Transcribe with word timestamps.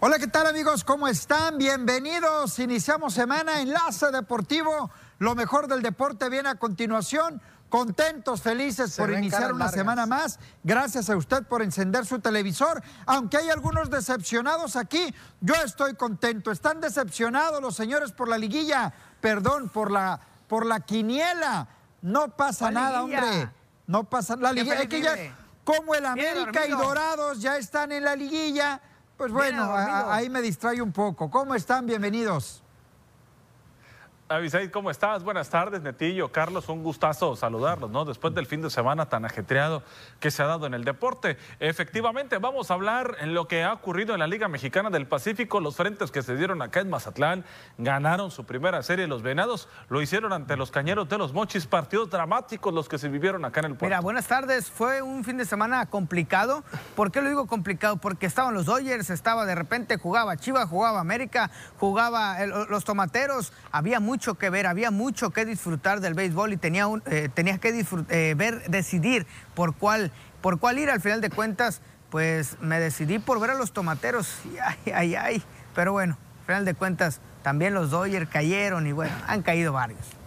Hola, 0.00 0.20
¿qué 0.20 0.28
tal 0.28 0.46
amigos? 0.46 0.84
¿Cómo 0.84 1.08
están? 1.08 1.58
Bienvenidos. 1.58 2.60
Iniciamos 2.60 3.14
semana 3.14 3.60
Enlace 3.60 4.12
Deportivo. 4.12 4.92
Lo 5.18 5.34
mejor 5.34 5.66
del 5.66 5.82
deporte 5.82 6.28
viene 6.28 6.50
a 6.50 6.54
continuación. 6.54 7.42
Contentos, 7.68 8.40
felices 8.40 8.94
por 8.96 9.10
iniciar 9.10 9.52
una 9.52 9.66
semana 9.66 10.06
más. 10.06 10.38
Gracias 10.62 11.10
a 11.10 11.16
usted 11.16 11.42
por 11.42 11.62
encender 11.62 12.06
su 12.06 12.20
televisor. 12.20 12.80
Aunque 13.06 13.38
hay 13.38 13.50
algunos 13.50 13.90
decepcionados 13.90 14.76
aquí, 14.76 15.12
yo 15.40 15.54
estoy 15.56 15.96
contento. 15.96 16.52
Están 16.52 16.80
decepcionados 16.80 17.60
los 17.60 17.74
señores 17.74 18.12
por 18.12 18.28
la 18.28 18.38
liguilla. 18.38 18.94
Perdón, 19.20 19.68
por 19.68 19.90
la, 19.90 20.20
por 20.46 20.64
la 20.64 20.78
quiniela. 20.78 21.66
No 22.02 22.36
pasa 22.36 22.70
nada, 22.70 23.02
hombre. 23.02 23.50
No 23.88 24.04
pasa 24.04 24.36
la 24.36 24.52
liguilla. 24.52 24.86
que 24.86 25.00
ya, 25.00 25.16
como 25.64 25.96
el 25.96 26.06
América 26.06 26.66
y 26.68 26.70
Dorados 26.70 27.42
ya 27.42 27.56
están 27.56 27.90
en 27.90 28.04
la 28.04 28.14
liguilla 28.14 28.80
pues 29.18 29.32
bueno, 29.32 29.74
ahí 29.74 30.30
me 30.30 30.40
distrae 30.40 30.80
un 30.80 30.92
poco. 30.92 31.28
¿Cómo 31.28 31.56
están? 31.56 31.84
Bienvenidos. 31.86 32.62
Avisaid, 34.30 34.70
¿cómo 34.70 34.90
estás? 34.90 35.24
Buenas 35.24 35.48
tardes, 35.48 35.80
Netillo, 35.80 36.30
Carlos, 36.30 36.68
un 36.68 36.82
gustazo 36.82 37.34
saludarlos, 37.34 37.90
¿no? 37.90 38.04
Después 38.04 38.34
del 38.34 38.44
fin 38.44 38.60
de 38.60 38.68
semana 38.68 39.08
tan 39.08 39.24
ajetreado 39.24 39.82
que 40.20 40.30
se 40.30 40.42
ha 40.42 40.46
dado 40.46 40.66
en 40.66 40.74
el 40.74 40.84
deporte. 40.84 41.38
Efectivamente, 41.60 42.36
vamos 42.36 42.70
a 42.70 42.74
hablar 42.74 43.16
en 43.20 43.32
lo 43.32 43.48
que 43.48 43.64
ha 43.64 43.72
ocurrido 43.72 44.12
en 44.12 44.20
la 44.20 44.26
Liga 44.26 44.46
Mexicana 44.46 44.90
del 44.90 45.06
Pacífico. 45.06 45.60
Los 45.60 45.76
frentes 45.76 46.10
que 46.10 46.20
se 46.20 46.36
dieron 46.36 46.60
acá 46.60 46.80
en 46.80 46.90
Mazatlán 46.90 47.42
ganaron 47.78 48.30
su 48.30 48.44
primera 48.44 48.82
serie. 48.82 49.06
Los 49.06 49.22
Venados 49.22 49.66
lo 49.88 50.02
hicieron 50.02 50.34
ante 50.34 50.58
los 50.58 50.70
Cañeros 50.70 51.08
de 51.08 51.16
los 51.16 51.32
Mochis. 51.32 51.66
Partidos 51.66 52.10
dramáticos 52.10 52.74
los 52.74 52.86
que 52.86 52.98
se 52.98 53.08
vivieron 53.08 53.46
acá 53.46 53.60
en 53.60 53.66
el 53.66 53.72
puerto. 53.72 53.86
Mira, 53.86 54.00
buenas 54.00 54.26
tardes. 54.26 54.70
Fue 54.70 55.00
un 55.00 55.24
fin 55.24 55.38
de 55.38 55.46
semana 55.46 55.86
complicado. 55.86 56.64
¿Por 56.94 57.10
qué 57.10 57.22
lo 57.22 57.30
digo 57.30 57.46
complicado? 57.46 57.96
Porque 57.96 58.26
estaban 58.26 58.52
los 58.52 58.66
Dodgers, 58.66 59.08
estaba 59.08 59.46
de 59.46 59.54
repente, 59.54 59.96
jugaba 59.96 60.36
Chivas, 60.36 60.68
jugaba 60.68 61.00
América, 61.00 61.50
jugaba 61.78 62.44
los 62.68 62.84
Tomateros. 62.84 63.54
Había 63.72 64.00
mucho 64.00 64.17
mucho 64.18 64.34
que 64.34 64.50
ver, 64.50 64.66
había 64.66 64.90
mucho 64.90 65.30
que 65.30 65.44
disfrutar 65.44 66.00
del 66.00 66.14
béisbol 66.14 66.52
y 66.52 66.56
tenía 66.56 66.88
un, 66.88 67.04
eh, 67.06 67.28
tenías 67.32 67.60
que 67.60 67.86
eh, 68.08 68.34
ver, 68.36 68.68
decidir 68.68 69.28
por 69.54 69.76
cuál, 69.76 70.10
por 70.40 70.58
cuál 70.58 70.80
ir. 70.80 70.90
Al 70.90 71.00
final 71.00 71.20
de 71.20 71.30
cuentas, 71.30 71.82
pues 72.10 72.56
me 72.60 72.80
decidí 72.80 73.20
por 73.20 73.38
ver 73.38 73.50
a 73.50 73.54
los 73.54 73.72
tomateros. 73.72 74.40
ay, 74.84 74.92
ay, 74.92 75.14
ay. 75.14 75.42
Pero 75.72 75.92
bueno, 75.92 76.18
al 76.40 76.46
final 76.46 76.64
de 76.64 76.74
cuentas, 76.74 77.20
también 77.44 77.74
los 77.74 77.90
Dodgers 77.90 78.28
cayeron 78.28 78.88
y 78.88 78.92
bueno, 78.92 79.14
han 79.28 79.42
caído 79.42 79.72
varios. 79.72 80.17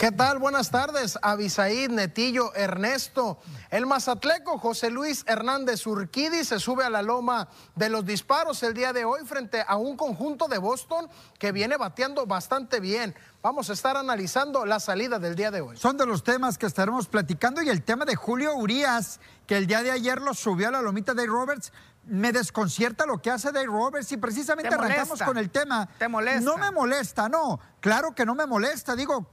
¿Qué 0.00 0.10
tal? 0.10 0.38
Buenas 0.38 0.70
tardes, 0.70 1.18
Abisaid, 1.20 1.90
Netillo, 1.90 2.54
Ernesto. 2.54 3.38
El 3.68 3.84
mazatleco 3.84 4.56
José 4.56 4.88
Luis 4.88 5.24
Hernández 5.26 5.86
Urquidi 5.86 6.42
se 6.42 6.58
sube 6.58 6.84
a 6.84 6.88
la 6.88 7.02
loma 7.02 7.48
de 7.76 7.90
los 7.90 8.06
disparos 8.06 8.62
el 8.62 8.72
día 8.72 8.94
de 8.94 9.04
hoy 9.04 9.26
frente 9.26 9.62
a 9.68 9.76
un 9.76 9.98
conjunto 9.98 10.48
de 10.48 10.56
Boston 10.56 11.06
que 11.38 11.52
viene 11.52 11.76
bateando 11.76 12.24
bastante 12.24 12.80
bien. 12.80 13.14
Vamos 13.42 13.68
a 13.68 13.74
estar 13.74 13.98
analizando 13.98 14.64
la 14.64 14.80
salida 14.80 15.18
del 15.18 15.34
día 15.34 15.50
de 15.50 15.60
hoy. 15.60 15.76
Son 15.76 15.98
de 15.98 16.06
los 16.06 16.24
temas 16.24 16.56
que 16.56 16.64
estaremos 16.64 17.06
platicando 17.06 17.60
y 17.60 17.68
el 17.68 17.82
tema 17.82 18.06
de 18.06 18.16
Julio 18.16 18.54
Urias, 18.54 19.20
que 19.46 19.58
el 19.58 19.66
día 19.66 19.82
de 19.82 19.90
ayer 19.90 20.22
lo 20.22 20.32
subió 20.32 20.68
a 20.68 20.70
la 20.70 20.80
lomita 20.80 21.12
de 21.12 21.26
Roberts. 21.26 21.74
Me 22.06 22.32
desconcierta 22.32 23.04
lo 23.04 23.20
que 23.20 23.30
hace 23.30 23.52
Dave 23.52 23.66
Roberts 23.66 24.10
y 24.12 24.16
precisamente 24.16 24.74
arrancamos 24.74 25.20
con 25.20 25.36
el 25.36 25.50
tema. 25.50 25.86
¿Te 25.98 26.08
molesta? 26.08 26.40
No 26.40 26.56
me 26.56 26.70
molesta, 26.70 27.28
no. 27.28 27.60
Claro 27.80 28.14
que 28.14 28.24
no 28.24 28.34
me 28.34 28.46
molesta. 28.46 28.96
Digo, 28.96 29.26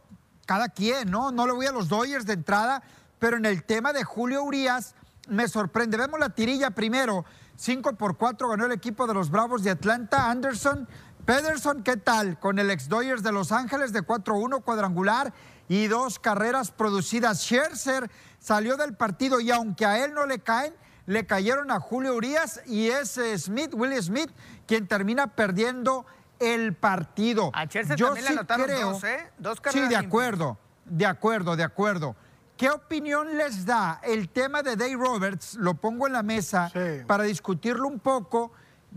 cada 0.47 0.69
quien, 0.69 1.11
¿no? 1.11 1.31
No 1.31 1.45
le 1.45 1.53
voy 1.53 1.67
a 1.67 1.71
los 1.71 1.89
Dodgers 1.89 2.25
de 2.25 2.33
entrada, 2.33 2.81
pero 3.19 3.37
en 3.37 3.45
el 3.45 3.63
tema 3.63 3.93
de 3.93 4.03
Julio 4.03 4.43
Urias 4.43 4.95
me 5.27 5.47
sorprende. 5.47 5.97
Vemos 5.97 6.19
la 6.19 6.29
tirilla 6.29 6.71
primero. 6.71 7.25
5 7.57 7.93
por 7.93 8.17
4 8.17 8.47
ganó 8.47 8.65
el 8.65 8.71
equipo 8.71 9.05
de 9.05 9.13
los 9.13 9.29
Bravos 9.29 9.61
de 9.63 9.71
Atlanta. 9.71 10.31
Anderson, 10.31 10.87
Pederson, 11.25 11.83
¿qué 11.83 11.97
tal? 11.97 12.39
Con 12.39 12.59
el 12.59 12.71
ex 12.71 12.87
Dodgers 12.87 13.23
de 13.23 13.33
Los 13.33 13.51
Ángeles 13.51 13.91
de 13.91 14.03
4-1 14.03 14.63
cuadrangular 14.63 15.33
y 15.67 15.87
dos 15.87 16.17
carreras 16.17 16.71
producidas. 16.71 17.41
Scherzer 17.41 18.09
salió 18.39 18.77
del 18.77 18.95
partido 18.95 19.41
y 19.41 19.51
aunque 19.51 19.85
a 19.85 20.05
él 20.05 20.13
no 20.13 20.25
le 20.25 20.39
caen, 20.39 20.73
le 21.07 21.25
cayeron 21.25 21.71
a 21.71 21.81
Julio 21.81 22.15
Urias 22.15 22.61
y 22.65 22.87
es 22.87 23.19
Smith, 23.35 23.73
Willie 23.73 24.01
Smith, 24.01 24.31
quien 24.65 24.87
termina 24.87 25.35
perdiendo 25.35 26.05
el 26.39 26.73
partido. 26.73 27.51
A 27.53 27.65
Yo 27.65 28.13
también 28.13 28.35
le 28.35 28.45
creo, 28.45 28.91
dos, 28.91 29.03
¿eh? 29.03 29.29
Dos 29.37 29.59
Sí, 29.71 29.81
de 29.87 29.95
acuerdo, 29.95 30.57
de 30.85 31.05
acuerdo, 31.05 31.55
de 31.55 31.63
acuerdo. 31.63 32.15
¿Qué 32.57 32.71
opinión 32.71 33.37
les 33.37 33.65
da 33.65 34.01
el 34.03 34.29
tema 34.29 34.63
de 34.63 34.75
Dave 34.75 34.95
Roberts? 34.95 35.55
Lo 35.55 35.75
pongo 35.75 36.07
en 36.07 36.13
la 36.13 36.23
mesa 36.23 36.71
para 37.05 37.23
discutirlo 37.23 37.87
un 37.87 37.99
poco. 37.99 38.51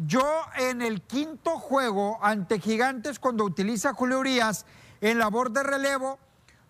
Yo 0.06 0.24
en 0.56 0.80
el 0.80 1.02
quinto 1.02 1.58
juego 1.58 2.18
ante 2.22 2.58
Gigantes, 2.58 3.18
cuando 3.18 3.44
utiliza 3.44 3.92
Julio 3.92 4.20
Urias 4.20 4.64
en 5.02 5.18
labor 5.18 5.50
de 5.50 5.62
relevo, 5.62 6.18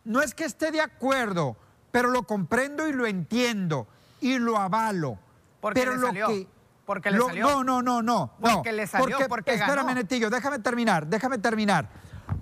no 0.05 0.21
es 0.21 0.35
que 0.35 0.45
esté 0.45 0.73
de 0.73 0.81
acuerdo, 0.81 1.57
pero 1.93 2.09
lo 2.11 2.25
comprendo 2.25 2.89
y 2.89 2.93
lo 2.93 3.07
entiendo 3.07 3.87
y 4.21 4.39
lo 4.39 4.57
avalo. 4.57 5.19
Porque 5.61 5.81
pero 5.81 5.97
lo 5.97 6.13
que 6.13 6.49
porque 6.91 7.13
le 7.13 7.21
salió. 7.21 7.47
No, 7.47 7.63
no, 7.63 7.83
no, 7.83 8.03
no. 8.03 8.33
Porque 8.41 8.73
le 8.73 8.85
salió, 8.85 9.17
porque, 9.29 9.55
Espérame, 9.55 9.95
Netillo, 9.95 10.29
déjame 10.29 10.59
terminar, 10.59 11.07
déjame 11.07 11.39
terminar. 11.39 11.89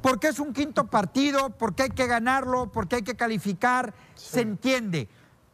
Porque 0.00 0.28
es 0.28 0.38
un 0.38 0.54
quinto 0.54 0.86
partido, 0.86 1.50
porque 1.50 1.82
hay 1.82 1.90
que 1.90 2.06
ganarlo, 2.06 2.72
porque 2.72 2.96
hay 2.96 3.02
que 3.02 3.14
calificar, 3.14 3.92
se 4.14 4.40
entiende. 4.40 5.06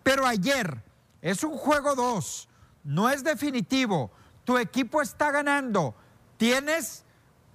Pero 0.05 0.29
ayer 0.29 0.81
es 1.23 1.43
un 1.43 1.57
juego 1.57 1.97
dos, 1.97 2.49
no 2.85 3.11
es 3.11 3.25
definitivo. 3.25 4.13
Tu 4.45 4.59
equipo 4.59 5.03
está 5.03 5.33
ganando. 5.33 5.97
Tienes 6.37 7.05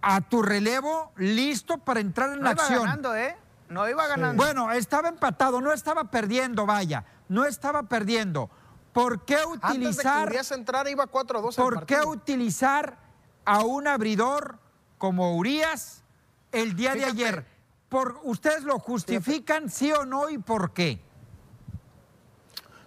a 0.02 0.20
tu 0.20 0.42
relevo 0.42 1.14
listo 1.16 1.78
para 1.78 2.02
entrar 2.02 2.34
en 2.34 2.42
no 2.42 2.50
acción. 2.50 2.80
Iba 2.82 2.86
ganando, 2.86 3.16
¿eh? 3.16 3.38
No 3.70 3.88
iba 3.88 4.08
ganando. 4.08 4.44
Bueno, 4.44 4.74
estaba 4.74 5.08
empatado, 5.08 5.62
no 5.62 5.72
estaba 5.72 6.12
perdiendo, 6.12 6.66
vaya. 6.66 7.06
No 7.30 7.46
estaba 7.46 7.84
perdiendo. 7.84 8.50
¿Por 9.00 9.24
qué 9.24 9.38
utilizar. 9.46 10.28
Antes 10.28 10.50
de 10.50 10.56
entrar 10.56 10.88
iba 10.90 11.06
4-2 11.08 11.56
¿Por 11.56 11.86
qué 11.86 12.02
utilizar 12.02 12.98
a 13.46 13.64
un 13.64 13.88
abridor 13.88 14.60
como 14.98 15.38
Urias 15.38 16.04
el 16.52 16.76
día 16.76 16.96
de 16.96 17.06
ayer? 17.06 17.46
Por, 17.88 18.20
¿Ustedes 18.24 18.64
lo 18.64 18.78
justifican, 18.78 19.70
sí 19.70 19.92
o 19.94 20.06
no, 20.06 20.30
y 20.30 20.38
por 20.38 20.74
qué? 20.74 21.02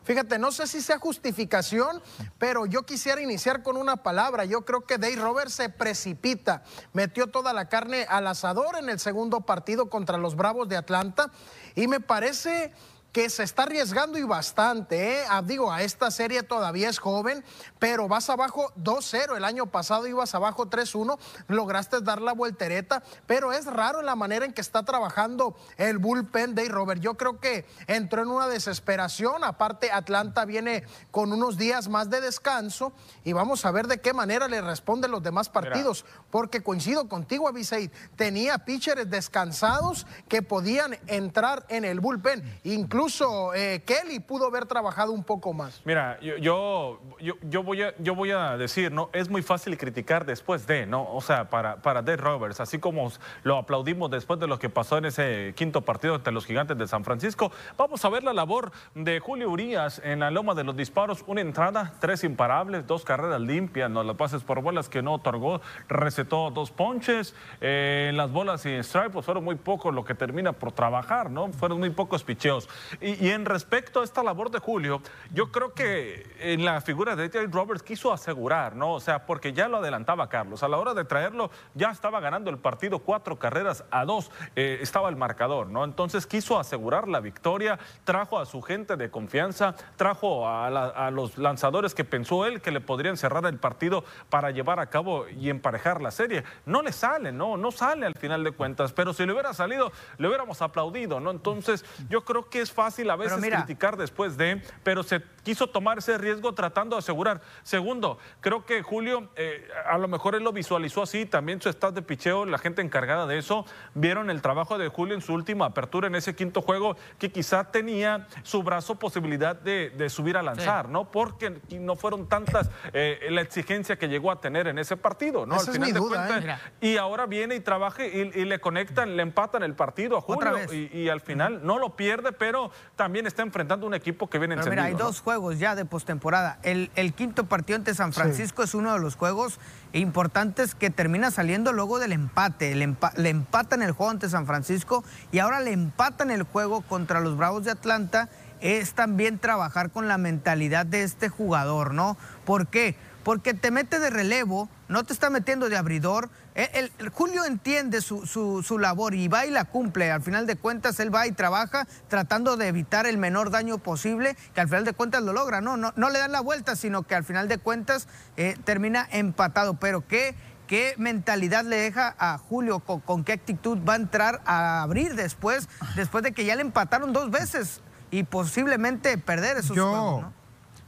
Fíjate, 0.05 0.39
no 0.39 0.53
sé 0.53 0.67
si 0.67 0.83
sea 0.83 0.99
justificación, 0.99 2.03
pero 2.37 2.67
yo 2.67 2.83
quisiera 2.83 3.23
iniciar 3.23 3.63
con 3.63 3.77
una 3.77 3.97
palabra. 3.97 4.45
Yo 4.45 4.67
creo 4.67 4.85
que 4.85 4.99
Dave 4.99 5.17
Roberts 5.17 5.55
se 5.55 5.69
precipita, 5.71 6.63
metió 6.93 7.29
toda 7.29 7.53
la 7.53 7.69
carne 7.69 8.05
al 8.09 8.27
asador 8.27 8.77
en 8.79 8.91
el 8.91 8.99
segundo 8.99 9.43
partido 9.43 9.89
contra 9.89 10.19
los 10.19 10.35
Bravos 10.35 10.69
de 10.69 10.77
Atlanta 10.77 11.31
y 11.75 11.87
me 11.87 12.01
parece 12.01 12.73
que 13.13 13.29
se 13.29 13.43
está 13.43 13.65
arriesgando 13.65 14.19
y 14.19 14.23
bastante. 14.23 15.21
¿eh? 15.21 15.25
Ah, 15.29 15.43
digo, 15.43 15.71
a 15.71 15.83
esta 15.83 16.11
serie 16.11 16.43
todavía 16.43 16.89
es 16.89 16.99
joven, 16.99 17.45
pero 17.79 18.09
vas 18.09 18.31
abajo 18.31 18.73
2-0. 18.77 19.37
El 19.37 19.45
año 19.45 19.67
pasado 19.67 20.07
ibas 20.07 20.35
abajo 20.35 20.67
3-1, 20.67 21.19
lograste 21.49 22.01
dar 22.01 22.23
la 22.23 22.33
voltereta, 22.33 23.03
pero 23.27 23.53
es 23.53 23.67
raro 23.67 24.01
en 24.01 24.07
la 24.07 24.17
manera 24.17 24.47
en 24.47 24.55
que 24.55 24.63
está 24.63 24.83
trabajando 24.83 25.55
el 25.77 25.99
bullpen 25.99 26.55
de 26.55 26.69
Robert. 26.69 27.03
Yo 27.03 27.17
creo 27.17 27.39
que 27.39 27.67
entró 27.87 28.23
en 28.23 28.29
una 28.29 28.49
desesperación. 28.49 29.45
Aparte, 29.45 29.93
Atlanta 29.93 30.47
viene 30.47 30.85
con 31.11 31.33
unos 31.33 31.59
días 31.59 31.89
más 31.89 32.09
de 32.09 32.23
descanso 32.23 32.93
y 33.25 33.35
vamos 33.35 33.67
a 33.67 33.71
ver 33.73 33.89
de 33.89 34.01
qué 34.01 34.15
manera 34.15 34.49
le 34.49 34.63
responden 34.63 35.11
los 35.11 35.23
demás 35.23 35.51
partidos. 35.51 36.07
Porque 36.31 36.63
coincido 36.63 37.09
contigo, 37.09 37.47
Abisaid, 37.47 37.91
tenía 38.17 38.59
pitchers 38.59 39.11
descansados 39.11 40.07
que 40.29 40.41
podían 40.41 40.99
entrar 41.09 41.67
en 41.69 41.85
el 41.85 42.01
bullpen. 42.01 42.61
Incluso 42.65 43.02
incluso 43.03 43.53
eh, 43.53 43.83
Kelly 43.85 44.21
pudo 44.21 44.47
haber 44.47 44.65
trabajado 44.65 45.11
un 45.11 45.25
poco 45.25 45.53
más. 45.53 45.83
Mira, 45.85 46.21
yo, 46.21 47.01
yo, 47.19 47.63
voy 47.65 47.83
a, 47.83 47.95
yo 47.99 48.15
voy 48.15 48.31
a 48.31 48.57
decir, 48.57 48.93
¿no? 48.93 49.11
Es 49.13 49.29
muy 49.29 49.43
fácil 49.43 49.77
criticar 49.77 50.25
después 50.25 50.69
de, 50.69 50.87
¿no? 50.87 51.13
O 51.13 51.21
sea, 51.21 51.51
para, 51.51 51.83
para 51.83 52.01
Dave 52.01 52.19
Roberts, 52.19 52.61
así 52.61 52.79
como 52.79 53.11
lo 53.43 53.57
aplaudimos 53.57 54.09
después 54.09 54.39
de 54.39 54.47
lo 54.47 54.61
que 54.61 54.69
pasó 54.69 54.99
en 54.99 55.07
ese 55.07 55.53
quinto 55.57 55.81
partido 55.81 56.15
entre 56.15 56.33
los 56.33 56.47
gigantes 56.47 56.79
de 56.79 56.87
San 56.87 57.03
Francisco, 57.03 57.51
vamos 57.77 58.05
a 58.05 58.09
ver 58.09 58.23
la 58.23 58.33
labor 58.33 58.71
de 58.95 59.19
Julio 59.19 59.51
Urias 59.51 60.01
en 60.05 60.21
la 60.21 60.31
loma 60.31 60.55
de 60.55 60.63
los 60.63 60.77
disparos. 60.77 61.25
Una 61.27 61.41
entrada, 61.41 61.95
tres 61.99 62.23
imparables, 62.23 62.87
dos 62.87 63.05
carreras 63.05 63.41
limpias, 63.41 63.91
no 63.91 64.05
las 64.05 64.15
pases 64.15 64.45
por 64.45 64.63
bolas 64.63 64.89
que 64.89 65.03
no 65.03 65.15
otorgó, 65.15 65.61
recetó 65.89 66.53
dos 66.53 66.71
ponches. 66.71 67.35
Eh, 67.61 68.13
las 68.15 68.31
bolas 68.31 68.65
y 68.65 68.81
stripes 68.81 69.11
pues 69.13 69.27
fueron 69.27 69.43
muy 69.43 69.57
pocos 69.57 69.93
lo 69.93 70.05
que 70.05 70.15
termina 70.15 70.53
por 70.53 70.71
trabajar, 70.71 71.31
¿no? 71.31 71.53
Fueron 71.53 71.81
muy 71.81 71.91
pocos 71.91 72.23
picheos. 72.23 72.69
Y, 73.01 73.31
en 73.31 73.45
respecto 73.45 74.01
a 74.01 74.05
esta 74.05 74.23
labor 74.23 74.51
de 74.51 74.59
Julio, 74.59 75.01
yo 75.33 75.51
creo 75.51 75.73
que 75.73 76.27
en 76.41 76.65
la 76.65 76.81
figura 76.81 77.17
de 77.17 77.27
Eddie 77.27 77.47
Roberts 77.47 77.83
quiso 77.83 78.13
asegurar, 78.13 78.77
¿no? 78.77 78.95
O 78.95 79.01
sea, 79.01 79.27
porque 79.27 79.53
ya 79.53 79.69
lo 79.69 79.79
adelantaba 79.79 80.29
Carlos. 80.29 80.63
A 80.63 80.69
la 80.69 80.79
hora 80.79 80.95
de 80.95 81.05
traerlo, 81.05 81.51
ya 81.75 81.91
estaba 81.91 82.21
ganando 82.21 82.51
el 82.51 82.59
partido 82.59 82.99
cuatro 82.99 83.39
carreras 83.39 83.85
a 83.91 84.05
dos. 84.05 84.31
Eh, 84.57 84.79
estaba 84.81 85.09
el 85.09 85.17
marcador, 85.17 85.69
¿no? 85.69 85.85
Entonces 85.85 86.27
quiso 86.27 86.59
asegurar 86.59 87.09
la 87.09 87.21
victoria, 87.21 87.79
trajo 88.05 88.39
a 88.39 88.47
su 88.47 88.63
gente 88.63 88.97
de 88.97 89.11
confianza, 89.11 89.75
trajo 89.97 90.47
a, 90.47 90.67
a 90.67 91.11
los 91.11 91.39
lanzadores 91.39 91.95
que 91.95 92.05
pensó 92.05 92.47
él 92.47 92.61
que 92.61 92.71
le 92.71 92.81
podrían 92.81 93.17
cerrar 93.17 93.47
el 93.47 93.59
partido 93.59 94.05
para 94.29 94.51
llevar 94.51 94.81
a 94.81 94.87
cabo 94.87 95.29
y 95.29 95.51
emparejar 95.51 96.01
la 96.03 96.11
serie. 96.11 96.45
No 96.67 96.83
le 96.83 96.93
sale, 96.93 97.33
no, 97.33 97.57
no 97.57 97.73
sale 97.73 98.07
al 98.07 98.15
final 98.15 98.45
de 98.45 98.53
cuentas, 98.53 98.93
pero 98.93 99.13
si 99.13 99.25
le 99.25 99.33
hubiera 99.33 99.55
salido, 99.55 99.93
le 100.19 100.29
hubiéramos 100.29 100.63
aplaudido, 100.63 101.21
¿no? 101.21 101.31
Entonces, 101.31 101.85
yo 102.09 102.25
creo 102.25 102.49
que 102.49 102.61
es 102.61 102.71
fácil 102.71 102.82
a 102.83 103.17
veces 103.17 103.39
criticar 103.39 103.97
después 103.97 104.37
de, 104.37 104.63
pero 104.83 105.03
se 105.03 105.23
quiso 105.43 105.67
tomar 105.69 105.99
ese 105.99 106.19
riesgo 106.19 106.53
tratando 106.55 106.97
de 106.97 107.01
asegurar. 107.01 107.41
Segundo, 107.63 108.19
creo 108.41 108.65
que 108.65 108.83
Julio, 108.83 109.31
eh, 109.37 109.69
a 109.87 109.99
lo 109.99 110.09
mejor 110.09 110.35
él 110.35 110.43
lo 110.43 110.53
visualizó 110.53 111.03
así, 111.03 111.27
también 111.27 111.61
su 111.61 111.69
estado 111.69 111.93
de 111.93 112.03
picheo, 112.03 112.47
la 112.47 112.59
gente 112.59 112.83
encargada 112.83 113.27
de 113.27 113.39
eso, 113.39 113.67
vieron 113.95 114.31
el 114.31 114.43
trabajo 114.43 114.79
de 114.79 114.89
Julio 114.89 115.15
en 115.15 115.23
su 115.23 115.33
última 115.33 115.67
apertura 115.67 116.07
en 116.07 116.15
ese 116.15 116.35
quinto 116.35 116.63
juego, 116.63 116.97
que 117.19 117.31
quizá 117.31 117.71
tenía 117.71 118.27
su 118.43 118.63
brazo 118.63 118.97
posibilidad 118.97 119.57
de, 119.57 119.93
subir 120.09 120.37
a 120.37 120.43
lanzar, 120.43 120.89
¿no? 120.89 121.11
Porque 121.11 121.61
no 121.71 121.97
fueron 121.97 122.29
tantas 122.29 122.71
eh, 122.93 123.29
la 123.31 123.41
exigencia 123.41 123.97
que 123.97 124.09
llegó 124.09 124.31
a 124.31 124.41
tener 124.41 124.67
en 124.67 124.79
ese 124.79 124.97
partido, 124.97 125.47
¿no? 125.47 125.55
Al 125.55 125.67
final 125.67 125.93
de 125.93 126.01
cuentas, 126.01 126.45
¿eh? 126.45 126.57
y 126.81 126.97
ahora 126.97 127.27
viene 127.27 127.55
y 127.55 127.61
trabaja 127.61 128.05
y, 128.05 128.45
le 128.45 128.61
conectan, 128.61 129.17
le 129.17 129.23
empatan 129.23 129.63
el 129.63 129.75
partido 129.75 130.17
a 130.17 130.21
Julio 130.21 130.57
y, 130.73 131.09
al 131.09 131.21
final 131.21 131.65
no 131.65 131.79
lo 131.79 131.97
pierde, 131.97 132.33
pero 132.33 132.71
también 132.97 133.27
está 133.27 133.43
enfrentando 133.43 133.87
un 133.87 133.95
equipo 133.95 134.29
que 134.29 134.39
viene 134.39 134.57
pero 134.57 134.71
Mira, 134.71 134.85
hay 134.85 134.95
dos 134.95 135.21
juegos 135.21 135.59
ya 135.59 135.75
de 135.75 135.85
postemporada. 135.85 136.59
El, 136.63 136.91
el, 136.95 137.13
quinto 137.15 137.47
partido 137.47 137.77
ante 137.77 137.95
San 137.95 138.13
Francisco 138.13 138.63
es 138.63 138.75
uno 138.75 138.93
de 138.93 139.01
los 139.01 139.17
juegos 139.17 139.59
importantes 139.93 140.75
que 140.75 140.91
termina 140.91 141.31
saliendo 141.31 141.73
luego 141.73 141.99
del 141.99 142.13
empate. 142.13 142.75
Le, 142.75 142.95
le 143.17 143.29
empatan 143.29 143.83
el 143.83 143.93
juego 143.93 144.11
ante 144.11 144.29
San 144.29 144.47
Francisco 144.47 145.05
y 145.31 145.39
ahora 145.39 145.61
le 145.61 145.73
empatan 145.73 146.31
el 146.31 146.43
juego 146.43 146.83
contra 146.83 147.21
los 147.21 147.37
Bravos 147.37 147.65
de 147.65 147.71
Atlanta. 147.71 148.29
Es 148.61 148.95
también 148.95 149.39
trabajar 149.39 149.91
con 149.91 150.07
la 150.07 150.19
mentalidad 150.19 150.87
de 150.87 151.03
este 151.03 151.29
jugador, 151.29 151.95
¿no? 151.95 152.17
¿Por 152.45 152.69
qué? 152.69 152.97
Porque 153.23 153.55
te 153.55 153.71
mete 153.71 153.99
de 153.99 154.11
relevo, 154.11 154.69
no 154.89 155.05
te 155.05 155.13
está 155.13 155.31
metiendo 155.31 155.69
de 155.69 155.77
abridor. 155.77 156.29
El, 156.55 156.91
Julio 157.13 157.45
entiende 157.45 158.01
su, 158.01 158.79
labor 158.79 159.15
y 159.15 159.29
va 159.29 159.47
y 159.47 159.51
la 159.51 159.65
cumple. 159.65 160.11
Al 160.11 160.23
final 160.23 160.47
de 160.47 160.57
cuentas, 160.57 161.01
él 161.01 161.15
va 161.15 161.27
y 161.27 161.33
trabaja 161.33 161.87
tratando 162.09 162.57
de 162.57 162.69
evitar 162.69 163.07
el 163.07 163.19
menor 163.19 163.51
daño 163.51 163.79
posible, 163.79 164.37
que 164.55 164.61
al 164.61 164.69
final 164.69 164.85
de 164.85 164.93
cuentas 164.93 165.23
lo 165.23 165.33
logra. 165.33 165.61
No, 165.61 165.77
no, 165.77 165.93
no 165.97 166.11
le 166.11 166.19
dan 166.19 166.33
la 166.33 166.41
vuelta, 166.41 166.77
sino 166.77 167.05
que 167.05 167.15
al 167.15 167.25
final 167.25 167.49
de 167.49 167.59
cuentas 167.59 168.09
eh, 168.37 168.57
termina 168.65 169.09
empatado. 169.13 169.75
Pero 169.75 170.07
¿qué, 170.07 170.35
qué 170.67 170.95
mentalidad 170.99 171.65
le 171.65 171.77
deja 171.77 172.15
a 172.19 172.39
Julio? 172.39 172.81
¿Con, 172.81 173.25
qué 173.25 173.33
actitud 173.33 173.79
va 173.89 173.95
a 173.95 173.97
entrar 173.97 174.43
a 174.45 174.83
abrir 174.83 175.15
después, 175.15 175.69
después 175.97 176.25
de 176.25 176.33
que 176.33 176.45
ya 176.45 176.57
le 176.57 176.63
empataron 176.63 177.13
dos 177.13 177.31
veces 177.31 177.81
y 178.11 178.25
posiblemente 178.25 179.17
perder 179.17 179.59
esos 179.59 179.79
juegos? 179.79 180.27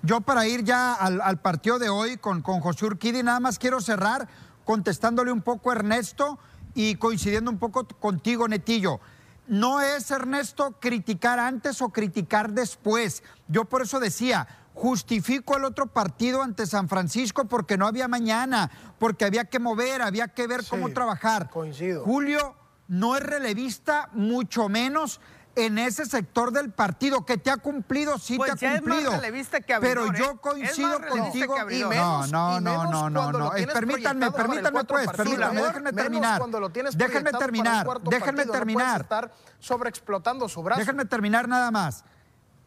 Yo 0.04 0.20
para 0.20 0.46
ir 0.46 0.64
ya 0.64 0.92
al, 0.92 1.40
partido 1.40 1.78
de 1.78 1.88
hoy 1.88 2.18
con, 2.18 2.42
con 2.42 2.60
José 2.60 2.84
Urquidi, 2.84 3.22
nada 3.22 3.40
más 3.40 3.58
quiero 3.58 3.80
cerrar 3.80 4.28
contestándole 4.66 5.32
un 5.32 5.40
poco 5.40 5.70
a 5.70 5.76
Ernesto 5.76 6.38
y 6.74 6.96
coincidiendo 6.96 7.50
un 7.50 7.58
poco 7.58 7.86
contigo, 7.88 8.46
Netillo. 8.46 9.00
No 9.46 9.80
es, 9.80 10.10
Ernesto, 10.10 10.76
criticar 10.78 11.38
antes 11.38 11.80
o 11.80 11.88
criticar 11.88 12.52
después. 12.52 13.22
Yo 13.48 13.64
por 13.64 13.80
eso 13.80 13.98
decía, 13.98 14.46
justifico 14.74 15.56
el 15.56 15.64
otro 15.64 15.86
partido 15.86 16.42
ante 16.42 16.66
San 16.66 16.90
Francisco 16.90 17.46
porque 17.46 17.78
no 17.78 17.86
había 17.86 18.06
mañana, 18.06 18.70
porque 18.98 19.24
había 19.24 19.46
que 19.46 19.58
mover, 19.58 20.02
había 20.02 20.28
que 20.28 20.46
ver 20.46 20.64
cómo 20.68 20.90
trabajar. 20.90 21.48
Coincido. 21.48 22.04
Julio 22.04 22.54
no 22.88 23.16
es 23.16 23.22
relevista, 23.22 24.10
mucho 24.12 24.68
menos 24.68 25.20
en 25.56 25.78
ese 25.78 26.06
sector 26.06 26.52
del 26.52 26.72
partido 26.72 27.24
que 27.24 27.38
te 27.38 27.50
ha 27.50 27.56
cumplido, 27.56 28.18
sí 28.18 28.36
pues 28.36 28.54
te 28.56 28.66
ha 28.66 28.80
cumplido. 28.80 29.12
que 29.20 29.78
pero 29.80 30.12
yo 30.12 30.32
¿eh? 30.32 30.38
coincido 30.40 31.00
contigo. 31.08 31.56
Y 31.70 31.84
menos, 31.84 32.30
no, 32.30 32.60
no, 32.60 32.90
no, 32.90 33.10
no, 33.10 33.32
no, 33.32 33.50
Permítanme, 33.72 34.30
permítanme 34.32 34.84
pues, 34.84 35.10
permítanme, 35.10 35.62
déjenme 35.62 35.92
terminar. 35.92 36.42
Déjenme 36.94 37.32
terminar, 37.32 37.86
déjenme 38.02 38.46
terminar. 38.46 39.00
estar 39.02 39.32
sobreexplotando 39.60 40.48
su 40.48 40.62
brazo. 40.62 40.80
Déjenme 40.80 41.04
terminar 41.04 41.48
nada 41.48 41.70
más. 41.70 42.04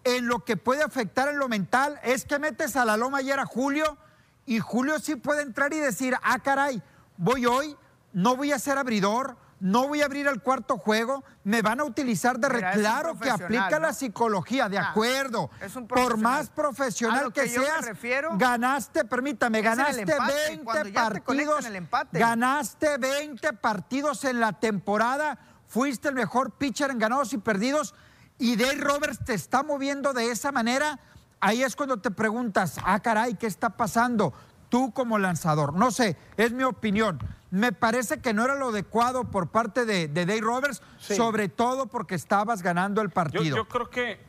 En 0.04 0.28
lo 0.28 0.46
que 0.46 0.56
puede 0.56 0.84
afectar 0.84 1.28
en 1.28 1.38
lo 1.38 1.50
mental 1.50 2.00
es 2.04 2.24
que 2.24 2.40
metes 2.40 2.76
a 2.78 2.86
la 2.86 2.96
loma 2.96 3.18
ayer 3.18 3.40
a 3.40 3.46
Julio 3.46 3.98
y 4.46 4.60
Julio 4.60 5.00
sí 5.00 5.18
puede 5.18 5.42
entrar 5.42 5.74
y 5.74 5.78
decir, 5.78 6.16
ah, 6.24 6.40
caray, 6.40 6.82
voy 7.18 7.46
hoy, 7.46 7.76
no 8.14 8.38
voy 8.38 8.54
a 8.54 8.60
ser 8.60 8.78
abridor, 8.78 9.36
no 9.60 9.88
voy 9.88 10.02
a 10.02 10.06
abrir 10.06 10.28
el 10.28 10.42
cuarto 10.42 10.78
juego, 10.78 11.24
me 11.44 11.62
van 11.62 11.80
a 11.80 11.84
utilizar 11.84 12.40
de 12.40 12.50
reclaro 12.50 13.18
que 13.20 13.30
aplica 13.30 13.80
la 13.80 13.94
psicología, 13.94 14.70
de 14.70 14.78
ah, 14.78 14.90
acuerdo. 14.90 15.50
Por 15.88 16.18
más 16.18 16.50
profesional 16.50 17.34
que, 17.34 17.48
seas, 17.48 17.88
ganaste, 18.36 19.06
permítame, 19.06 19.62
ganaste 19.62 20.06
20 20.06 20.92
partidos. 20.92 21.66
Ganaste 22.12 22.98
20 22.98 23.54
partidos 23.54 24.24
en 24.26 24.40
la 24.40 24.54
temporada, 24.54 25.40
fuiste 25.68 26.10
el 26.10 26.16
mejor 26.16 26.52
pitcher 26.52 26.92
en 26.92 27.00
ganados 27.00 27.34
y 27.34 27.38
perdidos 27.38 27.96
y 28.38 28.56
Dave 28.56 28.76
Roberts 28.76 29.20
te 29.26 29.34
está 29.34 29.64
moviendo 29.64 30.14
de 30.14 30.32
esa 30.32 30.52
manera. 30.52 31.00
Ahí 31.40 31.64
es 31.64 31.76
cuando 31.76 31.98
te 31.98 32.12
preguntas, 32.12 32.78
ah, 32.84 33.00
caray, 33.00 33.36
¿qué 33.36 33.48
está 33.48 33.72
pasando? 33.72 34.34
Tú 34.70 34.92
como 34.92 35.18
lanzador. 35.18 35.74
No 35.74 35.92
sé, 35.92 36.18
es 36.38 36.52
mi 36.52 36.64
opinión. 36.64 37.20
Me 37.50 37.72
parece 37.72 38.20
que 38.20 38.34
no 38.34 38.44
era 38.44 38.56
lo 38.56 38.70
adecuado 38.70 39.24
por 39.24 39.48
parte 39.48 39.86
de, 39.86 40.10
de 40.10 40.26
Dave 40.26 40.42
Roberts, 40.42 40.82
sobre 41.00 41.48
todo 41.48 41.88
porque 41.88 42.16
estabas 42.16 42.62
ganando 42.62 43.02
el 43.02 43.10
partido. 43.10 43.56
yo 43.56 43.68
creo 43.68 43.90
que 43.90 44.20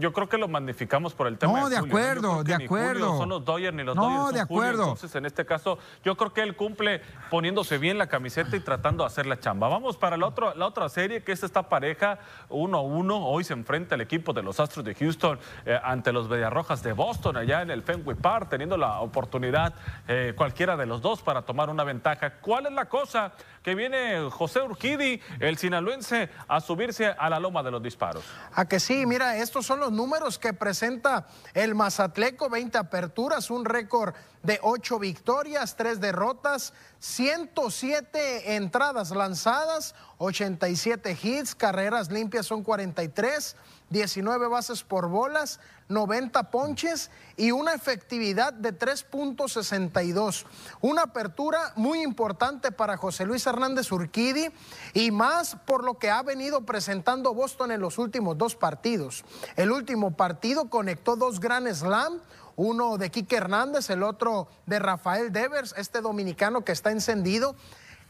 yo 0.00 0.12
creo 0.12 0.28
que 0.28 0.38
lo 0.38 0.48
magnificamos 0.48 1.14
por 1.14 1.26
el 1.26 1.38
tema 1.38 1.60
no, 1.60 1.68
de, 1.68 1.76
acuerdo, 1.76 2.42
de 2.42 2.54
acuerdo. 2.54 3.18
son 3.18 3.28
los 3.28 3.44
Dodgers 3.44 3.74
ni 3.74 3.84
los 3.84 3.94
no, 3.94 4.02
Dodgers 4.02 4.34
de 4.34 4.40
acuerdo. 4.40 4.82
Entonces, 4.82 5.14
en 5.14 5.26
este 5.26 5.44
caso, 5.46 5.78
yo 6.04 6.16
creo 6.16 6.32
que 6.32 6.42
él 6.42 6.56
cumple 6.56 7.02
poniéndose 7.30 7.78
bien 7.78 7.98
la 7.98 8.08
camiseta 8.08 8.56
y 8.56 8.60
tratando 8.60 9.04
de 9.04 9.08
hacer 9.08 9.26
la 9.26 9.38
chamba. 9.38 9.68
Vamos 9.68 9.96
para 9.96 10.16
la, 10.16 10.26
otro, 10.26 10.54
la 10.54 10.66
otra 10.66 10.88
serie, 10.88 11.22
que 11.22 11.32
es 11.32 11.42
esta 11.42 11.68
pareja 11.68 12.18
1-1. 12.48 13.20
Hoy 13.22 13.44
se 13.44 13.52
enfrenta 13.52 13.94
el 13.94 14.00
equipo 14.00 14.32
de 14.32 14.42
los 14.42 14.58
Astros 14.58 14.84
de 14.84 14.94
Houston 14.94 15.38
eh, 15.66 15.78
ante 15.82 16.12
los 16.12 16.28
Rojas 16.50 16.82
de 16.82 16.92
Boston, 16.92 17.36
allá 17.36 17.62
en 17.62 17.70
el 17.70 17.82
Fenway 17.82 18.16
Park, 18.16 18.48
teniendo 18.48 18.76
la 18.76 19.00
oportunidad 19.00 19.74
eh, 20.08 20.32
cualquiera 20.36 20.76
de 20.76 20.86
los 20.86 21.02
dos 21.02 21.22
para 21.22 21.42
tomar 21.42 21.68
una 21.68 21.84
ventaja. 21.84 22.34
¿Cuál 22.40 22.66
es 22.66 22.72
la 22.72 22.86
cosa? 22.86 23.32
Que 23.62 23.74
viene 23.74 24.30
José 24.30 24.62
Urquidi, 24.62 25.20
el 25.38 25.58
sinaloense, 25.58 26.30
a 26.48 26.60
subirse 26.60 27.06
a 27.06 27.28
la 27.28 27.38
loma 27.38 27.62
de 27.62 27.70
los 27.70 27.82
disparos. 27.82 28.24
A 28.54 28.66
que 28.66 28.80
sí, 28.80 29.04
mira, 29.04 29.36
estos 29.36 29.66
son 29.66 29.80
los 29.80 29.92
números 29.92 30.38
que 30.38 30.54
presenta 30.54 31.26
el 31.52 31.74
Mazatleco, 31.74 32.48
20 32.48 32.78
aperturas, 32.78 33.50
un 33.50 33.66
récord 33.66 34.14
de 34.42 34.58
8 34.62 34.98
victorias, 34.98 35.76
3 35.76 36.00
derrotas, 36.00 36.72
107 37.00 38.56
entradas 38.56 39.10
lanzadas, 39.10 39.94
87 40.16 41.18
hits, 41.22 41.54
carreras 41.54 42.10
limpias 42.10 42.46
son 42.46 42.62
43, 42.62 43.56
19 43.90 44.48
bases 44.48 44.84
por 44.84 45.08
bolas, 45.08 45.60
90 45.88 46.50
ponches 46.50 47.10
y 47.36 47.50
una 47.50 47.74
efectividad 47.74 48.52
de 48.52 48.76
3.62. 48.76 50.46
Una 50.80 51.02
apertura 51.02 51.72
muy 51.74 52.02
importante 52.02 52.70
para 52.70 52.96
José 52.96 53.26
Luis 53.26 53.46
Hernández 53.46 53.90
Urquidi 53.90 54.48
y 54.94 55.10
más 55.10 55.56
por 55.66 55.84
lo 55.84 55.98
que 55.98 56.10
ha 56.10 56.22
venido 56.22 56.62
presentando 56.62 57.34
Boston 57.34 57.72
en 57.72 57.80
los 57.80 57.98
últimos 57.98 58.38
dos 58.38 58.54
partidos. 58.54 59.24
El 59.56 59.72
último 59.72 60.12
partido 60.12 60.70
conectó 60.70 61.16
dos 61.16 61.40
Grand 61.40 61.68
Slam, 61.74 62.20
uno 62.54 62.96
de 62.96 63.10
Quique 63.10 63.36
Hernández, 63.36 63.90
el 63.90 64.04
otro 64.04 64.48
de 64.66 64.78
Rafael 64.78 65.32
Devers, 65.32 65.74
este 65.76 66.00
dominicano 66.00 66.64
que 66.64 66.72
está 66.72 66.92
encendido. 66.92 67.56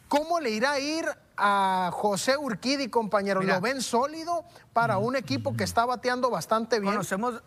¿Cómo 0.08 0.40
le 0.40 0.50
irá 0.50 0.72
a 0.72 0.80
ir 0.80 1.06
a 1.40 1.90
José 1.92 2.36
Urquidi, 2.36 2.88
compañero? 2.88 3.42
¿Lo 3.42 3.60
ven 3.60 3.82
sólido 3.82 4.44
para 4.72 4.98
un 4.98 5.16
equipo 5.16 5.56
que 5.56 5.64
está 5.64 5.86
bateando 5.86 6.30
bastante 6.30 6.78
bien? 6.80 6.92
Conocemos, 6.92 7.42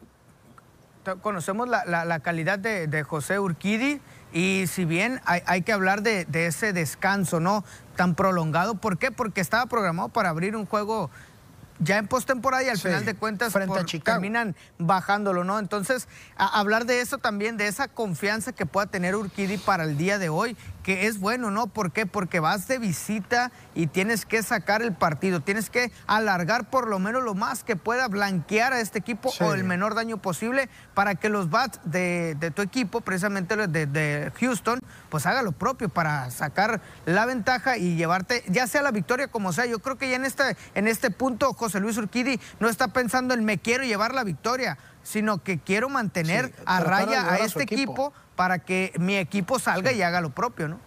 conocemos 1.22 1.70
la, 1.70 2.20
calidad 2.20 2.60
de, 2.60 3.04
José 3.04 3.40
Urquidi 3.40 4.02
y 4.34 4.66
si 4.68 4.86
bien 4.86 5.22
hay, 5.26 5.62
que 5.62 5.72
hablar 5.72 6.02
de, 6.02 6.26
de, 6.26 6.48
ese 6.48 6.74
descanso, 6.74 7.40
¿no? 7.40 7.64
Tan 7.96 8.16
prolongado. 8.16 8.76
¿Por 8.76 8.98
qué? 8.98 9.12
Porque 9.12 9.42
estaba 9.42 9.68
programado 9.68 10.10
para 10.10 10.30
abrir 10.30 10.56
un 10.56 10.66
juego 10.66 11.12
ya 11.84 11.98
en 11.98 12.08
postemporada 12.08 12.64
y 12.64 12.70
al 12.70 12.80
final 12.80 13.06
de 13.06 13.14
cuentas 13.16 13.54
terminan 14.04 14.56
bajándolo, 14.78 15.44
¿no? 15.44 15.60
Entonces, 15.60 16.08
hablar 16.36 16.86
de 16.86 17.02
eso 17.02 17.18
también, 17.18 17.58
de 17.58 17.68
esa 17.68 17.88
confianza 17.88 18.54
que 18.54 18.66
pueda 18.66 18.88
tener 18.88 19.16
Urquidi 19.16 19.58
para 19.58 19.84
el 19.84 19.98
día 19.98 20.18
de 20.18 20.30
hoy, 20.30 20.56
que 20.84 21.08
es 21.08 21.20
bueno, 21.20 21.50
¿no? 21.50 21.68
¿Por 21.68 21.92
qué? 21.92 22.06
Porque 22.06 22.40
vas 22.40 22.68
de 22.68 22.78
visita 22.78 23.52
y 23.74 23.88
tienes 23.88 24.26
que 24.26 24.44
sacar 24.44 24.82
el 24.82 24.94
partido, 24.94 25.42
tienes 25.42 25.70
que 25.70 25.92
alargar 26.08 26.70
por 26.70 26.88
lo 26.88 27.00
menos 27.00 27.24
lo 27.24 27.34
más 27.34 27.64
que 27.64 27.76
pueda, 27.76 28.08
blanquear 28.08 28.74
a 28.74 28.80
este 28.80 29.00
equipo 29.00 29.32
o 29.40 29.54
el 29.54 29.64
menor 29.64 29.96
daño 29.96 30.18
posible 30.18 30.70
para 30.94 31.16
que 31.16 31.30
los 31.30 31.50
bats 31.50 31.80
de, 31.86 32.52
tu 32.54 32.62
equipo, 32.62 33.02
precisamente 33.02 33.56
de, 33.56 33.86
de, 33.86 34.32
Houston, 34.40 34.80
pues 35.10 35.26
haga 35.26 35.42
lo 35.42 35.52
propio 35.52 35.90
para 35.90 36.30
sacar 36.32 36.82
la 37.06 37.26
ventaja 37.26 37.78
y 37.78 37.96
llevarte, 37.96 38.44
ya 38.48 38.68
sea 38.68 38.82
la 38.82 38.92
victoria 38.92 39.28
como 39.28 39.54
sea. 39.54 39.66
Yo 39.66 39.80
creo 39.80 39.98
que 39.98 40.10
ya 40.10 40.18
en 40.18 40.26
este, 40.26 40.58
en 40.76 40.88
este 40.88 41.12
punto 41.12 41.54
José 41.54 41.73
Luis 41.80 41.98
Urquidi 41.98 42.40
no 42.60 42.70
está 42.70 42.90
pensando 42.90 43.34
en 43.34 43.46
me 43.46 43.60
quiero 43.60 43.84
llevar 43.84 44.14
la 44.14 44.24
victoria, 44.24 44.78
sino 45.04 45.44
que 45.44 45.60
quiero 45.60 45.90
mantener 45.90 46.54
a 46.66 46.80
raya 46.80 47.32
a 47.32 47.38
este 47.38 47.64
equipo. 47.64 48.14
para 48.36 48.60
que 48.60 48.94
mi 48.98 49.18
equipo 49.18 49.60
salga 49.60 49.92
y 49.92 50.02
haga 50.02 50.20
lo 50.20 50.32
propio, 50.32 50.68
¿no? 50.68 50.80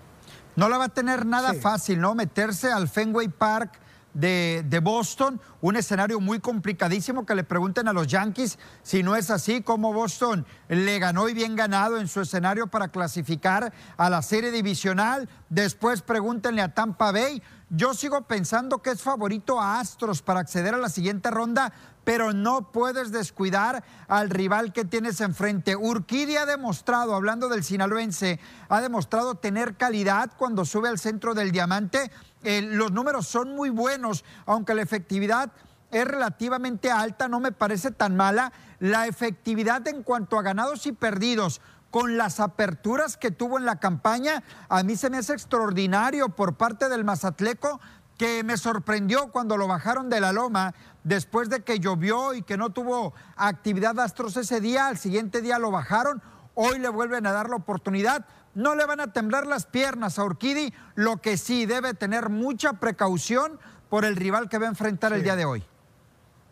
No 0.56 0.68
la 0.68 0.78
va 0.78 0.86
a 0.86 0.88
tener 0.88 1.26
nada 1.26 1.54
fácil, 1.54 2.00
¿no? 2.00 2.14
Meterse 2.14 2.72
al 2.72 2.88
Fenway 2.88 3.28
Park 3.28 3.78
de, 4.14 4.64
de, 4.66 4.78
Boston, 4.78 5.38
un 5.60 5.76
escenario 5.76 6.18
muy 6.20 6.40
complicadísimo 6.40 7.26
que 7.26 7.34
le 7.34 7.44
pregunten 7.44 7.86
a 7.86 7.92
los 7.92 8.06
Yankees 8.06 8.58
si 8.82 9.02
no 9.02 9.14
es 9.14 9.30
así, 9.30 9.60
cómo 9.60 9.92
Boston 9.92 10.46
le 10.68 10.98
ganó 10.98 11.28
y 11.28 11.34
bien 11.34 11.54
ganado 11.54 12.00
en 12.00 12.08
su 12.08 12.22
escenario 12.22 12.66
para 12.66 12.88
clasificar 12.88 13.74
a 13.98 14.08
la 14.08 14.22
serie 14.22 14.50
divisional. 14.50 15.28
Después 15.50 16.00
pregúntenle 16.00 16.62
a 16.62 16.72
Tampa 16.72 17.12
Bay. 17.12 17.42
Yo 17.68 17.94
sigo 17.94 18.22
pensando 18.22 18.78
que 18.78 18.90
es 18.90 19.02
favorito 19.02 19.60
a 19.60 19.80
Astros 19.80 20.22
para 20.22 20.38
acceder 20.38 20.74
a 20.74 20.78
la 20.78 20.88
siguiente 20.88 21.32
ronda, 21.32 21.72
pero 22.04 22.32
no 22.32 22.70
puedes 22.70 23.10
descuidar 23.10 23.82
al 24.06 24.30
rival 24.30 24.72
que 24.72 24.84
tienes 24.84 25.20
enfrente. 25.20 25.74
Urquidi 25.74 26.36
ha 26.36 26.46
demostrado, 26.46 27.16
hablando 27.16 27.48
del 27.48 27.64
sinaloense, 27.64 28.38
ha 28.68 28.80
demostrado 28.80 29.34
tener 29.34 29.74
calidad 29.74 30.30
cuando 30.38 30.64
sube 30.64 30.88
al 30.88 31.00
centro 31.00 31.34
del 31.34 31.50
diamante. 31.50 32.12
Eh, 32.44 32.62
los 32.62 32.92
números 32.92 33.26
son 33.26 33.56
muy 33.56 33.70
buenos, 33.70 34.24
aunque 34.46 34.74
la 34.74 34.82
efectividad 34.82 35.50
es 35.90 36.04
relativamente 36.04 36.92
alta, 36.92 37.26
no 37.26 37.40
me 37.40 37.50
parece 37.50 37.90
tan 37.90 38.14
mala. 38.14 38.52
La 38.78 39.08
efectividad 39.08 39.86
en 39.88 40.04
cuanto 40.04 40.38
a 40.38 40.42
ganados 40.42 40.86
y 40.86 40.92
perdidos 40.92 41.60
con 41.90 42.16
las 42.16 42.40
aperturas 42.40 43.16
que 43.16 43.30
tuvo 43.30 43.58
en 43.58 43.64
la 43.64 43.80
campaña, 43.80 44.42
a 44.68 44.82
mí 44.82 44.96
se 44.96 45.10
me 45.10 45.18
hace 45.18 45.32
extraordinario 45.32 46.28
por 46.30 46.54
parte 46.54 46.88
del 46.88 47.04
Mazatleco 47.04 47.80
que 48.18 48.42
me 48.44 48.56
sorprendió 48.56 49.30
cuando 49.30 49.56
lo 49.56 49.68
bajaron 49.68 50.08
de 50.08 50.20
la 50.20 50.32
loma 50.32 50.74
después 51.04 51.48
de 51.48 51.62
que 51.62 51.78
llovió 51.78 52.34
y 52.34 52.42
que 52.42 52.56
no 52.56 52.70
tuvo 52.70 53.14
actividad 53.36 53.98
Astros 54.00 54.36
ese 54.36 54.60
día, 54.60 54.88
al 54.88 54.98
siguiente 54.98 55.42
día 55.42 55.58
lo 55.58 55.70
bajaron, 55.70 56.22
hoy 56.54 56.78
le 56.78 56.88
vuelven 56.88 57.26
a 57.26 57.32
dar 57.32 57.48
la 57.48 57.56
oportunidad. 57.56 58.26
No 58.54 58.74
le 58.74 58.86
van 58.86 59.00
a 59.00 59.12
temblar 59.12 59.46
las 59.46 59.66
piernas 59.66 60.18
a 60.18 60.24
Urquidi, 60.24 60.72
lo 60.94 61.18
que 61.18 61.36
sí 61.36 61.66
debe 61.66 61.92
tener 61.92 62.30
mucha 62.30 62.74
precaución 62.74 63.60
por 63.90 64.04
el 64.04 64.16
rival 64.16 64.48
que 64.48 64.58
va 64.58 64.64
a 64.64 64.70
enfrentar 64.70 65.12
el 65.12 65.22
día 65.22 65.36
de 65.36 65.44
hoy. 65.44 65.62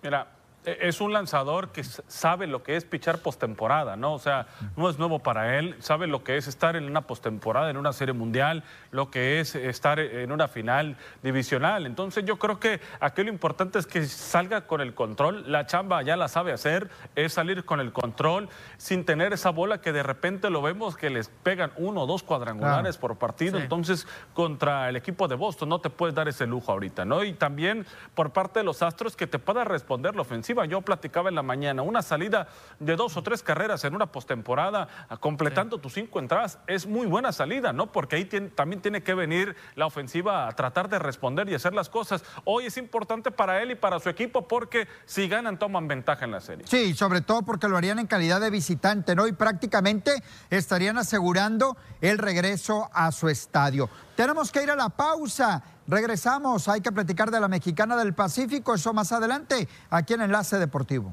Mira, 0.03 0.34
es 0.65 1.01
un 1.01 1.13
lanzador 1.13 1.71
que 1.71 1.85
sabe 1.85 2.47
lo 2.47 2.63
que 2.63 2.77
es 2.77 2.85
pichar 2.85 3.19
postemporada, 3.19 3.97
¿no? 3.97 4.15
O 4.15 4.19
sea, 4.19 4.47
no 4.77 4.89
es 4.89 4.99
nuevo 4.99 5.19
para 5.21 5.59
él, 5.59 5.77
sabe 5.81 6.07
lo 6.07 6.25
que 6.25 6.37
es 6.37 6.47
estar 6.47 6.77
en 6.77 6.85
una 6.85 7.03
postemporada, 7.03 7.71
en 7.71 7.77
una 7.77 7.93
serie 7.93 8.15
mundial, 8.15 8.65
lo 8.91 9.11
que 9.11 9.41
es 9.41 9.55
estar 9.55 9.99
en 9.99 10.33
una 10.33 10.49
final 10.49 10.97
divisional. 11.23 11.87
Entonces 11.87 12.25
yo 12.25 12.39
creo 12.39 12.59
que 12.59 12.81
aquí 13.01 13.23
lo 13.23 13.31
importante 13.31 13.79
es 13.79 13.87
que 13.87 14.05
salga 14.07 14.67
con 14.67 14.81
el 14.81 14.95
control, 14.95 15.51
la 15.51 15.67
chamba 15.67 16.03
ya 16.03 16.17
la 16.17 16.29
sabe 16.29 16.53
hacer, 16.53 16.89
es 17.15 17.33
salir 17.33 17.65
con 17.65 17.81
el 17.81 17.93
control 17.93 18.49
sin 18.77 19.05
tener 19.05 19.33
esa 19.33 19.51
bola 19.51 19.81
que 19.81 19.93
de 19.93 20.03
repente 20.03 20.51
lo 20.51 20.63
vemos 20.63 20.97
que 20.97 21.11
les 21.11 21.29
pegan 21.29 21.73
uno 21.77 22.03
o 22.03 22.07
dos 22.07 22.23
cuadrangulares 22.23 22.97
por 22.97 23.17
partido. 23.17 23.59
Entonces, 23.59 24.07
contra 24.33 24.89
el 24.89 24.97
equipo 24.97 25.29
de 25.29 25.35
Boston 25.35 25.69
no 25.69 25.81
te 25.81 25.91
puedes 25.91 26.15
dar 26.15 26.29
ese 26.29 26.47
lujo 26.47 26.73
ahorita, 26.73 27.05
¿no? 27.05 27.25
Y 27.25 27.33
también 27.33 27.87
por 28.15 28.33
parte 28.33 28.61
de 28.61 28.65
los 28.65 28.83
Astros 28.83 29.17
que 29.17 29.27
te 29.27 29.39
pueda 29.39 29.65
responder 29.65 30.15
la 30.15 30.23
ofensiva 30.23 30.54
yo 30.65 30.83
platicaba 30.83 31.29
en 31.29 31.35
la 31.35 31.43
mañana, 31.43 31.83
una 31.83 32.03
salida 32.03 32.47
de 32.79 32.95
dos 32.95 33.17
o 33.17 33.23
tres 33.23 33.43
carreras 33.43 33.83
en 33.85 33.95
una 33.97 34.07
postemporada, 34.07 34.87
completando 35.19 35.79
tus 35.79 35.95
cinco 35.95 36.21
entradas, 36.21 36.59
es 36.69 36.87
muy 36.87 37.07
buena 37.07 37.33
salida, 37.33 37.73
¿no? 37.73 37.91
Porque 37.91 38.17
ahí 38.17 38.25
también 38.55 38.81
tiene 38.81 39.03
que 39.03 39.15
venir 39.15 39.57
la 39.75 39.87
ofensiva 39.87 40.47
a 40.47 40.53
tratar 40.53 40.89
de 40.89 40.99
responder 40.99 41.49
y 41.49 41.55
hacer 41.55 41.75
las 41.75 41.89
cosas. 41.89 42.23
Hoy 42.45 42.67
es 42.67 42.77
importante 42.77 43.33
para 43.33 43.63
él 43.63 43.73
y 43.73 43.75
para 43.75 43.99
su 43.99 44.09
equipo 44.09 44.47
porque 44.47 44.87
si 45.07 45.27
ganan 45.27 45.59
toman 45.59 45.89
ventaja 45.89 46.25
en 46.25 46.31
la 46.31 46.41
serie. 46.41 46.67
Sí, 46.67 46.95
sobre 46.95 47.21
todo 47.21 47.43
porque 47.43 47.69
lo 47.69 47.77
harían 47.77 47.99
en 47.99 48.07
calidad 48.07 48.41
de 48.41 48.51
visitante, 48.51 49.15
¿no? 49.15 49.27
Y 49.27 49.33
prácticamente 49.33 50.23
estarían 50.51 50.99
asegurando 50.99 51.77
el 52.01 52.19
regreso 52.19 52.91
a 52.93 53.11
su 53.13 53.29
estadio. 53.29 53.89
Tenemos 54.17 54.53
que 54.53 54.63
ir 54.63 54.71
a 54.71 54.77
la 54.77 54.91
pausa. 54.91 55.63
Regresamos, 55.87 56.69
hay 56.69 56.81
que 56.81 56.93
platicar 56.93 57.31
de 57.31 57.41
la 57.41 57.49
mexicana 57.49 57.97
del 57.97 58.15
Pacífico, 58.15 58.75
eso 58.75 58.93
más 58.95 59.13
adelante, 59.13 59.69
aquí 59.91 60.15
en 60.15 60.23
Enlace 60.23 60.59
Deportivo. 60.59 61.13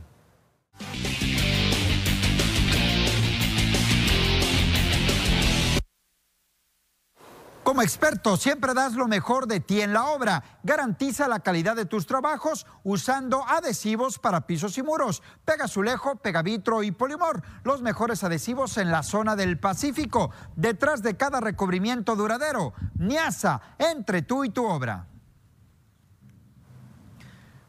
Como 7.81 7.87
experto, 7.87 8.37
siempre 8.37 8.75
das 8.75 8.93
lo 8.93 9.07
mejor 9.07 9.47
de 9.47 9.59
ti 9.59 9.81
en 9.81 9.91
la 9.91 10.05
obra. 10.05 10.43
Garantiza 10.61 11.27
la 11.27 11.39
calidad 11.39 11.75
de 11.75 11.85
tus 11.85 12.05
trabajos 12.05 12.67
usando 12.83 13.43
adhesivos 13.47 14.19
para 14.19 14.45
pisos 14.45 14.77
y 14.77 14.83
muros. 14.83 15.23
Pega 15.45 15.65
Azulejo, 15.65 16.17
Pegavitro 16.17 16.83
y 16.83 16.91
Polimor, 16.91 17.41
los 17.63 17.81
mejores 17.81 18.23
adhesivos 18.23 18.77
en 18.77 18.91
la 18.91 19.01
zona 19.01 19.35
del 19.35 19.57
Pacífico. 19.57 20.29
Detrás 20.55 21.01
de 21.01 21.17
cada 21.17 21.39
recubrimiento 21.39 22.15
duradero, 22.15 22.73
Niasa, 22.99 23.59
entre 23.79 24.21
tú 24.21 24.43
y 24.43 24.51
tu 24.51 24.63
obra. 24.63 25.07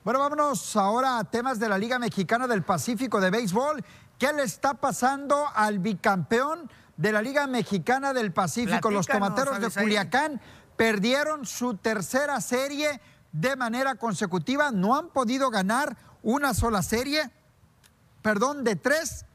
Bueno, 0.04 0.21
vámonos 0.21 0.76
ahora 0.76 1.21
a 1.21 1.25
temas 1.25 1.59
de 1.59 1.71
la 1.71 1.78
Liga 1.78 1.99
Mexicana 1.99 2.47
del 2.47 2.64
Pacífico 2.64 3.19
de 3.19 3.31
Béisbol. 3.31 3.83
¿Qué 4.19 4.31
le 4.35 4.42
está 4.42 4.75
pasando 4.75 5.47
al 5.54 5.78
bicampeón? 5.78 6.71
De 7.02 7.11
la 7.11 7.21
Liga 7.21 7.49
Mexicana 7.49 8.12
del 8.12 8.32
Pacífico. 8.32 8.88
Los 8.88 9.09
tomateros 9.09 9.59
de 9.61 9.71
Culiacán 9.71 10.40
perdieron 10.76 11.44
su 11.44 11.75
tercera 11.75 12.40
serie 12.40 13.00
de 13.32 13.56
manera 13.56 13.97
consecutiva. 13.97 14.71
No 14.71 14.97
han 14.97 15.09
podido 15.09 15.50
ganar 15.50 15.97
una 16.23 16.54
sola 16.54 16.80
serie, 16.80 17.28
perdón, 18.23 18.62
de 18.62 18.76
tres. 18.76 19.26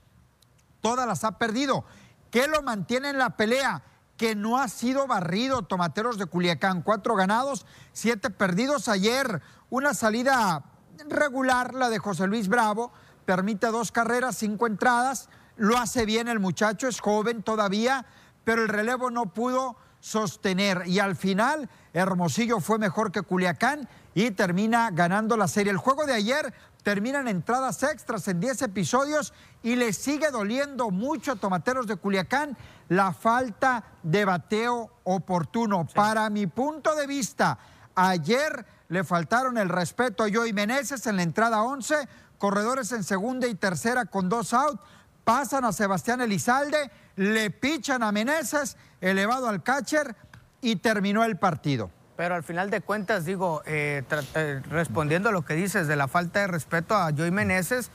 Todas 0.80 1.06
las 1.06 1.26
ha 1.26 1.38
perdido. 1.38 1.84
¿Qué 2.32 2.48
lo 2.48 2.62
mantiene 2.62 3.10
en 3.10 3.18
la 3.18 3.32
pelea? 3.32 3.84
Que 4.16 4.34
no 4.34 4.60
ha 4.60 4.70
sido 4.70 5.06
barrido 5.06 5.64
Tomateros 5.64 6.18
de 6.18 6.26
Culiacán. 6.26 6.84
Cuatro 6.84 7.16
ganados, 7.16 7.66
siete 7.92 8.30
perdidos. 8.30 8.88
Ayer 8.88 9.42
una 9.70 9.94
salida 9.94 10.64
regular, 11.10 11.74
la 11.74 11.90
de 11.90 12.00
José 12.00 12.28
Luis 12.28 12.48
Bravo. 12.48 12.94
Permite 13.26 13.68
dos 13.68 13.92
carreras, 13.92 14.38
cinco 14.38 14.68
entradas 14.68 15.28
lo 15.58 15.78
hace 15.78 16.06
bien 16.06 16.28
el 16.28 16.40
muchacho, 16.40 16.88
es 16.88 17.00
joven 17.00 17.44
todavía, 17.44 18.06
pero 18.44 18.62
el 18.62 18.70
relevo 18.70 19.12
no 19.12 19.34
pudo 19.34 19.78
sostener. 20.00 20.84
Y 20.86 21.00
al 21.00 21.16
final, 21.16 21.70
Hermosillo 21.94 22.60
fue 22.60 22.78
mejor 22.78 23.12
que 23.12 23.22
Culiacán 23.22 23.88
y 24.14 24.32
termina 24.32 24.90
ganando 24.92 25.36
la 25.38 25.48
serie. 25.48 25.72
El 25.72 25.78
juego 25.78 26.06
de 26.06 26.14
ayer 26.14 26.54
termina 26.84 27.20
en 27.20 27.28
entradas 27.28 27.84
extras 27.84 28.28
en 28.28 28.40
10 28.40 28.62
episodios 28.62 29.34
y 29.64 29.76
le 29.76 29.92
sigue 29.92 30.32
doliendo 30.32 30.90
mucho 30.90 31.34
a 31.34 31.36
Tomateros 31.36 31.88
de 31.88 31.98
Culiacán 31.98 32.58
la 32.90 33.12
falta 33.14 33.84
de 34.04 34.24
bateo 34.24 34.92
oportuno. 35.04 35.86
Para 35.94 36.30
mi 36.30 36.48
punto 36.48 36.96
de 36.96 37.06
vista, 37.08 37.60
ayer 37.96 38.66
le 38.88 39.04
faltaron 39.04 39.58
el 39.58 39.68
respeto 39.68 40.24
a 40.24 40.30
Joey 40.34 40.54
Meneses 40.54 41.06
en 41.08 41.18
la 41.18 41.24
entrada 41.24 41.64
11, 41.64 42.08
corredores 42.38 42.92
en 42.94 43.04
segunda 43.04 43.48
y 43.48 43.56
tercera 43.56 44.06
con 44.06 44.30
dos 44.30 44.54
outs 44.54 44.82
pasan 45.28 45.66
a 45.66 45.74
Sebastián 45.74 46.22
Elizalde, 46.22 46.90
le 47.18 47.52
pichan 47.52 48.02
a 48.02 48.14
Meneses, 48.14 48.78
elevado 49.02 49.50
al 49.50 49.62
catcher 49.62 50.16
y 50.62 50.78
terminó 50.78 51.26
el 51.26 51.36
partido. 51.36 51.92
Pero 52.16 52.36
al 52.36 52.44
final 52.44 52.70
de 52.70 52.80
cuentas, 52.80 53.26
digo, 53.26 53.62
eh, 53.66 54.04
eh, 54.36 54.62
respondiendo 54.70 55.28
a 55.28 55.32
lo 55.34 55.44
que 55.44 55.56
dices 55.56 55.90
de 55.90 55.98
la 55.98 56.08
falta 56.08 56.40
de 56.40 56.48
respeto 56.48 56.96
a 56.96 57.12
Joey 57.12 57.32
Meneses, 57.32 57.92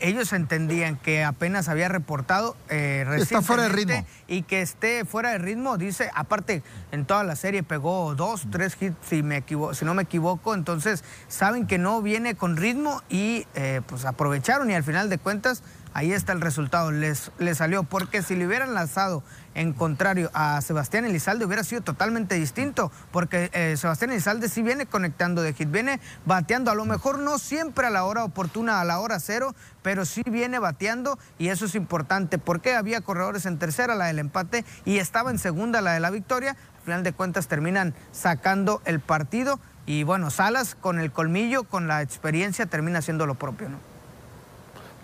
ellos 0.00 0.32
entendían 0.32 0.96
que 0.96 1.22
apenas 1.22 1.68
había 1.68 1.88
reportado 1.88 2.56
eh, 2.68 3.06
Está 3.16 3.42
fuera 3.42 3.62
de 3.62 3.68
ritmo. 3.68 4.04
y 4.26 4.42
que 4.42 4.60
esté 4.60 5.04
fuera 5.04 5.30
de 5.30 5.38
ritmo, 5.38 5.78
dice, 5.78 6.10
aparte 6.16 6.64
en 6.90 7.04
toda 7.04 7.22
la 7.22 7.36
serie 7.36 7.62
pegó 7.62 8.16
dos, 8.16 8.48
tres 8.50 8.76
hits 8.80 8.96
si, 9.08 9.22
me 9.22 9.44
si 9.46 9.84
no 9.84 9.94
me 9.94 10.02
equivoco, 10.02 10.54
entonces 10.54 11.04
saben 11.28 11.68
que 11.68 11.78
no 11.78 12.02
viene 12.02 12.34
con 12.34 12.56
ritmo 12.56 13.02
y 13.08 13.46
pues 13.86 14.04
aprovecharon 14.04 14.68
y 14.68 14.74
al 14.74 14.82
final 14.82 15.08
de 15.08 15.18
cuentas 15.18 15.62
ahí 15.94 16.12
está 16.12 16.32
el 16.32 16.40
resultado, 16.40 16.90
les, 16.90 17.30
les 17.38 17.58
salió, 17.58 17.82
porque 17.82 18.22
si 18.22 18.36
le 18.36 18.46
hubieran 18.46 18.74
lanzado 18.74 19.22
en 19.54 19.72
contrario 19.72 20.30
a 20.32 20.60
Sebastián 20.62 21.04
Elizalde 21.04 21.44
hubiera 21.44 21.64
sido 21.64 21.82
totalmente 21.82 22.34
distinto, 22.36 22.90
porque 23.10 23.50
eh, 23.52 23.76
Sebastián 23.76 24.10
Elizalde 24.10 24.48
sí 24.48 24.62
viene 24.62 24.86
conectando 24.86 25.42
de 25.42 25.52
hit, 25.52 25.70
viene 25.70 26.00
bateando, 26.24 26.70
a 26.70 26.74
lo 26.74 26.84
mejor 26.84 27.18
no 27.18 27.38
siempre 27.38 27.86
a 27.86 27.90
la 27.90 28.04
hora 28.04 28.24
oportuna, 28.24 28.80
a 28.80 28.84
la 28.84 28.98
hora 29.00 29.20
cero, 29.20 29.54
pero 29.82 30.04
sí 30.04 30.22
viene 30.26 30.58
bateando 30.58 31.18
y 31.38 31.48
eso 31.48 31.66
es 31.66 31.74
importante, 31.74 32.38
porque 32.38 32.74
había 32.74 33.00
corredores 33.00 33.46
en 33.46 33.58
tercera, 33.58 33.94
la 33.94 34.06
del 34.06 34.18
empate, 34.18 34.64
y 34.84 34.98
estaba 34.98 35.30
en 35.30 35.38
segunda, 35.38 35.80
la 35.80 35.92
de 35.92 36.00
la 36.00 36.10
victoria, 36.10 36.56
al 36.76 36.82
final 36.84 37.02
de 37.02 37.12
cuentas 37.12 37.48
terminan 37.48 37.94
sacando 38.10 38.80
el 38.84 39.00
partido 39.00 39.60
y 39.84 40.04
bueno, 40.04 40.30
Salas 40.30 40.74
con 40.74 41.00
el 41.00 41.12
colmillo, 41.12 41.64
con 41.64 41.88
la 41.88 42.02
experiencia, 42.02 42.66
termina 42.66 43.00
haciendo 43.00 43.26
lo 43.26 43.34
propio, 43.34 43.68
¿no? 43.68 43.91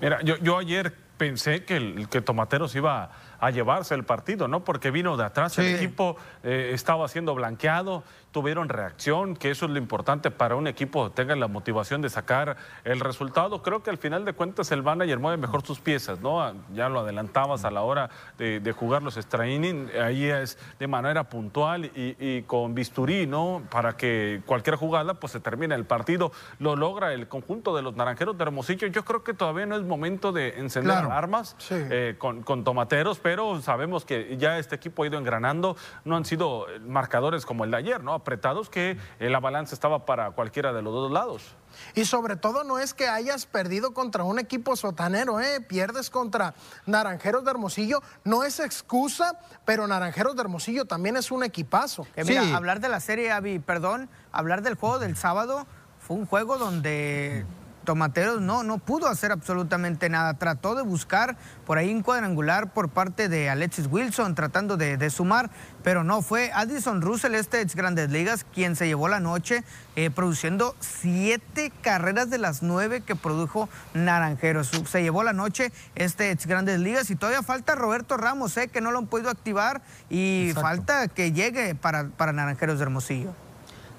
Mira, 0.01 0.21
yo, 0.23 0.37
yo 0.37 0.59
ayer 0.59 0.95
pensé 1.19 1.65
que, 1.65 1.77
el, 1.77 2.09
que 2.09 2.23
Tomateros 2.23 2.75
iba 2.77 3.11
a 3.41 3.51
llevarse 3.51 3.95
el 3.95 4.05
partido, 4.05 4.49
¿no? 4.49 4.65
Porque 4.65 4.91
vino 4.91 5.17
de 5.17 5.25
atrás, 5.25 5.59
el 5.59 5.75
equipo 5.75 6.17
eh, 6.43 6.71
estaba 6.73 7.07
siendo 7.09 7.35
blanqueado, 7.35 8.05
tuvieron 8.39 8.69
reacción, 8.69 9.35
que 9.35 9.51
eso 9.51 9.67
es 9.67 9.73
lo 9.73 9.79
importante 9.79 10.31
para 10.31 10.55
un 10.55 10.69
equipo, 10.69 11.11
tenga 11.11 11.35
la 11.35 11.49
motivación 11.49 12.03
de 12.03 12.09
sacar 12.09 12.57
el 12.85 13.01
resultado. 13.01 13.65
Creo 13.65 13.83
que 13.83 13.91
al 13.91 13.99
final 13.99 14.25
de 14.25 14.33
cuentas 14.33 14.71
el 14.71 14.85
manager 14.85 15.19
mueve 15.19 15.39
mejor 15.39 15.63
sus 15.67 15.81
piezas, 15.81 16.21
¿no? 16.21 16.55
Ya 16.73 16.89
lo 16.89 17.01
adelantabas 17.01 17.65
a 17.65 17.73
la 17.73 17.83
hora 17.83 18.11
de, 18.39 18.73
jugar 18.79 19.03
los 19.03 19.17
extra 19.17 19.43
ahí 19.43 20.31
es 20.31 20.57
de 20.79 20.87
manera 20.87 21.25
puntual 21.25 21.91
y, 21.97 22.43
con 22.43 22.77
bisturí, 22.77 23.27
¿no? 23.27 23.61
Para 23.73 23.97
que 23.97 24.41
cualquier 24.47 24.77
jugada 24.77 25.15
pues 25.15 25.33
se 25.33 25.41
termine 25.41 25.75
el 25.75 25.85
partido. 25.85 26.31
Lo 26.61 26.77
logra 26.77 27.15
el 27.15 27.27
conjunto 27.27 27.75
de 27.75 27.83
los 27.83 27.97
naranjeros 27.97 28.39
de 28.39 28.45
Hermosillo. 28.45 28.87
Yo 28.87 29.05
creo 29.05 29.25
que 29.25 29.35
todavía 29.35 29.67
no 29.67 29.75
es 29.75 29.83
momento 29.83 30.31
de 30.31 30.61
encender 30.61 30.95
armas 31.11 31.57
eh, 31.71 32.15
con, 32.19 32.45
con 32.45 32.63
tomateros, 32.63 33.19
pero 33.19 33.61
sabemos 33.63 34.05
que 34.05 34.37
ya 34.37 34.61
este 34.61 34.77
equipo 34.77 35.03
ha 35.03 35.09
ido 35.09 35.19
engranando. 35.19 35.77
No 36.05 36.17
han 36.17 36.25
sido 36.25 36.67
marcadores 36.87 37.45
como 37.45 37.65
el 37.65 37.73
de 37.73 37.79
ayer, 37.79 38.05
¿no? 38.05 38.23
Apretados 38.29 38.69
que 38.69 38.99
eh, 39.21 39.31
la 39.31 39.41
balanza 39.41 39.75
estaba 39.75 40.05
para 40.05 40.33
cualquiera 40.33 40.75
de 40.75 40.83
los 40.83 40.93
dos 40.93 41.11
lados. 41.11 41.55
Y 41.95 42.05
sobre 42.05 42.37
todo 42.37 42.63
no 42.63 42.79
es 42.79 42.93
que 42.93 43.09
hayas 43.09 43.47
perdido 43.47 43.95
contra 43.95 44.23
un 44.23 44.39
equipo 44.39 44.77
sotanero, 44.77 45.41
¿eh? 45.41 45.63
pierdes 45.63 46.11
contra 46.11 46.55
Naranjeros 46.85 47.43
de 47.45 47.51
Hermosillo, 47.51 48.03
no 48.25 48.45
es 48.45 48.61
excusa, 48.61 49.39
pero 49.65 49.87
Naranjeros 49.87 50.37
de 50.37 50.43
Hermosillo 50.43 50.85
también 50.85 51.17
es 51.17 51.31
un 51.31 51.43
equipazo. 51.43 52.07
Que 52.15 52.25
mira, 52.25 52.55
hablar 52.55 52.81
de 52.81 52.91
la 52.91 53.01
serie, 53.01 53.33
Avi, 53.33 53.61
perdón, 53.61 54.11
hablar 54.31 54.61
del 54.61 54.75
juego 54.75 54.99
del 54.99 55.17
sábado 55.17 55.67
fue 55.99 56.17
un 56.17 56.27
juego 56.27 56.59
donde 56.59 57.47
Tomateros 57.89 58.43
no, 58.43 58.65
no 58.65 58.77
pudo 58.77 59.09
hacer 59.09 59.33
absolutamente 59.33 60.11
nada. 60.11 60.35
Trató 60.35 60.75
de 60.75 60.83
buscar 60.83 61.39
por 61.65 61.79
ahí 61.79 61.91
un 61.91 62.03
cuadrangular 62.03 62.75
por 62.75 62.91
parte 62.91 63.31
de 63.31 63.49
Alexis 63.49 63.87
Wilson, 63.91 64.35
tratando 64.35 64.77
de, 64.77 65.09
sumar, 65.09 65.49
pero 65.83 66.05
no 66.05 66.21
fue 66.21 66.51
Addison 66.53 67.01
Russell, 67.01 67.35
este 67.35 67.63
ex 67.63 67.75
Grandes 67.75 68.11
Ligas, 68.11 68.45
quien 68.45 68.77
se 68.77 68.87
llevó 68.87 69.09
la 69.09 69.21
noche 69.21 69.65
eh, 69.97 70.11
produciendo 70.11 70.77
siete 70.81 71.73
carreras 71.81 72.29
de 72.29 72.37
las 72.37 72.63
nueve 72.63 73.01
que 73.01 73.17
produjo 73.17 73.71
Naranjeros. 73.95 74.71
Se 74.85 75.03
llevó 75.03 75.23
la 75.23 75.33
noche 75.33 75.73
este 75.95 76.31
ex 76.31 76.45
Grandes 76.45 76.81
Ligas 76.81 77.09
y 77.09 77.17
todavía 77.17 77.43
falta 77.43 77.75
Roberto 77.75 78.19
Ramos, 78.19 78.55
eh, 78.59 78.69
que 78.69 78.83
no 78.83 78.91
lo 78.91 78.99
han 78.99 79.07
podido 79.07 79.31
activar 79.31 79.81
y 80.11 80.53
falta 80.55 81.09
que 81.09 81.33
llegue 81.33 81.75
para, 81.75 82.09
para 82.09 82.35
Naranjeros 82.35 82.81
de 82.81 82.83
Hermosillo. 82.83 83.48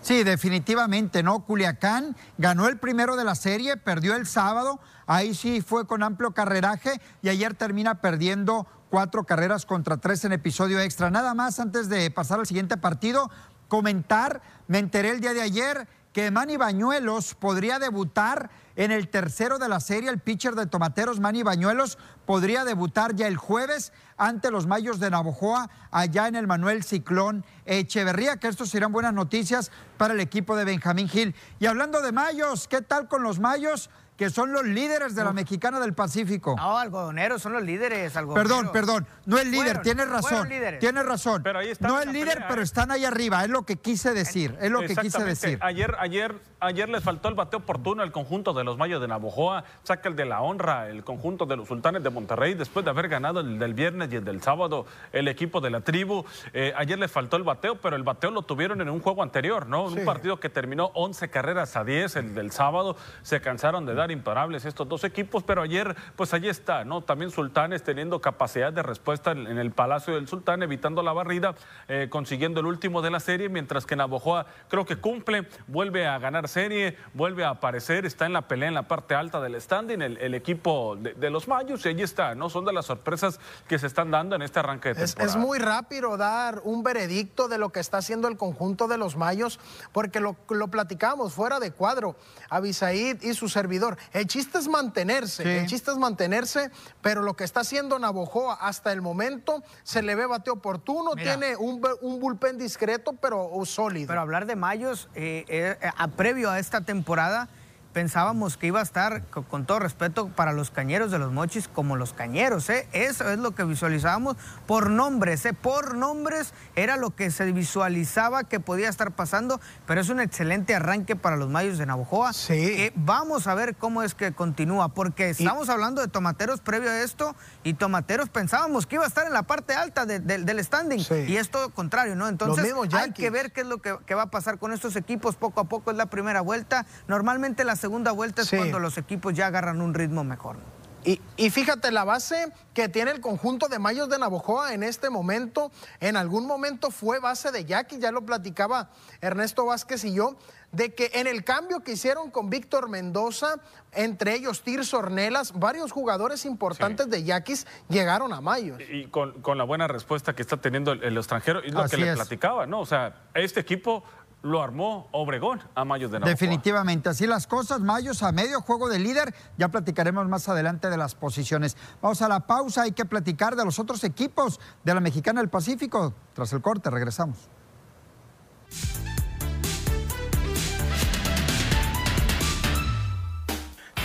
Sí, 0.02 0.24
definitivamente, 0.24 1.24
¿no? 1.24 1.46
Culiacán 1.46 2.16
ganó 2.38 2.68
el 2.68 2.78
primero 2.78 3.16
de 3.16 3.26
la 3.26 3.36
serie, 3.36 3.76
perdió 3.78 4.16
el 4.16 4.26
sábado, 4.26 4.80
ahí 5.08 5.36
sí 5.36 5.62
fue 5.62 5.86
con 5.86 6.04
amplio 6.04 6.32
carreraje 6.32 7.02
y 7.22 7.30
ayer 7.30 7.54
termina 7.54 8.02
perdiendo 8.02 8.66
cuatro 8.90 9.26
carreras 9.26 9.66
contra 9.66 9.98
tres 9.98 10.24
en 10.24 10.32
episodio 10.32 10.80
extra. 10.80 11.12
Nada 11.12 11.34
más 11.34 11.60
antes 11.60 11.90
de 11.90 12.10
pasar 12.12 12.40
al 12.40 12.48
siguiente 12.48 12.78
partido, 12.78 13.30
comentar, 13.68 14.42
me 14.68 14.80
enteré 14.80 15.10
el 15.10 15.22
día 15.22 15.34
de 15.34 15.42
ayer 15.42 15.88
que 16.14 16.32
Manny 16.32 16.58
Bañuelos 16.58 17.36
podría 17.36 17.80
debutar 17.80 18.50
en 18.76 18.92
el 18.92 19.10
tercero 19.10 19.60
de 19.60 19.68
la 19.68 19.80
serie, 19.80 20.10
el 20.10 20.20
pitcher 20.20 20.56
de 20.56 20.66
Tomateros, 20.66 21.20
Manny 21.20 21.44
Bañuelos, 21.44 21.98
podría 22.26 22.64
debutar 22.64 23.16
ya 23.16 23.28
el 23.28 23.38
jueves 23.38 23.92
ante 24.18 24.52
los 24.52 24.68
Mayos 24.68 25.00
de 25.00 25.10
Navojoa, 25.10 25.70
allá 25.92 26.28
en 26.28 26.36
el 26.36 26.48
Manuel 26.48 26.84
Ciclón 26.84 27.46
Echeverría, 27.66 28.38
que 28.38 28.48
estos 28.48 28.70
serán 28.70 28.92
buenas 28.92 29.14
noticias 29.14 29.72
para 29.98 30.14
el 30.14 30.20
equipo 30.20 30.56
de 30.56 30.66
Benjamín 30.66 31.10
Gil. 31.10 31.36
Y 31.60 31.66
hablando 31.66 32.02
de 32.02 32.12
Mayos, 32.12 32.68
¿qué 32.68 32.82
tal 32.82 33.08
con 33.08 33.22
los 33.22 33.40
Mayos? 33.40 33.90
Que 34.20 34.30
son 34.30 34.52
los 34.52 34.66
líderes 34.66 35.16
de 35.16 35.24
la 35.24 35.32
Mexicana 35.32 35.80
del 35.80 35.94
Pacífico. 35.94 36.54
No, 36.58 36.78
algodoneros 36.78 37.42
son 37.42 37.54
los 37.54 37.64
líderes. 37.64 38.12
Perdón, 38.12 38.70
perdón, 38.74 39.08
no 39.26 39.38
es 39.38 39.48
líder, 39.48 39.82
tienes 39.82 40.10
razón. 40.10 40.50
Tienes 40.82 41.06
razón. 41.06 41.42
Pero 41.42 41.60
ahí 41.60 41.72
no 41.80 42.02
es 42.02 42.08
líder, 42.08 42.44
pero 42.50 42.60
¿eh? 42.60 42.66
están 42.66 42.92
ahí 42.92 43.06
arriba, 43.06 43.46
es 43.46 43.50
lo 43.50 43.64
que 43.64 43.78
quise 43.78 44.14
decir, 44.14 44.58
es 44.60 44.70
lo 44.72 44.82
que 44.82 44.94
quise 44.94 45.24
decir. 45.24 45.58
Ayer, 45.62 45.96
ayer, 46.00 46.36
ayer 46.60 46.90
les 46.90 47.02
faltó 47.02 47.30
el 47.30 47.36
bateo 47.36 47.60
oportuno 47.60 48.04
al 48.04 48.12
conjunto 48.12 48.52
de 48.52 48.66
los 48.66 48.78
Mayos 48.78 49.00
de 49.00 49.08
Navojoa, 49.08 49.64
saca 49.84 50.10
el 50.10 50.18
de 50.18 50.26
la 50.26 50.42
honra, 50.42 50.90
el 50.90 51.06
conjunto 51.06 51.46
de 51.46 51.56
los 51.56 51.70
Sultanes 51.70 52.04
de 52.04 52.10
Monterrey, 52.10 52.56
después 52.56 52.84
de 52.84 52.92
haber 52.92 53.08
ganado 53.08 53.40
el 53.40 53.58
del 53.58 53.74
viernes 53.74 54.12
y 54.12 54.18
el 54.18 54.26
del 54.26 54.42
sábado, 54.42 54.86
el 55.14 55.30
equipo 55.30 55.62
de 55.62 55.70
la 55.70 55.80
tribu. 55.80 56.26
Eh, 56.52 56.74
ayer 56.76 57.00
les 57.00 57.10
faltó 57.10 57.38
el 57.38 57.44
bateo, 57.44 57.76
pero 57.76 57.96
el 57.96 58.04
bateo 58.04 58.32
lo 58.32 58.42
tuvieron 58.42 58.82
en 58.82 58.90
un 58.90 59.00
juego 59.00 59.24
anterior, 59.24 59.66
¿no? 59.66 59.86
Un 59.86 60.04
partido 60.04 60.42
que 60.42 60.50
terminó 60.50 60.92
11 60.96 61.30
carreras 61.30 61.78
a 61.78 61.86
10, 61.86 62.18
el 62.18 62.36
del 62.36 62.52
sábado, 62.52 62.98
se 63.22 63.40
cansaron 63.40 63.86
de 63.86 63.94
dar 63.94 64.09
imparables 64.12 64.66
estos 64.66 64.88
dos 64.88 65.04
equipos, 65.04 65.44
pero 65.44 65.62
ayer, 65.62 65.96
pues 66.16 66.34
allí 66.34 66.50
está, 66.50 66.84
¿no? 66.86 67.02
También 67.02 67.32
Sultanes 67.32 67.84
teniendo 67.84 68.22
capacidad 68.22 68.72
de 68.72 68.84
respuesta 68.84 69.32
en, 69.32 69.48
el 69.48 69.72
Palacio 69.72 70.16
del 70.16 70.28
Sultán, 70.28 70.64
evitando 70.64 71.04
la 71.04 71.14
barrida, 71.14 71.56
eh, 71.88 72.08
consiguiendo 72.10 72.60
el 72.60 72.66
último 72.66 73.02
de 73.02 73.12
la 73.12 73.20
serie, 73.20 73.50
mientras 73.50 73.86
que 73.86 73.96
Navojoa 73.96 74.46
creo 74.68 74.86
que 74.86 74.98
cumple, 74.98 75.48
vuelve 75.68 76.08
a 76.08 76.18
ganar 76.20 76.48
serie, 76.48 76.98
vuelve 77.14 77.44
a 77.44 77.50
aparecer, 77.50 78.06
está 78.06 78.26
en 78.26 78.34
la 78.34 78.48
pelea 78.48 78.70
en 78.70 78.76
la 78.76 78.88
parte 78.88 79.16
alta 79.16 79.40
del 79.42 79.60
standing, 79.60 80.02
el, 80.02 80.34
equipo 80.34 80.96
de, 80.96 81.30
los 81.30 81.48
Mayos, 81.48 81.86
y 81.86 81.90
allí 81.90 82.04
está, 82.04 82.36
¿no? 82.36 82.50
Son 82.50 82.66
de 82.66 82.74
las 82.74 82.86
sorpresas 82.86 83.40
que 83.68 83.78
se 83.80 83.88
están 83.88 84.12
dando 84.12 84.36
en 84.36 84.42
este 84.42 84.60
arranque 84.60 84.90
de 84.90 84.96
temporada. 84.96 85.26
Es, 85.26 85.36
muy 85.36 85.60
rápido 85.60 86.18
dar 86.18 86.62
un 86.64 86.84
veredicto 86.84 87.48
de 87.48 87.58
lo 87.58 87.70
que 87.70 87.80
está 87.80 87.98
haciendo 87.98 88.28
el 88.28 88.38
conjunto 88.38 88.88
de 88.88 88.98
los 88.98 89.16
Mayos, 89.16 89.60
porque 89.92 90.20
lo, 90.20 90.36
lo 90.50 90.68
platicamos 90.70 91.34
fuera 91.34 91.60
de 91.60 91.72
cuadro, 91.72 92.16
Abisaid 92.50 93.22
y 93.22 93.34
su 93.34 93.50
servidor. 93.50 93.98
El 94.14 94.28
chiste 94.28 94.58
es 94.58 94.68
mantenerse, 94.68 95.60
el 95.60 95.68
chiste 95.68 95.92
es 95.92 95.98
mantenerse, 95.98 96.72
pero 97.02 97.22
lo 97.22 97.36
que 97.36 97.44
está 97.44 97.62
haciendo 97.62 98.00
Navojoa 98.00 98.56
hasta 98.56 98.92
el 98.92 99.02
momento 99.02 99.64
se 99.84 100.02
le 100.02 100.16
ve 100.16 100.26
bate 100.26 100.50
oportuno, 100.50 101.16
tiene 101.16 101.56
un, 101.56 101.82
un, 102.02 102.20
bullpen 102.20 102.58
discreto, 102.58 103.14
pero 103.14 103.50
sólido. 103.66 104.08
Pero 104.08 104.22
hablar 104.22 104.46
de 104.46 104.56
Mayos, 104.56 105.10
eh, 105.16 105.46
eh, 105.48 105.92
a 105.96 106.08
previo 106.10 106.50
a 106.50 106.60
esta 106.60 106.82
temporada, 106.82 107.50
pensábamos 107.94 108.58
que 108.58 108.68
iba 108.68 108.80
a 108.80 108.84
estar, 108.84 109.24
con 109.28 109.66
todo 109.66 109.80
respeto, 109.80 110.30
para 110.30 110.54
los 110.54 110.72
cañeros 110.72 111.12
de 111.12 111.20
los 111.20 111.32
mochis 111.32 111.68
como 111.68 111.96
los 111.96 112.14
cañeros. 112.14 112.70
¿eh? 112.70 112.88
Eso 112.94 113.30
es 113.30 113.40
lo 113.40 113.52
que 113.52 113.64
visualizábamos 113.64 114.38
por 114.68 114.90
nombres. 114.90 115.46
¿eh? 115.46 115.54
Por 115.54 115.96
nombres 115.96 116.54
era 116.76 116.98
lo 116.98 117.16
que 117.16 117.32
se 117.32 117.52
visualizaba 117.52 118.44
que 118.44 118.60
podía 118.60 118.90
estar 118.90 119.12
pasando, 119.12 119.60
pero 119.86 120.02
es 120.02 120.10
un 120.10 120.20
excelente 120.20 120.76
arranque 120.76 121.16
para 121.16 121.36
los 121.36 121.50
mayos 121.50 121.78
de 121.78 121.86
Navojoa. 121.86 122.34
Sí. 122.34 122.92
vamos 122.96 123.48
a 123.48 123.56
ver 123.56 123.76
cómo 123.76 124.04
es 124.04 124.14
que 124.14 124.34
continúa, 124.34 124.90
porque 124.90 125.30
estamos 125.30 125.70
hablando 125.70 126.02
de 126.02 126.08
tomateros 126.08 126.62
previo 126.62 126.90
a 126.90 127.00
esto 127.00 127.36
y 127.64 127.74
tomateros 127.74 128.30
pensábamos 128.30 128.86
que 128.86 128.96
iba 128.96 129.06
a 129.06 129.08
estar 129.08 129.26
en 129.26 129.34
la 129.34 129.44
parte 129.44 129.74
alta 129.74 130.06
del 130.06 130.64
standing 130.64 131.04
y 131.28 131.38
es 131.38 131.50
todo 131.50 131.70
contrario, 131.70 132.16
¿no? 132.16 132.28
Entonces 132.28 132.74
hay 132.94 133.12
que 133.12 133.30
ver 133.30 133.52
qué 133.52 133.62
es 133.62 133.68
lo 133.68 133.80
que, 133.80 133.98
que 134.06 134.16
va 134.16 134.24
a 134.24 134.32
pasar 134.32 134.60
con 134.60 134.74
estos 134.74 134.96
equipos 134.96 135.36
poco 135.36 135.62
a 135.62 135.64
poco. 135.66 135.92
Es 135.92 135.98
la 135.98 136.08
primera 136.08 136.42
vuelta. 136.42 136.86
Normalmente 137.08 137.64
las 137.64 137.79
segunda 137.80 138.12
vuelta 138.12 138.44
es 138.44 138.50
cuando 138.50 138.78
los 138.78 138.98
equipos 138.98 139.34
ya 139.34 139.48
agarran 139.48 139.82
un 139.82 139.94
ritmo 139.96 140.24
mejor. 140.24 140.58
Y, 141.06 141.22
y, 141.38 141.50
fíjate, 141.50 141.92
la 141.92 142.04
base 142.04 142.52
que 142.74 142.90
tiene 142.90 143.12
el 143.12 143.22
conjunto 143.22 143.70
de 143.70 143.80
Mayos 143.80 144.10
de 144.10 144.20
Navojoa 144.20 144.74
en 144.74 144.84
este 144.84 145.10
momento, 145.10 145.72
en 146.02 146.18
algún 146.18 146.46
momento 146.46 146.92
fue 146.92 147.20
base 147.20 147.52
de 147.52 147.64
Jackie, 147.64 148.00
ya 148.00 148.12
lo 148.12 148.26
platicaba 148.26 148.90
Ernesto 149.22 149.66
Vázquez 149.66 150.04
y 150.04 150.14
yo, 150.14 150.36
de 150.72 150.94
que 150.94 151.12
en 151.14 151.28
el 151.28 151.44
cambio 151.44 151.82
que 151.82 151.94
hicieron 151.94 152.30
con 152.30 152.50
Víctor 152.50 152.90
Mendoza, 152.90 153.56
entre 153.94 154.36
ellos 154.36 154.62
Tirso 154.62 155.00
Ornelas, 155.00 155.58
varios 155.58 155.92
jugadores 155.92 156.46
importantes 156.46 157.10
de 157.10 157.24
Yaquis 157.24 157.66
llegaron 157.88 158.34
a 158.34 158.42
Mayos. 158.42 158.80
Y 158.92 159.08
con, 159.08 159.34
la 159.58 159.64
buena 159.64 159.88
respuesta 159.88 160.36
que 160.36 160.42
está 160.42 160.58
teniendo 160.58 160.92
el, 160.92 161.18
extranjero, 161.18 161.62
y 161.64 161.72
lo 161.72 161.88
que 161.88 161.98
le 161.98 162.14
platicaba, 162.14 162.66
¿no? 162.68 162.82
O 162.82 162.86
sea, 162.86 163.24
este 163.34 163.62
equipo 163.62 164.04
lo 164.42 164.62
armó 164.62 165.08
Obregón 165.12 165.62
a 165.76 165.84
Mayos 165.86 166.12
de 166.12 166.20
Navajo. 166.20 166.30
Definitivamente, 166.30 167.10
así 167.10 167.28
las 167.28 167.48
cosas. 167.48 167.82
Mayos 167.82 168.24
a 168.24 168.32
medio 168.32 168.62
juego 168.62 168.90
de 168.90 169.00
líder. 169.00 169.34
Ya 169.58 169.70
platicaremos 169.70 170.28
más 170.28 170.48
adelante 170.50 170.90
de 170.90 170.98
las 170.98 171.16
posiciones. 171.16 171.76
Vamos 172.02 172.22
a 172.22 172.30
la 172.30 172.42
pausa. 172.48 172.84
Hay 172.84 172.92
que 172.94 173.06
platicar 173.06 173.56
de 173.56 173.66
los 173.66 173.80
otros 173.80 174.04
equipos 174.04 174.60
de 174.84 174.94
la 174.94 175.00
Mexicana 175.02 175.42
del 175.42 175.50
Pacífico. 175.50 176.14
Tras 176.34 176.54
el 176.54 176.62
corte, 176.62 176.90
regresamos. 176.90 177.50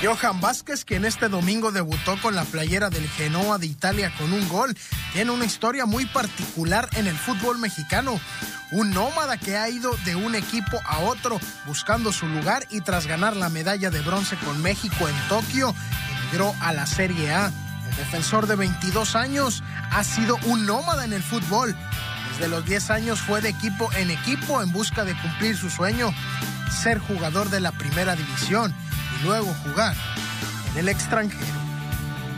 Johan 0.05 0.39
Vázquez, 0.39 0.85
quien 0.85 1.07
este 1.07 1.31
domingo 1.31 1.73
debutó 1.73 2.21
con 2.21 2.35
la 2.35 2.45
playera 2.45 2.91
del 2.91 3.09
Genoa 3.09 3.57
de 3.57 3.67
Italia 3.67 4.13
con 4.19 4.35
un 4.35 4.47
gol, 4.51 4.77
tiene 5.15 5.31
una 5.31 5.47
historia 5.47 5.87
muy 5.87 6.05
particular 6.05 6.91
en 6.93 7.07
el 7.07 7.17
fútbol 7.17 7.59
mexicano. 7.59 8.21
Un 8.75 8.91
nómada 8.91 9.37
que 9.37 9.57
ha 9.57 9.69
ido 9.69 9.97
de 10.05 10.17
un 10.17 10.35
equipo 10.35 10.81
a 10.85 10.99
otro 10.99 11.39
buscando 11.65 12.11
su 12.11 12.27
lugar 12.27 12.67
y 12.71 12.81
tras 12.81 13.07
ganar 13.07 13.37
la 13.37 13.49
medalla 13.49 13.89
de 13.89 14.01
bronce 14.01 14.37
con 14.39 14.61
México 14.63 15.09
en 15.09 15.15
Tokio, 15.29 15.73
emigró 16.25 16.53
a 16.61 16.73
la 16.73 16.85
Serie 16.85 17.33
A. 17.33 17.53
El 17.89 17.97
defensor 17.97 18.49
de 18.49 18.57
22 18.57 19.15
años 19.15 19.63
ha 19.93 20.03
sido 20.03 20.37
un 20.47 20.67
nómada 20.67 21.05
en 21.05 21.13
el 21.13 21.23
fútbol. 21.23 21.77
Desde 22.33 22.49
los 22.49 22.65
10 22.65 22.91
años 22.91 23.21
fue 23.21 23.41
de 23.41 23.51
equipo 23.51 23.93
en 23.93 24.11
equipo 24.11 24.61
en 24.61 24.73
busca 24.73 25.05
de 25.05 25.17
cumplir 25.21 25.57
su 25.57 25.71
sueño, 25.71 26.13
ser 26.83 26.99
jugador 26.99 27.51
de 27.51 27.61
la 27.61 27.71
primera 27.71 28.17
división 28.17 28.75
y 29.21 29.25
luego 29.25 29.55
jugar 29.63 29.95
en 30.73 30.79
el 30.79 30.89
extranjero. 30.89 31.61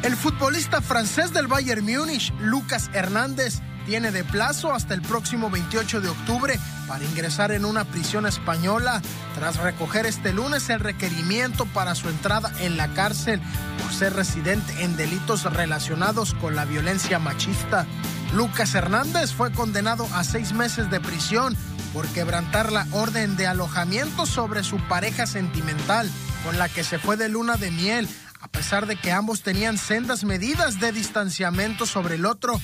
El 0.03 0.15
futbolista 0.17 0.83
francés 0.83 1.33
del 1.33 1.47
Bayern 1.47 1.83
Múnich, 1.83 2.31
Lucas 2.41 2.91
Hernández, 2.93 3.63
tiene 3.87 4.11
de 4.11 4.25
plazo 4.25 4.73
hasta 4.73 4.95
el 4.95 5.01
próximo 5.01 5.49
28 5.49 6.01
de 6.01 6.09
octubre 6.09 6.59
para 6.89 7.05
ingresar 7.05 7.53
en 7.53 7.65
una 7.65 7.85
prisión 7.85 8.27
española 8.27 9.01
tras 9.35 9.57
recoger 9.59 10.07
este 10.07 10.33
lunes 10.33 10.69
el 10.71 10.81
requerimiento 10.81 11.67
para 11.67 11.95
su 11.95 12.09
entrada 12.09 12.53
en 12.61 12.77
la 12.77 12.89
cárcel 12.89 13.41
por 13.81 13.93
ser 13.93 14.15
residente 14.15 14.83
en 14.83 14.97
delitos 14.97 15.45
relacionados 15.45 16.35
con 16.35 16.57
la 16.57 16.65
violencia 16.65 17.19
machista. 17.19 17.87
Lucas 18.35 18.75
Hernández 18.75 19.33
fue 19.33 19.53
condenado 19.53 20.07
a 20.15 20.25
seis 20.25 20.53
meses 20.53 20.91
de 20.91 21.01
prisión 21.01 21.57
por 21.93 22.07
quebrantar 22.09 22.73
la 22.73 22.87
orden 22.91 23.37
de 23.37 23.47
alojamiento 23.47 24.27
sobre 24.27 24.65
su 24.65 24.79
pareja 24.89 25.27
sentimental 25.27 26.11
con 26.45 26.59
la 26.59 26.69
que 26.69 26.85
se 26.85 26.99
fue 26.99 27.17
de 27.17 27.29
luna 27.29 27.57
de 27.57 27.71
miel, 27.71 28.09
a 28.47 28.49
pesar 28.49 28.87
de 28.87 28.95
que 28.95 29.11
ambos 29.11 29.43
tenían 29.43 29.77
sendas 29.77 30.23
medidas 30.23 30.79
de 30.79 30.93
distanciamiento 30.93 31.85
sobre 31.85 32.15
el 32.15 32.25
otro 32.25 32.61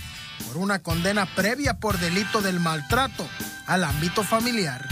por 0.47 0.59
una 0.59 0.79
condena 0.79 1.27
previa 1.27 1.81
por 1.81 1.99
delito 1.99 2.41
del 2.41 2.61
maltrato 2.61 3.29
al 3.67 3.83
ámbito 3.83 4.23
familiar. 4.23 4.89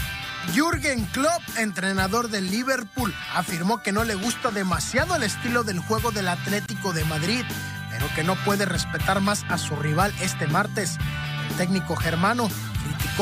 Jürgen 0.52 1.04
Klopp, 1.12 1.42
entrenador 1.58 2.28
del 2.28 2.50
Liverpool, 2.50 3.14
afirmó 3.36 3.84
que 3.84 3.92
no 3.92 4.02
le 4.02 4.16
gusta 4.16 4.50
demasiado 4.50 5.14
el 5.14 5.22
estilo 5.22 5.62
del 5.62 5.78
juego 5.78 6.10
del 6.10 6.26
Atlético 6.26 6.92
de 6.92 7.04
Madrid, 7.04 7.44
pero 7.92 8.12
que 8.16 8.24
no 8.24 8.34
puede 8.44 8.64
respetar 8.64 9.20
más 9.20 9.44
a 9.48 9.58
su 9.58 9.76
rival 9.76 10.12
este 10.20 10.48
martes. 10.48 10.96
El 11.50 11.56
técnico 11.56 11.94
germano 11.94 12.50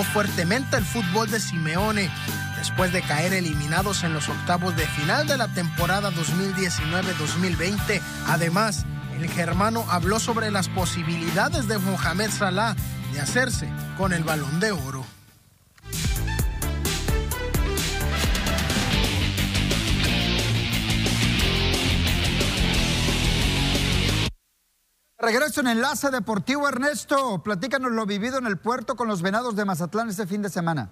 fuertemente 0.05 0.77
el 0.77 0.85
fútbol 0.85 1.31
de 1.31 1.41
Simeone 1.41 2.11
después 2.59 2.93
de 2.93 3.03
caer 3.03 3.33
eliminados 3.33 4.05
en 4.05 4.12
los 4.12 4.29
octavos 4.29 4.77
de 4.77 4.87
final 4.87 5.27
de 5.27 5.37
la 5.37 5.49
temporada 5.49 6.11
2019-2020. 6.11 8.01
Además, 8.27 8.85
el 9.19 9.29
germano 9.29 9.85
habló 9.88 10.21
sobre 10.21 10.51
las 10.51 10.69
posibilidades 10.69 11.69
de 11.69 11.79
Mohamed 11.79 12.31
Salah 12.31 12.77
de 13.12 13.21
hacerse 13.21 13.69
con 13.97 14.12
el 14.12 14.25
balón 14.25 14.61
de 14.61 14.73
oro. 14.73 14.98
Regreso 25.29 25.61
en 25.61 25.67
Enlace 25.67 26.11
Deportivo, 26.11 26.67
Ernesto. 26.67 27.43
Platícanos 27.43 27.93
lo 27.93 28.07
vivido 28.07 28.38
en 28.38 28.47
el 28.47 28.57
puerto 28.57 28.97
con 28.97 29.09
los 29.09 29.21
venados 29.21 29.55
de 29.57 29.67
Mazatlán 29.67 30.09
este 30.09 30.27
fin 30.27 30.41
de 30.41 30.49
semana. 30.49 30.88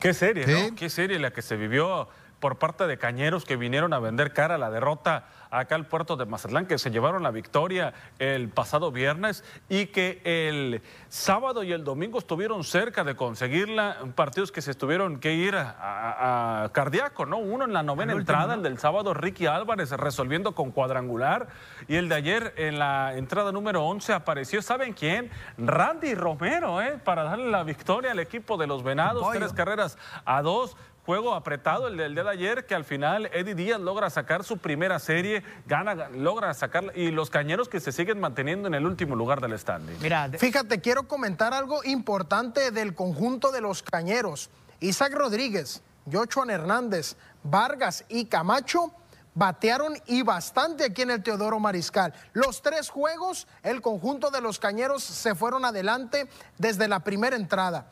Qué 0.00 0.14
serie, 0.14 0.46
¿no? 0.46 0.74
Qué 0.74 0.88
serie 0.88 1.18
la 1.18 1.30
que 1.30 1.42
se 1.42 1.56
vivió 1.56 2.08
por 2.40 2.56
parte 2.56 2.86
de 2.86 2.96
cañeros 2.96 3.44
que 3.44 3.56
vinieron 3.56 3.92
a 3.92 3.98
vender 3.98 4.32
cara 4.32 4.54
a 4.54 4.58
la 4.58 4.70
derrota 4.70 5.26
acá 5.58 5.74
al 5.74 5.86
puerto 5.86 6.16
de 6.16 6.26
Mazatlán, 6.26 6.66
que 6.66 6.78
se 6.78 6.90
llevaron 6.90 7.22
la 7.22 7.30
victoria 7.30 7.94
el 8.18 8.48
pasado 8.48 8.92
viernes 8.92 9.44
y 9.68 9.86
que 9.86 10.20
el 10.24 10.82
sábado 11.08 11.62
y 11.62 11.72
el 11.72 11.84
domingo 11.84 12.18
estuvieron 12.18 12.62
cerca 12.64 13.04
de 13.04 13.16
conseguirla, 13.16 13.98
partidos 14.14 14.52
que 14.52 14.60
se 14.60 14.74
tuvieron 14.74 15.18
que 15.18 15.34
ir 15.34 15.54
a, 15.56 16.68
cardíaco, 16.72 17.26
¿no? 17.26 17.38
Uno 17.38 17.64
en 17.64 17.72
la 17.72 17.82
novena 17.82 18.12
entrada, 18.12 18.54
el 18.54 18.62
del 18.62 18.78
sábado, 18.78 19.14
Ricky 19.14 19.46
Álvarez 19.46 19.90
resolviendo 19.92 20.54
con 20.54 20.72
cuadrangular, 20.72 21.48
y 21.88 21.96
el 21.96 22.08
de 22.08 22.14
ayer 22.14 22.54
en 22.56 22.78
la 22.78 23.16
entrada 23.16 23.52
número 23.52 23.84
11 23.84 24.12
apareció, 24.12 24.60
¿saben 24.62 24.92
quién? 24.92 25.30
Randy 25.56 26.14
Romero, 26.14 26.82
¿eh? 26.82 26.98
Para 27.02 27.24
darle 27.24 27.50
la 27.50 27.62
victoria 27.64 28.12
al 28.12 28.18
equipo 28.18 28.56
de 28.56 28.66
los 28.66 28.82
Venados, 28.82 29.26
tres 29.32 29.52
carreras 29.52 29.96
a 30.24 30.42
dos 30.42 30.76
juego 31.06 31.34
apretado 31.34 31.86
el 31.86 31.96
del 31.96 32.14
día 32.14 32.24
de 32.24 32.30
ayer, 32.30 32.66
que 32.66 32.74
al 32.74 32.84
final 32.84 33.30
Eddie 33.32 33.54
Díaz 33.54 33.80
logra 33.80 34.10
sacar 34.10 34.42
su 34.42 34.58
primera 34.58 34.98
serie, 34.98 35.44
gana, 35.66 36.08
logra 36.08 36.52
sacar, 36.52 36.92
y 36.96 37.12
los 37.12 37.30
cañeros 37.30 37.68
que 37.68 37.78
se 37.78 37.92
siguen 37.92 38.18
manteniendo 38.18 38.66
en 38.66 38.74
el 38.74 38.84
último 38.84 39.14
lugar 39.14 39.40
del 39.40 39.56
standing. 39.56 39.96
Mira, 40.02 40.28
fíjate, 40.36 40.80
quiero 40.80 41.06
comentar 41.06 41.54
algo 41.54 41.84
importante 41.84 42.72
del 42.72 42.94
conjunto 42.94 43.52
de 43.52 43.60
los 43.60 43.84
cañeros. 43.84 44.50
Isaac 44.80 45.12
Rodríguez, 45.14 45.80
Jochuan 46.10 46.50
Hernández, 46.50 47.16
Vargas 47.44 48.04
y 48.08 48.26
Camacho 48.26 48.92
batearon 49.36 49.94
y 50.06 50.22
bastante 50.22 50.86
aquí 50.86 51.02
en 51.02 51.10
el 51.12 51.22
Teodoro 51.22 51.60
Mariscal. 51.60 52.14
Los 52.32 52.62
tres 52.62 52.90
juegos, 52.90 53.46
el 53.62 53.80
conjunto 53.80 54.30
de 54.30 54.40
los 54.40 54.58
cañeros 54.58 55.04
se 55.04 55.36
fueron 55.36 55.64
adelante 55.64 56.28
desde 56.58 56.88
la 56.88 57.00
primera 57.00 57.36
entrada. 57.36 57.86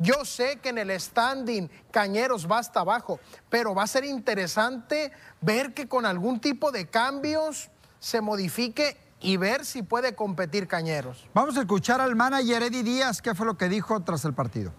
Yo 0.00 0.24
sé 0.24 0.58
que 0.62 0.70
en 0.70 0.78
el 0.78 0.98
standing 0.98 1.70
Cañeros 1.90 2.50
va 2.50 2.58
hasta 2.58 2.80
abajo, 2.80 3.20
pero 3.50 3.74
va 3.74 3.82
a 3.82 3.86
ser 3.86 4.04
interesante 4.04 5.12
ver 5.40 5.74
que 5.74 5.88
con 5.88 6.06
algún 6.06 6.40
tipo 6.40 6.72
de 6.72 6.88
cambios 6.88 7.70
se 7.98 8.22
modifique 8.22 8.96
y 9.20 9.36
ver 9.36 9.66
si 9.66 9.82
puede 9.82 10.14
competir 10.14 10.66
Cañeros. 10.66 11.28
Vamos 11.34 11.56
a 11.58 11.60
escuchar 11.60 12.00
al 12.00 12.16
manager 12.16 12.62
Eddie 12.62 12.82
Díaz, 12.82 13.20
qué 13.20 13.34
fue 13.34 13.44
lo 13.44 13.58
que 13.58 13.68
dijo 13.68 14.00
tras 14.00 14.24
el 14.24 14.32
partido. 14.32 14.72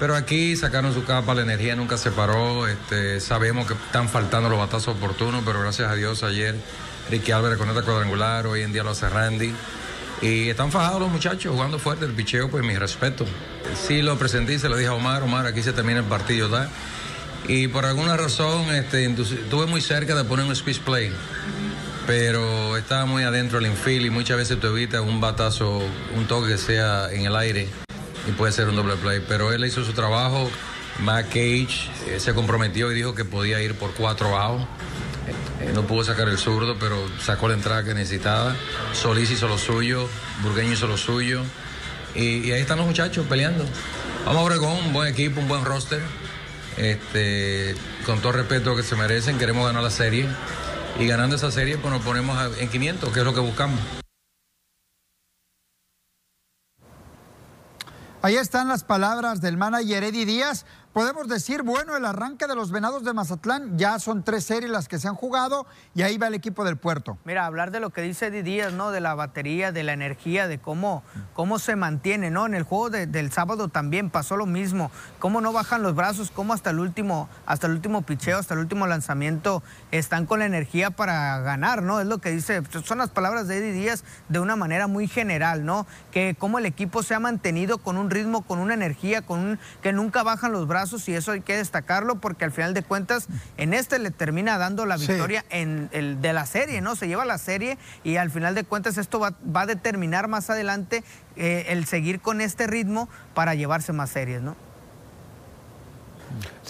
Pero 0.00 0.16
aquí 0.16 0.56
sacaron 0.56 0.94
su 0.94 1.04
capa, 1.04 1.34
la 1.34 1.42
energía 1.42 1.76
nunca 1.76 1.96
se 1.96 2.10
paró. 2.10 2.66
Este, 2.66 3.20
sabemos 3.20 3.66
que 3.66 3.74
están 3.74 4.08
faltando 4.08 4.48
los 4.48 4.58
batazos 4.58 4.96
oportunos, 4.96 5.42
pero 5.44 5.60
gracias 5.60 5.90
a 5.90 5.94
Dios 5.94 6.22
ayer 6.24 6.56
Ricky 7.10 7.32
Álvarez 7.32 7.58
con 7.58 7.68
esta 7.68 7.82
cuadrangular, 7.82 8.46
hoy 8.46 8.62
en 8.62 8.72
día 8.72 8.82
lo 8.82 8.90
hace 8.90 9.08
Randy. 9.08 9.54
Y 10.22 10.50
están 10.50 10.70
fajados 10.70 11.00
los 11.00 11.10
muchachos 11.10 11.52
jugando 11.52 11.78
fuerte. 11.78 12.04
El 12.04 12.12
picheo, 12.12 12.50
pues 12.50 12.64
mi 12.64 12.76
respeto. 12.76 13.24
Sí 13.86 14.02
lo 14.02 14.18
presenté 14.18 14.58
se 14.58 14.68
lo 14.68 14.76
dije 14.76 14.88
a 14.88 14.94
Omar, 14.94 15.22
Omar, 15.22 15.46
aquí 15.46 15.62
se 15.62 15.72
termina 15.72 16.00
el 16.00 16.06
partido, 16.06 16.50
¿verdad? 16.50 16.68
Y 17.48 17.68
por 17.68 17.86
alguna 17.86 18.16
razón 18.16 18.72
este, 18.74 19.04
estuve 19.04 19.66
muy 19.66 19.80
cerca 19.80 20.14
de 20.14 20.24
poner 20.24 20.46
un 20.46 20.54
squeeze 20.54 20.80
play. 20.80 21.12
Pero 22.06 22.76
estaba 22.76 23.06
muy 23.06 23.22
adentro 23.22 23.60
del 23.60 23.70
infield 23.70 24.06
y 24.06 24.10
muchas 24.10 24.36
veces 24.36 24.58
tú 24.60 24.66
evitas 24.68 25.00
un 25.00 25.20
batazo, 25.20 25.80
un 26.16 26.26
toque 26.26 26.48
que 26.48 26.58
sea 26.58 27.10
en 27.12 27.24
el 27.24 27.36
aire 27.36 27.68
y 28.28 28.32
puede 28.32 28.52
ser 28.52 28.68
un 28.68 28.76
doble 28.76 28.96
play. 28.96 29.22
Pero 29.26 29.52
él 29.52 29.64
hizo 29.64 29.84
su 29.84 29.92
trabajo. 29.92 30.50
Matt 31.00 31.26
Cage 31.26 31.88
eh, 32.08 32.18
se 32.18 32.34
comprometió 32.34 32.92
y 32.92 32.94
dijo 32.94 33.14
que 33.14 33.24
podía 33.24 33.60
ir 33.62 33.74
por 33.74 33.94
cuatro 33.94 34.36
outs. 34.36 34.66
Eh, 35.60 35.72
no 35.74 35.82
pudo 35.86 36.04
sacar 36.04 36.28
el 36.28 36.38
zurdo, 36.38 36.76
pero 36.78 36.96
sacó 37.20 37.48
la 37.48 37.54
entrada 37.54 37.84
que 37.84 37.94
necesitaba. 37.94 38.54
Solís 38.92 39.30
hizo 39.30 39.48
lo 39.48 39.58
suyo, 39.58 40.08
Burgueño 40.42 40.72
hizo 40.72 40.86
lo 40.86 40.96
suyo. 40.96 41.42
Y, 42.14 42.50
ahí 42.50 42.60
están 42.60 42.78
los 42.78 42.86
muchachos 42.86 43.26
peleando. 43.28 43.64
Vamos 44.24 44.42
a 44.42 44.44
Obregón, 44.44 44.86
un 44.86 44.92
buen 44.92 45.08
equipo, 45.08 45.40
un 45.40 45.48
buen 45.48 45.64
roster. 45.64 46.00
Este, 46.76 47.74
con 48.06 48.20
todo 48.20 48.32
respeto 48.32 48.74
que 48.74 48.82
se 48.82 48.96
merecen, 48.96 49.38
queremos 49.38 49.66
ganar 49.66 49.82
la 49.82 49.90
serie. 49.90 50.26
Y 50.98 51.06
ganando 51.06 51.36
esa 51.36 51.50
serie, 51.50 51.78
pues 51.78 51.92
nos 51.92 52.02
ponemos 52.02 52.36
en 52.58 52.68
500, 52.68 53.12
que 53.12 53.20
es 53.20 53.24
lo 53.24 53.34
que 53.34 53.40
buscamos. 53.40 53.80
Ahí 58.22 58.36
están 58.36 58.68
las 58.68 58.84
palabras 58.84 59.40
del 59.40 59.56
manager 59.56 60.04
Eddie 60.04 60.26
Díaz 60.26 60.66
podemos 60.92 61.28
decir, 61.28 61.62
bueno, 61.62 61.96
el 61.96 62.04
arranque 62.04 62.46
de 62.46 62.54
los 62.54 62.70
Venados 62.70 63.04
de 63.04 63.12
Mazatlán, 63.12 63.78
ya 63.78 63.98
son 63.98 64.24
tres 64.24 64.44
series 64.44 64.70
las 64.70 64.88
que 64.88 64.98
se 64.98 65.08
han 65.08 65.14
jugado 65.14 65.66
y 65.94 66.02
ahí 66.02 66.18
va 66.18 66.26
el 66.26 66.34
equipo 66.34 66.64
del 66.64 66.76
puerto. 66.76 67.18
Mira, 67.24 67.46
hablar 67.46 67.70
de 67.70 67.80
lo 67.80 67.90
que 67.90 68.02
dice 68.02 68.26
Eddie 68.26 68.42
Díaz, 68.42 68.72
¿no? 68.72 68.90
De 68.90 69.00
la 69.00 69.14
batería, 69.14 69.72
de 69.72 69.82
la 69.82 69.92
energía, 69.92 70.48
de 70.48 70.58
cómo, 70.58 71.02
cómo 71.34 71.58
se 71.58 71.76
mantiene, 71.76 72.30
¿no? 72.30 72.46
En 72.46 72.54
el 72.54 72.64
juego 72.64 72.90
del 72.90 73.32
sábado 73.32 73.68
también 73.68 74.10
pasó 74.10 74.36
lo 74.36 74.46
mismo, 74.46 74.90
cómo 75.18 75.40
no 75.40 75.52
bajan 75.52 75.82
los 75.82 75.94
brazos, 75.94 76.30
cómo 76.30 76.52
hasta 76.52 76.70
el 76.70 76.80
último, 76.80 77.28
hasta 77.46 77.66
el 77.66 77.74
último 77.74 78.02
picheo, 78.02 78.38
hasta 78.38 78.54
el 78.54 78.60
último 78.60 78.86
lanzamiento 78.86 79.62
están 79.90 80.26
con 80.26 80.38
la 80.40 80.46
energía 80.46 80.90
para 80.90 81.40
ganar, 81.40 81.82
¿no? 81.82 82.00
Es 82.00 82.06
lo 82.06 82.18
que 82.18 82.30
dice, 82.30 82.62
son 82.84 82.98
las 82.98 83.10
palabras 83.10 83.48
de 83.48 83.58
Eddie 83.58 83.72
Díaz 83.72 84.04
de 84.28 84.38
una 84.40 84.56
manera 84.56 84.86
muy 84.86 85.08
general, 85.08 85.64
¿no? 85.64 85.86
Que 86.10 86.36
cómo 86.38 86.58
el 86.58 86.66
equipo 86.66 87.02
se 87.02 87.14
ha 87.14 87.20
mantenido 87.20 87.78
con 87.78 87.96
un 87.96 88.10
ritmo, 88.10 88.42
con 88.42 88.58
una 88.58 88.74
energía, 88.74 89.22
con 89.22 89.40
un, 89.40 89.58
que 89.82 89.92
nunca 89.92 90.22
bajan 90.22 90.52
los 90.52 90.66
brazos 90.66 91.08
y 91.08 91.14
eso 91.14 91.32
hay 91.32 91.40
que 91.40 91.56
destacarlo 91.56 92.16
porque 92.16 92.44
al 92.44 92.52
final 92.52 92.74
de 92.74 92.82
cuentas 92.82 93.26
en 93.56 93.74
este 93.74 93.98
le 93.98 94.10
termina 94.10 94.58
dando 94.58 94.86
la 94.86 94.96
victoria 94.96 95.44
en 95.50 95.88
el 95.92 96.20
de 96.20 96.32
la 96.32 96.46
serie, 96.46 96.80
¿no? 96.80 96.96
Se 96.96 97.08
lleva 97.08 97.24
la 97.24 97.38
serie 97.38 97.78
y 98.04 98.16
al 98.16 98.30
final 98.30 98.54
de 98.54 98.64
cuentas 98.64 98.98
esto 98.98 99.20
va, 99.20 99.34
a 99.54 99.66
determinar 99.66 100.28
más 100.28 100.50
adelante 100.50 101.04
eh, 101.36 101.66
el 101.68 101.86
seguir 101.86 102.20
con 102.20 102.40
este 102.40 102.66
ritmo 102.66 103.08
para 103.34 103.54
llevarse 103.54 103.92
más 103.92 104.10
series, 104.10 104.42
¿no? 104.42 104.56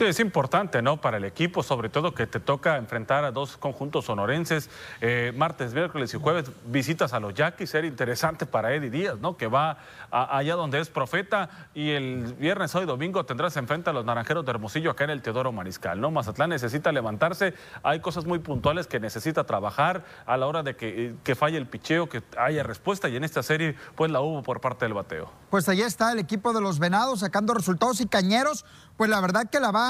Sí, 0.00 0.06
es 0.06 0.18
importante, 0.18 0.80
¿no? 0.80 0.98
Para 0.98 1.18
el 1.18 1.26
equipo, 1.26 1.62
sobre 1.62 1.90
todo 1.90 2.14
que 2.14 2.26
te 2.26 2.40
toca 2.40 2.78
enfrentar 2.78 3.22
a 3.26 3.32
dos 3.32 3.58
conjuntos 3.58 4.06
sonorenses, 4.06 4.70
eh, 5.02 5.30
martes, 5.36 5.74
miércoles 5.74 6.14
y 6.14 6.18
jueves, 6.18 6.50
visitas 6.64 7.12
a 7.12 7.20
los 7.20 7.34
Yaquis, 7.34 7.68
ser 7.68 7.84
interesante 7.84 8.46
para 8.46 8.72
Eddie 8.72 8.88
Díaz, 8.88 9.18
¿no? 9.18 9.36
Que 9.36 9.46
va 9.46 9.76
allá 10.10 10.54
donde 10.54 10.80
es 10.80 10.88
profeta 10.88 11.50
y 11.74 11.90
el 11.90 12.32
viernes, 12.38 12.74
hoy 12.74 12.86
domingo 12.86 13.26
tendrás 13.26 13.58
enfrente 13.58 13.90
a 13.90 13.92
los 13.92 14.06
Naranjeros 14.06 14.42
de 14.46 14.52
Hermosillo 14.52 14.90
acá 14.90 15.04
en 15.04 15.10
el 15.10 15.20
Teodoro 15.20 15.52
Mariscal, 15.52 16.00
¿no? 16.00 16.10
Mazatlán 16.10 16.48
necesita 16.48 16.92
levantarse, 16.92 17.52
hay 17.82 18.00
cosas 18.00 18.24
muy 18.24 18.38
puntuales 18.38 18.86
que 18.86 19.00
necesita 19.00 19.44
trabajar 19.44 20.06
a 20.24 20.38
la 20.38 20.46
hora 20.46 20.62
de 20.62 20.76
que, 20.76 21.08
eh, 21.08 21.14
que 21.22 21.34
falle 21.34 21.58
el 21.58 21.66
picheo, 21.66 22.08
que 22.08 22.22
haya 22.38 22.62
respuesta 22.62 23.10
y 23.10 23.16
en 23.16 23.24
esta 23.24 23.42
serie 23.42 23.76
pues 23.96 24.10
la 24.10 24.22
hubo 24.22 24.42
por 24.42 24.62
parte 24.62 24.86
del 24.86 24.94
bateo. 24.94 25.30
Pues 25.50 25.68
allá 25.68 25.86
está 25.86 26.10
el 26.12 26.20
equipo 26.20 26.54
de 26.54 26.62
los 26.62 26.78
Venados 26.78 27.20
sacando 27.20 27.52
resultados 27.52 28.00
y 28.00 28.06
Cañeros, 28.06 28.64
pues 28.96 29.10
la 29.10 29.20
verdad 29.20 29.50
que 29.50 29.60
la 29.60 29.70
va 29.70 29.89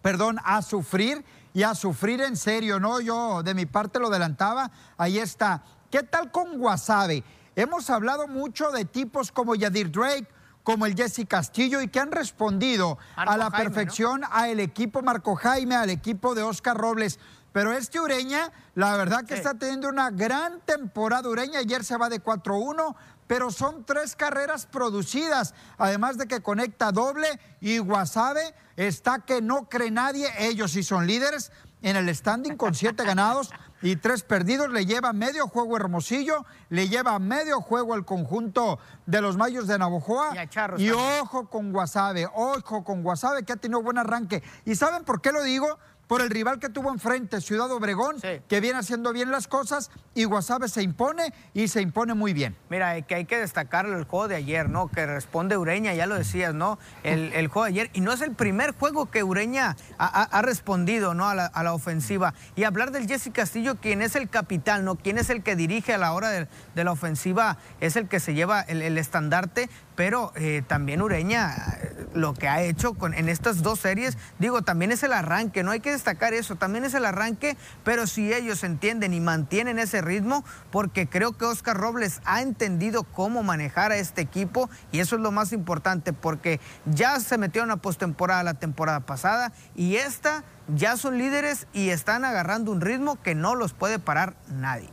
perdón, 0.00 0.38
a 0.44 0.62
sufrir 0.62 1.24
y 1.54 1.62
a 1.62 1.74
sufrir 1.74 2.20
en 2.20 2.36
serio, 2.36 2.80
¿no? 2.80 3.00
Yo 3.00 3.42
de 3.42 3.54
mi 3.54 3.66
parte 3.66 3.98
lo 3.98 4.08
adelantaba, 4.08 4.70
ahí 4.96 5.18
está. 5.18 5.62
¿Qué 5.90 6.02
tal 6.02 6.30
con 6.30 6.58
Guasave? 6.58 7.22
Hemos 7.54 7.90
hablado 7.90 8.26
mucho 8.26 8.70
de 8.70 8.84
tipos 8.84 9.30
como 9.30 9.54
Yadir 9.54 9.90
Drake, 9.90 10.26
como 10.62 10.86
el 10.86 10.94
Jesse 10.94 11.26
Castillo 11.28 11.80
y 11.80 11.88
que 11.88 12.00
han 12.00 12.12
respondido 12.12 12.98
a 13.16 13.36
la 13.36 13.50
perfección 13.50 14.22
al 14.30 14.60
equipo 14.60 15.02
Marco 15.02 15.34
Jaime, 15.34 15.74
al 15.74 15.90
equipo 15.90 16.34
de 16.34 16.42
Oscar 16.42 16.76
Robles. 16.76 17.18
Pero 17.52 17.72
este 17.72 18.00
Ureña, 18.00 18.50
la 18.74 18.96
verdad 18.96 19.24
que 19.24 19.34
está 19.34 19.54
teniendo 19.54 19.88
una 19.88 20.10
gran 20.10 20.60
temporada 20.60 21.28
Ureña. 21.28 21.58
Ayer 21.58 21.84
se 21.84 21.96
va 21.98 22.08
de 22.08 22.22
4-1, 22.22 22.94
pero 23.32 23.50
son 23.50 23.86
tres 23.86 24.14
carreras 24.14 24.66
producidas, 24.66 25.54
además 25.78 26.18
de 26.18 26.28
que 26.28 26.42
conecta 26.42 26.92
doble 26.92 27.26
y 27.62 27.78
Guasave 27.78 28.54
está 28.76 29.20
que 29.20 29.40
no 29.40 29.70
cree 29.70 29.90
nadie, 29.90 30.28
ellos 30.38 30.72
sí 30.72 30.82
son 30.82 31.06
líderes 31.06 31.50
en 31.80 31.96
el 31.96 32.14
standing 32.14 32.58
con 32.58 32.74
siete 32.74 33.06
ganados 33.06 33.50
y 33.80 33.96
tres 33.96 34.22
perdidos, 34.22 34.70
le 34.70 34.84
lleva 34.84 35.14
medio 35.14 35.48
juego 35.48 35.78
Hermosillo, 35.78 36.44
le 36.68 36.90
lleva 36.90 37.18
medio 37.18 37.62
juego 37.62 37.94
el 37.94 38.04
conjunto 38.04 38.78
de 39.06 39.22
los 39.22 39.38
Mayos 39.38 39.66
de 39.66 39.78
Navojoa. 39.78 40.34
Y, 40.76 40.88
y 40.88 40.90
ojo 40.90 41.48
con 41.48 41.72
Guasave, 41.72 42.28
ojo 42.34 42.84
con 42.84 43.02
Guasave 43.02 43.44
que 43.44 43.54
ha 43.54 43.56
tenido 43.56 43.82
buen 43.82 43.96
arranque. 43.96 44.42
¿Y 44.66 44.74
saben 44.74 45.04
por 45.04 45.22
qué 45.22 45.32
lo 45.32 45.42
digo? 45.42 45.78
Por 46.12 46.20
el 46.20 46.28
rival 46.28 46.58
que 46.58 46.68
tuvo 46.68 46.92
enfrente, 46.92 47.40
Ciudad 47.40 47.72
Obregón, 47.72 48.16
que 48.46 48.60
viene 48.60 48.78
haciendo 48.78 49.14
bien 49.14 49.30
las 49.30 49.48
cosas 49.48 49.90
y 50.14 50.24
Guasave 50.24 50.68
se 50.68 50.82
impone 50.82 51.32
y 51.54 51.68
se 51.68 51.80
impone 51.80 52.12
muy 52.12 52.34
bien. 52.34 52.54
Mira, 52.68 53.00
que 53.00 53.14
hay 53.14 53.24
que 53.24 53.38
destacar 53.38 53.86
el 53.86 54.04
juego 54.04 54.28
de 54.28 54.36
ayer, 54.36 54.68
¿no? 54.68 54.88
Que 54.88 55.06
responde 55.06 55.56
Ureña, 55.56 55.94
ya 55.94 56.06
lo 56.06 56.14
decías, 56.14 56.52
¿no? 56.52 56.78
El, 57.02 57.48
juego 57.48 57.64
de 57.64 57.70
ayer. 57.70 57.90
Y 57.94 58.02
no 58.02 58.12
es 58.12 58.20
el 58.20 58.34
primer 58.34 58.72
juego 58.72 59.10
que 59.10 59.22
Ureña 59.22 59.74
ha, 59.96 60.42
respondido, 60.42 61.14
¿no? 61.14 61.30
A 61.30 61.34
la, 61.34 61.72
ofensiva. 61.72 62.34
Y 62.56 62.64
hablar 62.64 62.90
del 62.90 63.08
Jesse 63.08 63.30
Castillo, 63.32 63.76
quien 63.76 64.02
es 64.02 64.14
el 64.14 64.28
capitán, 64.28 64.84
¿no? 64.84 64.96
Quien 64.96 65.16
es 65.16 65.30
el 65.30 65.42
que 65.42 65.56
dirige 65.56 65.94
a 65.94 65.98
la 65.98 66.12
hora 66.12 66.28
de, 66.28 66.46
la 66.74 66.92
ofensiva, 66.92 67.56
es 67.80 67.96
el 67.96 68.08
que 68.08 68.20
se 68.20 68.34
lleva 68.34 68.60
el, 68.60 68.82
el 68.82 68.98
estandarte 68.98 69.70
pero 69.94 70.32
eh, 70.36 70.62
también 70.66 71.02
Ureña 71.02 71.78
lo 72.14 72.34
que 72.34 72.48
ha 72.48 72.62
hecho 72.62 72.94
con, 72.94 73.14
en 73.14 73.28
estas 73.28 73.62
dos 73.62 73.80
series, 73.80 74.18
digo, 74.38 74.62
también 74.62 74.92
es 74.92 75.02
el 75.02 75.12
arranque, 75.12 75.62
no 75.62 75.70
hay 75.70 75.80
que 75.80 75.92
destacar 75.92 76.34
eso, 76.34 76.56
también 76.56 76.84
es 76.84 76.94
el 76.94 77.04
arranque, 77.04 77.56
pero 77.84 78.06
si 78.06 78.32
ellos 78.32 78.64
entienden 78.64 79.14
y 79.14 79.20
mantienen 79.20 79.78
ese 79.78 80.02
ritmo, 80.02 80.44
porque 80.70 81.08
creo 81.08 81.32
que 81.36 81.44
Oscar 81.44 81.76
Robles 81.76 82.20
ha 82.24 82.42
entendido 82.42 83.04
cómo 83.04 83.42
manejar 83.42 83.92
a 83.92 83.96
este 83.96 84.20
equipo 84.20 84.68
y 84.90 85.00
eso 85.00 85.16
es 85.16 85.22
lo 85.22 85.30
más 85.30 85.52
importante, 85.52 86.12
porque 86.12 86.60
ya 86.86 87.18
se 87.20 87.38
metió 87.38 87.62
en 87.62 87.68
una 87.68 87.76
postemporada 87.76 88.42
la 88.42 88.54
temporada 88.54 89.00
pasada 89.00 89.52
y 89.74 89.96
esta 89.96 90.44
ya 90.68 90.96
son 90.96 91.18
líderes 91.18 91.66
y 91.72 91.90
están 91.90 92.24
agarrando 92.24 92.72
un 92.72 92.80
ritmo 92.80 93.20
que 93.22 93.34
no 93.34 93.54
los 93.54 93.72
puede 93.72 93.98
parar 93.98 94.34
nadie. 94.48 94.88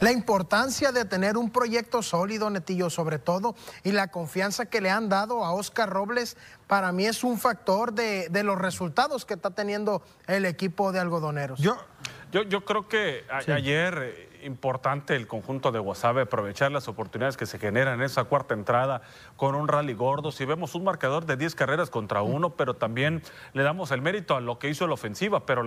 La 0.00 0.12
importancia 0.12 0.92
de 0.92 1.04
tener 1.04 1.36
un 1.36 1.50
proyecto 1.50 2.02
sólido, 2.02 2.50
Netillo, 2.50 2.90
sobre 2.90 3.18
todo, 3.18 3.54
y 3.82 3.92
la 3.92 4.08
confianza 4.08 4.66
que 4.66 4.80
le 4.80 4.90
han 4.90 5.08
dado 5.08 5.44
a 5.44 5.52
Oscar 5.52 5.88
Robles, 5.88 6.36
para 6.66 6.92
mí 6.92 7.06
es 7.06 7.24
un 7.24 7.38
factor 7.38 7.92
de, 7.92 8.28
los 8.44 8.58
resultados 8.58 9.24
que 9.24 9.34
está 9.34 9.50
teniendo 9.50 10.02
el 10.26 10.44
equipo 10.44 10.92
de 10.92 11.00
algodoneros. 11.00 11.58
Yo, 11.58 11.78
yo, 12.30 12.42
yo 12.42 12.64
creo 12.64 12.88
que 12.88 13.24
ayer 13.30 14.25
importante 14.46 15.14
el 15.16 15.26
conjunto 15.26 15.72
de 15.72 15.78
Guasave 15.78 16.22
aprovechar 16.22 16.72
las 16.72 16.88
oportunidades 16.88 17.36
que 17.36 17.46
se 17.46 17.58
generan 17.58 17.94
en 17.94 18.02
esa 18.02 18.24
cuarta 18.24 18.54
entrada 18.54 19.02
con 19.36 19.54
un 19.54 19.68
rally 19.68 19.92
gordo. 19.92 20.32
Si 20.32 20.44
vemos 20.44 20.74
un 20.74 20.84
marcador 20.84 21.26
de 21.26 21.36
10 21.36 21.54
carreras 21.54 21.90
contra 21.90 22.22
uno, 22.22 22.50
pero 22.50 22.74
también 22.74 23.22
le 23.52 23.62
damos 23.62 23.90
el 23.90 24.00
mérito 24.00 24.36
a 24.36 24.40
lo 24.40 24.58
que 24.58 24.68
hizo 24.68 24.86
la 24.86 24.94
ofensiva, 24.94 25.44
pero 25.44 25.64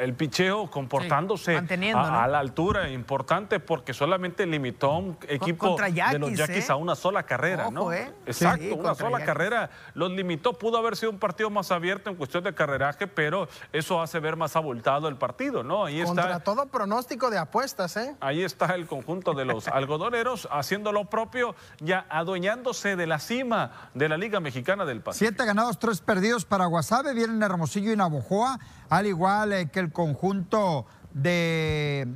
el 0.00 0.14
picheo 0.14 0.70
comportándose 0.70 1.56
a, 1.94 2.26
la 2.26 2.38
altura, 2.38 2.88
importante 2.90 3.60
porque 3.60 3.92
solamente 3.92 4.46
limitó 4.46 4.92
a 4.92 4.98
un 4.98 5.18
equipo 5.28 5.76
de 5.76 6.18
los 6.18 6.32
Yaquis 6.32 6.68
¿eh? 6.68 6.72
a 6.72 6.76
una 6.76 6.94
sola 6.94 7.24
carrera, 7.24 7.70
¿no? 7.70 7.92
¿eh? 7.92 8.12
Exacto, 8.26 8.74
una 8.74 8.94
sola 8.94 9.24
carrera 9.24 9.70
los 9.94 10.10
limitó. 10.10 10.54
Pudo 10.54 10.78
haber 10.78 10.96
sido 10.96 11.10
un 11.12 11.18
partido 11.18 11.50
más 11.50 11.70
abierto 11.70 12.10
en 12.10 12.16
cuestión 12.16 12.42
de 12.44 12.54
carreraje, 12.54 13.06
pero 13.06 13.48
eso 13.72 14.00
hace 14.00 14.20
ver 14.20 14.36
más 14.36 14.56
abultado 14.56 15.08
el 15.08 15.16
partido, 15.16 15.62
¿no? 15.62 15.84
Ahí 15.84 16.02
Contra 16.02 16.40
todo 16.40 16.66
pronóstico 16.66 17.30
de 17.30 17.38
apuestas, 17.38 17.96
¿eh? 17.96 18.05
Ahí 18.20 18.42
está 18.42 18.74
el 18.74 18.86
conjunto 18.86 19.34
de 19.34 19.44
los 19.44 19.68
algodoneros 19.68 20.48
haciendo 20.50 20.92
lo 20.92 21.06
propio, 21.06 21.54
ya 21.80 22.06
adueñándose 22.08 22.96
de 22.96 23.06
la 23.06 23.18
cima 23.18 23.90
de 23.94 24.08
la 24.08 24.16
Liga 24.16 24.40
Mexicana 24.40 24.84
del 24.84 25.00
Pacífico. 25.00 25.30
Siete 25.30 25.46
ganados, 25.46 25.78
tres 25.78 26.00
perdidos 26.00 26.44
para 26.44 26.66
Guasave, 26.66 27.14
vienen 27.14 27.42
Hermosillo 27.42 27.92
y 27.92 27.96
Navojoa, 27.96 28.58
al 28.88 29.06
igual 29.06 29.52
eh, 29.52 29.70
que 29.70 29.80
el 29.80 29.92
conjunto 29.92 30.86
de 31.12 32.06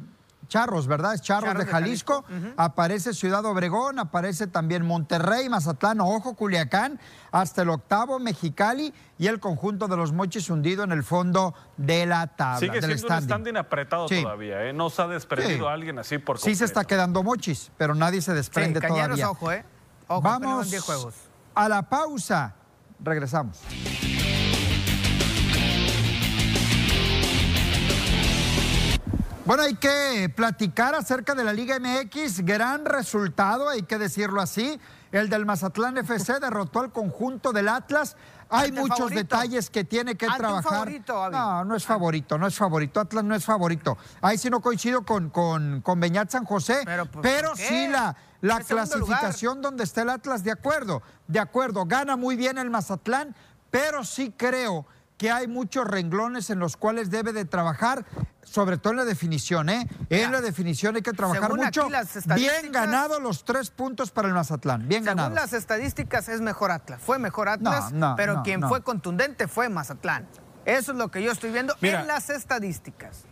Charros, 0.50 0.86
¿verdad? 0.86 1.14
Es 1.14 1.22
Charros, 1.22 1.56
de 1.56 1.64
Jalisco. 1.64 2.24
Aparece 2.58 3.14
Ciudad 3.14 3.42
Obregón, 3.46 3.98
aparece 3.98 4.46
también 4.48 4.84
Monterrey, 4.84 5.48
Mazatlán, 5.48 6.00
Ojo, 6.00 6.34
Culiacán, 6.34 7.00
hasta 7.32 7.62
el 7.62 7.70
octavo 7.70 8.18
Mexicali 8.18 8.92
y 9.16 9.28
el 9.28 9.40
conjunto 9.40 9.88
de 9.88 9.96
los 9.96 10.12
Mochis 10.12 10.50
hundido 10.50 10.84
en 10.84 10.92
el 10.92 11.04
fondo 11.04 11.54
de 11.78 12.04
la 12.04 12.26
tabla. 12.26 12.58
Sigue 12.58 12.82
siendo 12.82 13.06
un 13.14 13.22
standing 13.22 13.56
apretado 13.56 14.06
todavía, 14.06 14.64
¿eh? 14.66 14.72
No 14.72 14.90
se 14.90 15.00
ha 15.00 15.06
desprendido 15.06 15.68
alguien 15.68 15.98
así 15.98 16.18
por 16.18 16.36
completo. 16.36 16.50
Sí 16.50 16.56
se 16.56 16.64
está 16.64 16.84
quedando 16.84 17.22
Mochis, 17.22 17.70
pero 17.78 17.94
nadie 17.94 18.20
se 18.20 18.34
desprende 18.34 18.80
todavía. 18.80 19.30
ojo, 19.30 19.52
¿eh? 19.52 19.64
Ojo, 20.08 20.20
Vamos 20.22 20.74
juegos. 20.80 21.14
a 21.54 21.68
la 21.68 21.82
pausa. 21.88 22.54
Regresamos. 23.02 23.60
Bueno, 29.46 29.62
hay 29.62 29.74
que 29.74 30.30
platicar 30.34 30.94
acerca 30.94 31.34
de 31.34 31.42
la 31.42 31.52
Liga 31.52 31.78
MX. 31.80 32.44
Gran 32.44 32.84
resultado, 32.84 33.68
hay 33.68 33.82
que 33.82 33.98
decirlo 33.98 34.40
así. 34.40 34.78
El 35.12 35.28
del 35.28 35.46
Mazatlán 35.46 35.96
FC 35.98 36.38
derrotó 36.40 36.80
al 36.80 36.92
conjunto 36.92 37.52
del 37.52 37.68
Atlas. 37.68 38.16
Hay 38.50 38.70
muchos 38.70 39.10
detalles 39.10 39.70
que 39.70 39.84
tiene 39.84 40.16
que 40.16 40.26
trabajar. 40.26 40.72
Favorito, 40.72 41.30
no, 41.30 41.64
no 41.64 41.74
es 41.74 41.86
favorito, 41.86 42.36
no 42.36 42.46
es 42.46 42.54
favorito. 42.54 43.00
Atlas 43.00 43.24
no 43.24 43.34
es 43.34 43.44
favorito. 43.44 43.96
Ahí 44.20 44.36
sí 44.36 44.50
no 44.50 44.60
coincido 44.60 45.04
con, 45.04 45.30
con, 45.30 45.80
con 45.80 45.98
Beñat 46.00 46.30
San 46.30 46.44
José, 46.44 46.82
pero, 46.84 47.06
pero 47.22 47.56
sí 47.56 47.88
la, 47.88 48.14
la 48.42 48.60
clasificación 48.60 49.62
donde 49.62 49.84
está 49.84 50.02
el 50.02 50.10
Atlas, 50.10 50.44
de 50.44 50.52
acuerdo, 50.52 51.02
de 51.26 51.40
acuerdo. 51.40 51.86
Gana 51.86 52.16
muy 52.16 52.36
bien 52.36 52.58
el 52.58 52.70
Mazatlán, 52.70 53.34
pero 53.70 54.04
sí 54.04 54.34
creo 54.36 54.86
que 55.20 55.30
hay 55.30 55.46
muchos 55.48 55.86
renglones 55.86 56.48
en 56.48 56.58
los 56.60 56.78
cuales 56.78 57.10
debe 57.10 57.34
de 57.34 57.44
trabajar, 57.44 58.06
sobre 58.42 58.78
todo 58.78 58.94
en 58.94 58.96
la 59.00 59.04
definición, 59.04 59.68
¿eh? 59.68 59.86
En 60.08 60.32
la 60.32 60.40
definición 60.40 60.96
hay 60.96 61.02
que 61.02 61.12
trabajar 61.12 61.54
mucho. 61.54 61.90
Bien 62.34 62.72
ganado 62.72 63.20
los 63.20 63.44
tres 63.44 63.68
puntos 63.68 64.10
para 64.10 64.28
el 64.28 64.34
Mazatlán, 64.34 64.88
bien 64.88 65.04
según 65.04 65.18
ganado. 65.18 65.34
las 65.34 65.52
estadísticas 65.52 66.30
es 66.30 66.40
mejor 66.40 66.70
Atlas, 66.70 67.02
fue 67.04 67.18
mejor 67.18 67.50
Atlas, 67.50 67.92
pero 68.16 68.42
quien 68.42 68.66
fue 68.66 68.82
contundente 68.82 69.46
fue 69.46 69.68
Mazatlán. 69.68 70.26
Eso 70.64 70.92
es 70.92 70.96
lo 70.96 71.10
que 71.10 71.22
yo 71.22 71.32
estoy 71.32 71.50
viendo 71.52 71.74
en 71.82 72.06
las 72.06 72.30
estadísticas. 72.30 73.26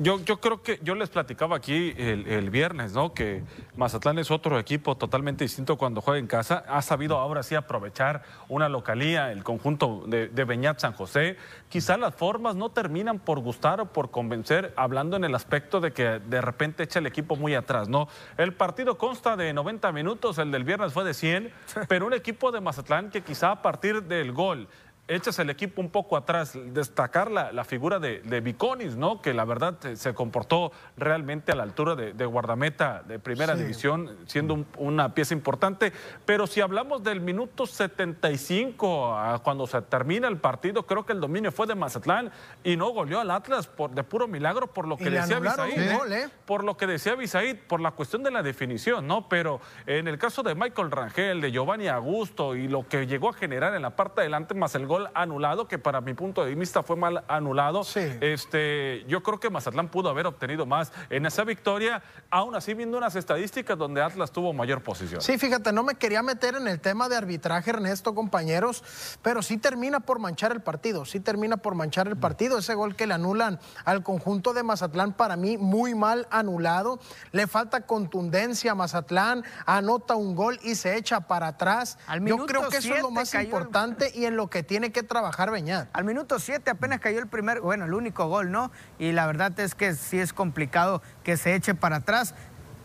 Yo, 0.00 0.20
yo 0.20 0.40
creo 0.40 0.62
que 0.62 0.78
yo 0.84 0.94
les 0.94 1.08
platicaba 1.08 1.56
aquí 1.56 1.92
el, 1.96 2.50
viernes, 2.50 2.92
¿no? 2.92 3.12
Que 3.14 3.42
Mazatlán 3.76 4.20
es 4.20 4.30
otro 4.30 4.56
equipo 4.60 4.96
totalmente 4.96 5.42
distinto 5.42 5.76
cuando 5.76 6.00
juega 6.00 6.20
en 6.20 6.28
casa. 6.28 6.64
Ha 6.68 6.82
sabido 6.82 7.18
ahora 7.18 7.42
sí 7.42 7.56
aprovechar 7.56 8.22
una 8.48 8.68
localía, 8.68 9.32
el 9.32 9.42
conjunto 9.42 10.04
de, 10.06 10.28
de 10.28 10.44
Beñat 10.44 10.78
San 10.78 10.92
José. 10.92 11.36
Quizá 11.68 11.96
las 11.96 12.14
formas 12.14 12.54
no 12.54 12.70
terminan 12.70 13.18
por 13.18 13.40
gustar 13.40 13.80
o 13.80 13.92
por 13.92 14.12
convencer, 14.12 14.72
hablando 14.76 15.16
en 15.16 15.24
el 15.24 15.34
aspecto 15.34 15.80
de 15.80 15.92
que 15.92 16.20
de 16.20 16.40
repente 16.40 16.84
echa 16.84 17.00
el 17.00 17.06
equipo 17.06 17.34
muy 17.34 17.56
atrás, 17.56 17.88
¿no? 17.88 18.06
El 18.36 18.52
partido 18.54 18.98
consta 18.98 19.36
de 19.36 19.52
90 19.52 19.90
minutos, 19.90 20.38
el 20.38 20.52
del 20.52 20.62
viernes 20.62 20.92
fue 20.92 21.02
de 21.02 21.12
100, 21.12 21.52
pero 21.88 22.06
un 22.06 22.12
equipo 22.12 22.52
de 22.52 22.60
Mazatlán 22.60 23.10
que 23.10 23.22
quizá 23.22 23.50
a 23.50 23.62
partir 23.62 24.04
del 24.04 24.30
gol 24.30 24.68
echas 25.08 25.38
el 25.38 25.50
equipo 25.50 25.80
un 25.80 25.90
poco 25.90 26.16
atrás, 26.16 26.52
destacar 26.66 27.30
la, 27.30 27.64
figura 27.64 27.98
de, 27.98 28.20
de, 28.20 28.40
Viconis, 28.40 28.96
¿no? 28.96 29.20
Que 29.20 29.34
la 29.34 29.44
verdad 29.44 29.76
se 29.94 30.14
comportó 30.14 30.70
realmente 30.96 31.50
a 31.52 31.54
la 31.54 31.62
altura 31.62 31.96
de, 31.96 32.26
guardameta 32.26 33.02
de 33.06 33.18
primera 33.18 33.54
división, 33.54 34.16
siendo 34.26 34.66
una 34.76 35.14
pieza 35.14 35.34
importante. 35.34 35.92
Pero 36.26 36.46
si 36.46 36.60
hablamos 36.60 37.02
del 37.02 37.20
minuto 37.20 37.66
75 37.66 39.16
a 39.16 39.38
cuando 39.42 39.66
se 39.66 39.80
termina 39.82 40.28
el 40.28 40.36
partido, 40.36 40.86
creo 40.86 41.06
que 41.06 41.12
el 41.12 41.20
dominio 41.20 41.50
fue 41.52 41.66
de 41.66 41.74
Mazatlán 41.74 42.30
y 42.62 42.76
no 42.76 42.90
goleó 42.90 43.20
al 43.20 43.30
Atlas 43.30 43.66
por, 43.66 43.90
de 43.90 44.04
puro 44.04 44.28
milagro 44.28 44.66
por 44.66 44.86
lo 44.86 44.96
que 44.96 45.10
decía 45.10 45.40
Bisaid. 45.40 45.78
¿eh? 45.78 45.98
¿eh? 46.10 46.28
Por 46.44 46.64
lo 46.64 46.76
que 46.76 46.86
decía 46.86 47.14
Bisaid, 47.14 47.56
por 47.66 47.80
la 47.80 47.92
cuestión 47.92 48.22
de 48.22 48.30
la 48.30 48.42
definición, 48.42 49.06
¿no? 49.06 49.28
Pero 49.28 49.60
en 49.86 50.06
el 50.06 50.18
caso 50.18 50.42
de 50.42 50.54
Michael 50.54 50.90
Rangel, 50.90 51.40
de 51.40 51.50
Giovanni 51.50 51.88
Augusto 51.88 52.54
y 52.54 52.68
lo 52.68 52.86
que 52.86 53.06
llegó 53.06 53.30
a 53.30 53.32
generar 53.32 53.74
en 53.74 53.82
la 53.82 53.96
parte 53.96 54.20
adelante, 54.20 54.54
más 54.54 54.74
el 54.74 54.86
gol 54.86 54.97
anulado, 55.14 55.68
que 55.68 55.78
para 55.78 56.00
mi 56.00 56.14
punto 56.14 56.44
de 56.44 56.54
vista 56.54 56.82
fue 56.82 56.96
mal 56.96 57.24
anulado. 57.28 57.82
Este, 58.20 59.04
yo 59.06 59.22
creo 59.22 59.40
que 59.40 59.50
Mazatlán 59.50 59.88
pudo 59.88 60.08
haber 60.08 60.26
obtenido 60.26 60.66
más 60.66 60.92
en 61.10 61.26
esa 61.26 61.44
victoria, 61.44 62.02
aún 62.30 62.54
así 62.54 62.74
viendo 62.74 62.98
unas 62.98 63.16
estadísticas 63.16 63.78
donde 63.78 64.02
Atlas 64.02 64.32
tuvo 64.32 64.52
mayor 64.52 64.82
posición. 64.82 65.20
Sí, 65.20 65.38
fíjate, 65.38 65.72
no 65.72 65.82
me 65.82 65.94
quería 65.94 66.22
meter 66.22 66.56
en 66.56 66.68
el 66.68 66.80
tema 66.80 67.08
de 67.08 67.16
arbitraje, 67.16 67.70
Ernesto, 67.70 68.14
compañeros, 68.14 68.82
pero 69.22 69.42
sí 69.42 69.58
termina 69.58 70.00
por 70.00 70.18
manchar 70.18 70.52
el 70.52 70.60
partido, 70.60 71.04
sí 71.04 71.20
termina 71.20 71.56
por 71.56 71.74
manchar 71.74 72.08
el 72.08 72.16
partido. 72.16 72.58
Ese 72.58 72.74
gol 72.74 72.96
que 72.96 73.06
le 73.06 73.14
anulan 73.14 73.60
al 73.84 74.02
conjunto 74.02 74.52
de 74.52 74.62
Mazatlán, 74.62 75.12
para 75.12 75.36
mí, 75.36 75.58
muy 75.58 75.94
mal 75.94 76.26
anulado. 76.30 76.98
Le 77.32 77.46
falta 77.46 77.86
contundencia 77.86 78.72
a 78.72 78.74
Mazatlán, 78.74 79.44
anota 79.66 80.14
un 80.16 80.34
gol 80.34 80.58
y 80.62 80.74
se 80.74 80.96
echa 80.96 81.20
para 81.20 81.48
atrás. 81.48 81.98
Yo 82.24 82.46
creo 82.46 82.68
que 82.68 82.78
eso 82.78 82.94
es 82.94 83.02
lo 83.02 83.10
más 83.10 83.34
importante 83.34 84.10
y 84.14 84.24
en 84.24 84.36
lo 84.36 84.48
que 84.48 84.62
tiene 84.62 84.87
que 84.90 85.02
trabajar 85.02 85.50
Beñat. 85.50 85.88
Al 85.92 86.04
minuto 86.04 86.38
7 86.38 86.70
apenas 86.70 87.00
cayó 87.00 87.18
el 87.18 87.26
primer, 87.26 87.60
bueno, 87.60 87.84
el 87.84 87.94
único 87.94 88.26
gol, 88.28 88.50
¿no? 88.50 88.70
Y 88.98 89.12
la 89.12 89.26
verdad 89.26 89.58
es 89.60 89.74
que 89.74 89.94
sí 89.94 90.18
es 90.18 90.32
complicado 90.32 91.02
que 91.24 91.36
se 91.36 91.54
eche 91.54 91.74
para 91.74 91.96
atrás 91.96 92.34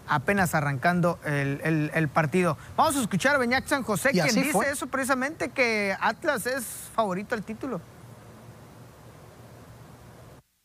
apenas 0.07 0.53
arrancando 0.53 1.19
el, 1.23 2.09
partido. 2.13 2.57
Vamos 2.75 2.95
a 2.97 3.01
escuchar 3.01 3.35
a 3.35 3.37
Beñat 3.37 3.67
San 3.67 3.83
José, 3.83 4.11
quien 4.11 4.35
dice 4.35 4.69
eso 4.69 4.87
precisamente, 4.87 5.49
que 5.49 5.95
Atlas 5.99 6.45
es 6.45 6.65
favorito 6.93 7.35
al 7.35 7.43
título. 7.43 7.81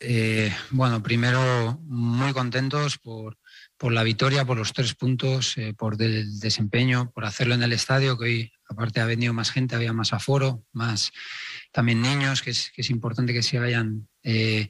Eh, 0.00 0.54
bueno, 0.70 1.02
primero 1.02 1.80
muy 1.84 2.32
contentos 2.32 2.98
por, 2.98 3.36
por, 3.76 3.92
la 3.92 4.04
victoria, 4.04 4.44
por 4.44 4.56
los 4.56 4.72
tres 4.72 4.94
puntos, 4.94 5.58
eh, 5.58 5.74
por 5.74 6.00
el 6.00 6.38
desempeño, 6.38 7.10
por 7.10 7.24
hacerlo 7.24 7.54
en 7.54 7.64
el 7.64 7.72
estadio, 7.72 8.16
que 8.16 8.24
hoy 8.24 8.52
aparte 8.68 9.00
ha 9.00 9.06
venido 9.06 9.32
más 9.32 9.50
gente, 9.50 9.74
había 9.74 9.92
más 9.92 10.12
aforo, 10.12 10.62
más 10.72 11.10
también 11.72 12.00
niños, 12.00 12.42
que 12.42 12.50
es, 12.50 12.90
importante 12.90 13.32
que 13.32 13.42
se 13.42 13.58
vayan 13.58 14.08
eh, 14.22 14.68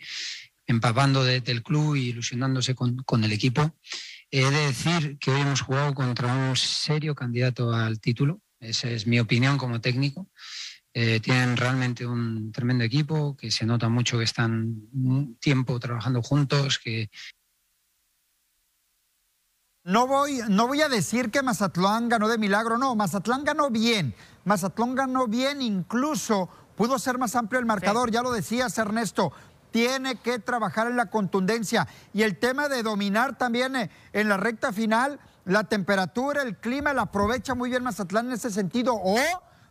empapando 0.67 1.23
del 1.25 1.62
club 1.62 1.97
y 1.97 2.09
ilusionándose 2.09 2.75
con, 2.75 2.97
con, 3.03 3.23
el 3.23 3.33
equipo. 3.33 3.77
He 4.31 4.45
de 4.45 4.67
decir 4.67 5.19
que 5.19 5.31
hoy 5.31 5.41
hemos 5.43 5.61
jugado 5.61 5.93
contra 5.95 6.33
un 6.33 6.57
serio 6.57 7.14
candidato 7.14 7.75
al 7.75 8.01
título, 8.01 8.41
esa 8.61 8.91
es 8.91 9.07
mi 9.07 9.21
opinión 9.21 9.59
como 9.59 9.81
técnico. 9.81 10.29
Eh, 11.01 11.21
tienen 11.21 11.57
realmente 11.57 12.05
un 12.05 12.51
tremendo 12.51 12.83
equipo, 12.83 13.37
que 13.37 13.53
se 13.53 13.65
nota 13.65 13.89
mucho 13.89 14.19
que 14.19 14.25
están 14.25 14.89
un 14.93 15.37
tiempo 15.37 15.79
trabajando 15.79 16.23
juntos, 16.23 16.81
que, 16.81 17.09
no 19.85 20.09
voy, 20.09 20.41
no 20.49 20.67
voy 20.67 20.83
a 20.83 20.89
decir 20.89 21.31
que 21.31 21.41
Mazatlán 21.41 22.09
ganó 22.09 22.27
de 22.27 22.37
milagro, 22.37 22.79
no, 22.79 22.97
Mazatlán 22.97 23.45
ganó 23.45 23.71
bien, 23.71 24.13
Mazatlán 24.45 24.97
ganó 24.97 25.29
bien, 25.29 25.63
incluso 25.63 26.49
pudo 26.75 26.99
ser 26.99 27.17
más 27.17 27.37
amplio 27.37 27.61
el 27.61 27.67
marcador, 27.67 28.11
ya 28.11 28.23
lo 28.23 28.33
decías 28.33 28.77
Ernesto, 28.77 29.31
tiene 29.71 30.17
que 30.17 30.41
trabajar 30.41 30.89
en 30.89 30.97
la 30.97 31.07
contundencia. 31.07 31.87
Y 32.13 32.23
el 32.23 32.41
tema 32.41 32.69
de 32.69 32.83
dominar 32.83 33.39
también 33.39 33.77
eh, 33.77 33.89
en 34.13 34.29
la 34.29 34.37
recta 34.37 34.73
final, 34.73 35.21
la 35.45 35.63
temperatura, 35.63 36.43
el 36.43 36.57
clima, 36.57 36.93
la 36.93 37.03
aprovecha 37.03 37.55
muy 37.55 37.71
bien 37.71 37.85
Mazatlán 37.85 38.27
en 38.27 38.33
ese 38.33 38.51
sentido, 38.51 38.95
o 38.95 39.17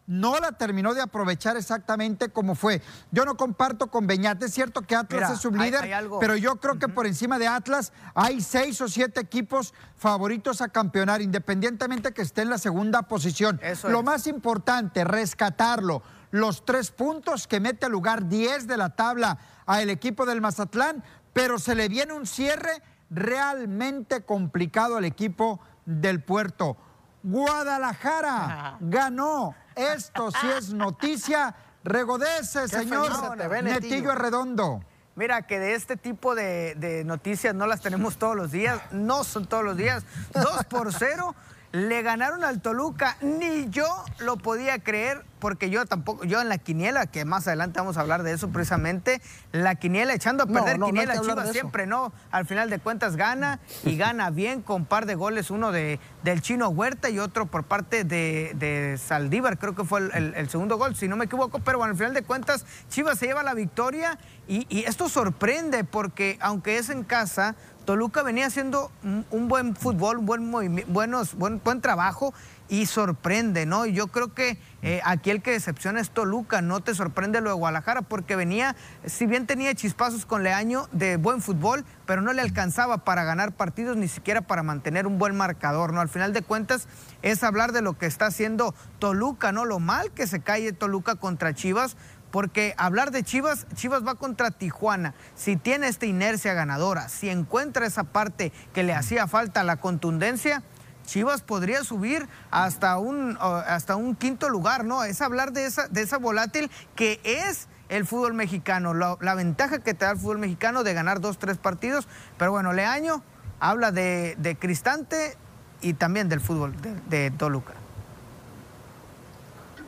no 0.08 0.40
la 0.40 0.54
terminó 0.54 0.94
de 0.94 1.02
aprovechar 1.02 1.58
exactamente 1.58 2.30
como 2.30 2.56
fue. 2.56 2.82
Yo 3.12 3.26
no 3.26 3.36
comparto 3.36 3.88
con 3.88 4.08
Beñat, 4.08 4.42
es 4.42 4.54
cierto 4.54 4.82
que 4.82 4.96
Atlas 4.96 5.32
es 5.32 5.40
su 5.40 5.52
líder, 5.52 5.88
pero 6.20 6.36
yo 6.36 6.56
creo 6.56 6.80
que 6.80 6.88
por 6.88 7.06
encima 7.06 7.38
de 7.38 7.48
Atlas 7.48 7.92
hay 8.16 8.42
seis 8.42 8.80
o 8.82 8.88
siete 8.88 9.20
equipos 9.20 9.74
favoritos 9.98 10.62
a 10.62 10.70
campeonar, 10.70 11.22
independientemente 11.22 12.14
que 12.14 12.22
esté 12.22 12.42
en 12.42 12.50
la 12.50 12.58
segunda 12.58 13.04
posición. 13.04 13.60
Lo 13.84 14.02
más 14.02 14.28
importante, 14.28 15.04
rescatarlo. 15.04 16.02
Los 16.32 16.66
tres 16.66 16.92
puntos 16.92 17.48
que 17.48 17.60
mete 17.60 17.86
al 17.86 17.92
lugar 17.92 18.28
10 18.28 18.68
de 18.68 18.78
la 18.78 18.90
tabla 18.90 19.38
al 19.66 19.90
equipo 19.90 20.26
del 20.26 20.42
Mazatlán, 20.42 21.04
pero 21.34 21.60
se 21.60 21.76
le 21.76 21.88
viene 21.90 22.14
un 22.14 22.26
cierre 22.26 22.82
realmente 23.10 24.24
complicado 24.24 24.98
al 24.98 25.06
equipo 25.06 25.60
del 25.86 26.22
puerto. 26.22 26.78
Guadalajara 27.24 28.78
ganó 28.80 29.56
esto 29.78 30.32
sí 30.32 30.48
es 30.58 30.74
noticia. 30.74 31.56
Regodece, 31.84 32.68
señor 32.68 33.38
Netillo 33.64 34.16
Redondo. 34.16 34.82
Mira, 35.16 35.44
que 35.44 35.58
de 35.58 35.74
este 35.74 35.98
tipo 35.98 36.36
de, 36.36 36.76
de, 36.76 37.04
noticias 37.04 37.56
no 37.56 37.66
las 37.66 37.82
tenemos 37.82 38.18
todos 38.18 38.36
los 38.36 38.52
días, 38.52 38.80
no 38.92 39.24
son 39.24 39.48
todos 39.48 39.64
los 39.64 39.78
días. 39.78 40.04
Dos 40.34 40.64
por 40.66 40.94
cero 40.94 41.34
le 41.78 42.02
ganaron 42.02 42.44
al 42.44 42.60
Toluca, 42.60 43.18
ni 43.22 43.70
yo 43.70 43.86
lo 44.20 44.38
podía 44.38 44.80
creer, 44.80 45.24
porque 45.40 45.70
yo 45.70 45.86
tampoco, 45.86 46.24
yo 46.24 46.42
en 46.42 46.50
la 46.50 46.58
quiniela, 46.58 47.06
que 47.06 47.24
más 47.24 47.48
adelante 47.48 47.80
vamos 47.80 47.98
a 47.98 48.02
hablar 48.02 48.24
de 48.24 48.32
eso 48.34 48.50
precisamente, 48.50 49.22
la 49.52 49.76
quiniela 49.76 50.14
echando 50.16 50.44
a 50.44 50.48
perder 50.48 50.80
quiniela 50.80 51.22
Chivas 51.22 51.52
siempre 51.52 51.86
no, 51.86 52.12
al 52.32 52.48
final 52.48 52.72
de 52.72 52.80
cuentas 52.80 53.16
gana 53.16 53.60
y 53.84 53.96
gana 53.98 54.32
bien 54.32 54.64
con 54.64 54.86
par 54.86 55.06
de 55.06 55.14
goles, 55.14 55.52
uno 55.52 55.72
de, 55.72 56.00
del 56.24 56.42
chino 56.42 56.70
Huerta 56.70 57.10
y 57.10 57.20
otro 57.20 57.46
por 57.46 57.64
parte 57.64 58.04
de, 58.04 58.98
Saldívar, 58.98 59.60
creo 59.60 59.76
que 59.76 59.84
fue 59.84 60.10
el, 60.14 60.50
segundo 60.50 60.78
gol, 60.78 60.96
si 60.96 61.08
no 61.08 61.16
me 61.16 61.26
equivoco, 61.26 61.60
pero 61.60 61.78
bueno, 61.78 61.92
al 61.92 61.98
final 61.98 62.16
de 62.16 62.24
cuentas 62.24 62.66
Chivas 62.90 63.20
se 63.20 63.28
lleva 63.28 63.44
la 63.44 63.54
victoria 63.54 64.18
y, 64.48 64.66
y 64.70 64.86
esto 64.86 65.10
sorprende 65.10 65.84
porque 65.84 66.38
aunque 66.42 66.78
es 66.78 66.90
en 66.90 67.04
casa, 67.04 67.56
Toluca 67.88 68.22
venía 68.22 68.48
haciendo 68.48 68.92
un, 69.32 69.48
buen 69.48 69.74
fútbol, 69.74 70.18
un 70.18 70.26
buen, 70.26 70.84
buenos, 70.90 71.36
buen, 71.36 71.62
buen 71.64 71.80
trabajo 71.80 72.34
y 72.68 72.86
sorprende, 72.86 73.66
¿no? 73.66 73.86
Yo 73.86 74.08
creo 74.08 74.34
que 74.34 74.58
eh, 74.82 75.00
aquí 75.06 75.30
el 75.30 75.42
que 75.42 75.52
decepciona 75.52 76.02
es 76.02 76.10
Toluca, 76.10 76.62
no 76.62 76.82
te 76.82 76.94
sorprende 76.94 77.40
lo 77.40 77.50
de 77.50 77.56
Guadalajara, 77.56 78.02
porque 78.02 78.36
venía, 78.36 78.76
si 79.06 79.26
bien 79.26 79.48
tenía 79.48 79.74
chispazos 79.74 80.26
con 80.26 80.44
Leaño 80.44 80.90
de 80.92 81.16
buen 81.16 81.42
fútbol, 81.42 81.86
pero 82.06 82.22
no 82.22 82.34
le 82.34 82.42
alcanzaba 82.42 83.00
para 83.00 83.24
ganar 83.24 83.54
partidos, 83.54 83.96
ni 83.96 84.10
siquiera 84.10 84.42
para 84.42 84.64
mantener 84.64 85.08
un 85.08 85.18
buen 85.18 85.38
marcador, 85.38 85.94
¿no? 85.94 86.02
Al 86.02 86.10
final 86.10 86.34
de 86.34 86.42
cuentas 86.42 86.90
es 87.22 87.42
hablar 87.42 87.72
de 87.72 87.82
lo 87.82 87.98
que 87.98 88.06
está 88.06 88.26
haciendo 88.26 88.76
Toluca, 89.00 89.54
¿no? 89.54 89.64
Lo 89.64 89.80
mal 89.80 90.12
que 90.12 90.28
se 90.28 90.42
cae 90.42 90.74
Toluca 90.74 91.16
contra 91.16 91.54
Chivas, 91.54 91.96
porque 92.38 92.76
hablar 92.78 93.10
de 93.10 93.24
Chivas, 93.24 93.66
Chivas 93.74 94.06
va 94.06 94.14
contra 94.14 94.52
Tijuana. 94.52 95.16
Si 95.34 95.56
tiene 95.56 95.88
esta 95.88 96.06
inercia 96.06 96.54
ganadora, 96.54 97.10
si 97.10 97.32
encuentra 97.32 97.88
esa 97.88 98.04
parte 98.04 98.52
que 98.76 98.84
le 98.84 98.94
hacía 98.94 99.26
falta, 99.26 99.64
la 99.64 99.78
contundencia, 99.78 100.62
Chivas 101.08 101.42
podría 101.42 101.84
subir 101.84 102.28
hasta 102.52 103.00
un, 103.00 103.40
hasta 103.42 103.96
un 103.96 104.16
quinto 104.16 104.50
lugar, 104.50 104.86
¿no? 104.86 105.04
Es 105.04 105.22
hablar 105.22 105.52
de 105.52 105.66
esa, 105.66 105.88
de 105.88 106.04
esa 106.04 106.20
volátil 106.20 106.70
que 106.96 107.20
es 107.24 107.68
el 107.90 108.06
fútbol 108.06 108.36
mexicano, 108.36 108.94
la, 108.94 109.34
ventaja 109.34 109.80
que 109.80 109.96
te 109.96 110.06
da 110.06 110.12
el 110.12 110.20
fútbol 110.20 110.38
mexicano 110.38 110.84
de 110.84 110.94
ganar 110.94 111.20
dos, 111.20 111.40
tres 111.40 111.58
partidos. 111.58 112.08
Pero 112.38 112.52
bueno, 112.52 112.72
Leaño 112.72 113.24
habla 113.60 113.92
de, 113.92 114.36
de 114.38 114.56
Cristante 114.56 115.36
y 115.82 115.94
también 115.94 116.30
del 116.30 116.42
fútbol 116.42 116.80
de, 116.84 116.94
de 117.10 117.32
Toluca. 117.32 117.74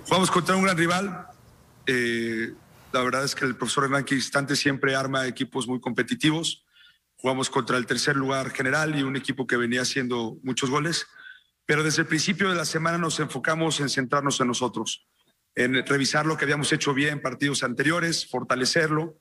Vamos 0.10 0.32
contra 0.32 0.56
un 0.56 0.64
gran 0.64 0.76
rival, 0.76 1.29
eh, 1.92 2.54
la 2.92 3.02
verdad 3.02 3.24
es 3.24 3.34
que 3.34 3.46
el 3.46 3.56
profesor 3.56 3.86
Hernán 3.86 4.04
Cristante 4.04 4.56
siempre 4.56 4.96
arma 4.96 5.26
equipos 5.26 5.68
muy 5.68 5.80
competitivos. 5.82 6.64
Jugamos 7.16 7.50
contra 7.50 7.78
el 7.78 7.88
tercer 7.88 8.16
lugar 8.16 8.52
general 8.52 8.96
y 8.96 9.02
un 9.02 9.16
equipo 9.16 9.48
que 9.48 9.58
venía 9.58 9.82
haciendo 9.82 10.38
muchos 10.44 10.70
goles. 10.70 11.08
Pero 11.66 11.84
desde 11.84 12.04
el 12.04 12.08
principio 12.08 12.48
de 12.50 12.56
la 12.56 12.66
semana 12.66 13.00
nos 13.00 13.20
enfocamos 13.20 13.80
en 13.80 13.90
centrarnos 13.90 14.40
en 14.40 14.48
nosotros, 14.48 15.08
en 15.56 15.84
revisar 15.84 16.28
lo 16.28 16.38
que 16.38 16.46
habíamos 16.46 16.72
hecho 16.72 16.94
bien 16.94 17.14
en 17.14 17.22
partidos 17.24 17.64
anteriores, 17.64 18.30
fortalecerlo. 18.30 19.18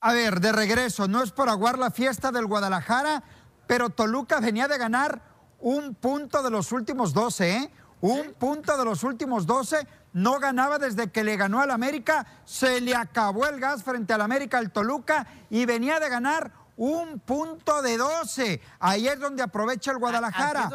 A 0.00 0.12
ver, 0.12 0.40
de 0.40 0.52
regreso, 0.52 1.08
no 1.08 1.22
es 1.22 1.32
por 1.32 1.48
aguar 1.48 1.78
la 1.78 1.90
fiesta 1.90 2.30
del 2.32 2.46
Guadalajara, 2.46 3.24
pero 3.66 3.88
Toluca 3.88 4.40
venía 4.40 4.68
de 4.68 4.76
ganar 4.76 5.56
un 5.58 5.94
punto 5.94 6.42
de 6.42 6.50
los 6.50 6.70
últimos 6.70 7.14
12, 7.14 7.50
¿eh? 7.50 7.70
Un 8.00 8.32
punto 8.38 8.76
de 8.76 8.84
los 8.84 9.02
últimos 9.02 9.46
12, 9.46 9.86
no 10.12 10.38
ganaba 10.38 10.78
desde 10.78 11.10
que 11.10 11.24
le 11.24 11.36
ganó 11.36 11.60
al 11.60 11.70
América, 11.70 12.26
se 12.44 12.80
le 12.80 12.94
acabó 12.94 13.46
el 13.46 13.60
gas 13.60 13.82
frente 13.82 14.12
al 14.12 14.20
América 14.20 14.58
al 14.58 14.70
Toluca 14.70 15.26
y 15.50 15.66
venía 15.66 15.98
de 16.00 16.08
ganar 16.08 16.52
un 16.76 17.18
punto 17.18 17.82
de 17.82 17.96
12. 17.96 18.60
Ahí 18.78 19.08
es 19.08 19.18
donde 19.18 19.42
aprovecha 19.42 19.90
el 19.90 19.98
Guadalajara. 19.98 20.70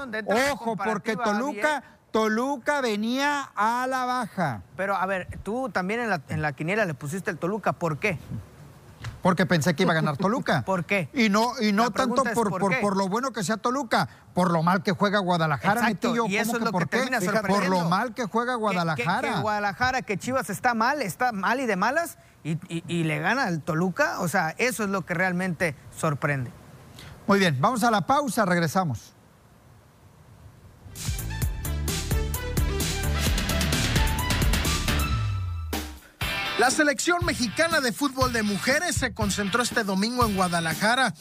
Ojo, 0.52 0.76
porque 0.76 1.16
Toluca 1.16 1.84
Toluca 2.14 2.80
venía 2.82 3.52
a 3.56 3.88
la 3.88 4.06
baja. 4.06 4.62
Pero 4.78 4.96
a 4.96 5.04
ver, 5.08 5.40
tú 5.42 5.70
también 5.70 6.00
en 6.00 6.10
la, 6.12 6.22
en 6.30 6.44
la 6.44 6.54
quiniela 6.54 6.86
le 6.86 6.94
pusiste 6.94 7.32
el 7.32 7.40
Toluca, 7.40 7.74
¿por 7.74 7.98
qué? 7.98 8.20
Porque 9.24 9.48
pensé 9.48 9.74
que 9.74 9.82
iba 9.84 9.94
a 9.94 9.96
ganar 9.96 10.18
Toluca. 10.18 10.62
¿Por 10.66 10.86
qué? 10.86 11.10
Y 11.14 11.30
no, 11.30 11.54
y 11.60 11.72
no 11.72 11.90
tanto 11.90 12.24
por, 12.36 12.50
¿por 12.52 12.60
por, 12.60 12.72
qué? 12.72 12.78
por 12.82 12.96
lo 12.96 13.08
bueno 13.08 13.32
que 13.32 13.44
sea 13.44 13.58
Toluca, 13.58 14.08
por 14.36 14.52
lo 14.52 14.62
mal 14.62 14.84
que 14.84 14.92
juega 14.92 15.18
Guadalajara, 15.20 15.80
Exacto, 15.80 16.10
Metillo. 16.10 16.26
y 16.28 16.38
eso 16.38 16.52
¿Cómo 16.52 16.58
es 16.60 16.64
lo 16.66 16.72
por 16.72 16.90
que 16.90 16.98
termina 16.98 17.20
Por 17.48 17.68
lo 17.70 17.90
mal 17.90 18.14
que 18.14 18.26
juega 18.26 18.54
Que- 18.54 18.60
Guadalajara. 18.60 19.28
Que, 19.30 19.34
que 19.36 19.42
Guadalajara, 19.42 20.02
que 20.04 20.18
Chivas 20.18 20.50
está 20.52 20.74
mal, 20.76 21.02
está 21.02 21.32
mal 21.32 21.60
y 21.62 21.66
de 21.66 21.76
malas, 21.78 22.18
y, 22.44 22.52
y- 22.68 22.84
y 22.88 23.06
le 23.06 23.18
gana 23.20 23.46
al 23.46 23.62
Toluca. 23.62 24.20
O 24.20 24.28
sea, 24.28 24.54
eso 24.60 24.84
es 24.84 24.90
lo 24.90 25.06
que 25.06 25.14
realmente 25.14 25.74
sorprende. 25.98 26.52
Muy 27.26 27.40
bien, 27.40 27.58
vamos 27.62 27.84
a 27.86 27.90
la 27.92 28.02
pausa, 28.06 28.46
regresamos. 28.46 29.13
La 36.60 36.70
selección 36.70 37.26
mexicana 37.26 37.82
de 37.82 37.92
fútbol 37.92 38.32
de 38.32 38.44
mujeres 38.44 38.96
se 38.96 39.14
concentró 39.14 39.64
este 39.64 39.84
domingo 39.84 40.24
en 40.24 40.36
Guadalajara 40.36 41.14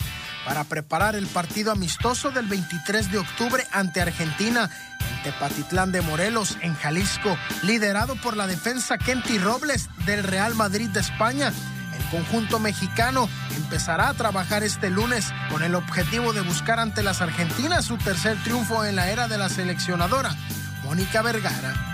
para 0.45 0.65
preparar 0.65 1.17
el 1.17 1.27
partido 1.27 1.73
amistoso 1.73 2.31
del 2.31 2.47
23 2.47 3.11
de 3.11 3.19
octubre 3.19 3.67
ante 3.73 4.03
Argentina 4.03 4.69
en 5.01 5.23
Tepatitlán 5.23 5.91
de 5.91 6.03
Morelos, 6.03 6.59
en 6.61 6.75
Jalisco, 6.75 7.37
liderado 7.63 8.15
por 8.17 8.37
la 8.37 8.47
defensa 8.47 8.99
Kenty 8.99 9.39
Robles 9.39 9.89
del 10.05 10.23
Real 10.23 10.55
Madrid 10.55 10.91
de 10.91 11.01
España. 11.01 11.51
El 11.97 12.05
conjunto 12.11 12.59
mexicano 12.59 13.27
empezará 13.57 14.11
a 14.11 14.15
trabajar 14.15 14.63
este 14.63 14.91
lunes 14.91 15.33
con 15.51 15.63
el 15.63 15.75
objetivo 15.75 16.35
de 16.35 16.43
buscar 16.43 16.79
ante 16.79 17.03
las 17.03 17.23
argentinas 17.23 17.87
su 17.87 17.97
tercer 17.97 18.37
triunfo 18.45 18.85
en 18.85 18.97
la 18.97 19.11
era 19.11 19.29
de 19.29 19.39
la 19.39 19.49
seleccionadora, 19.49 20.37
Mónica 20.85 21.23
Vergara. 21.23 21.92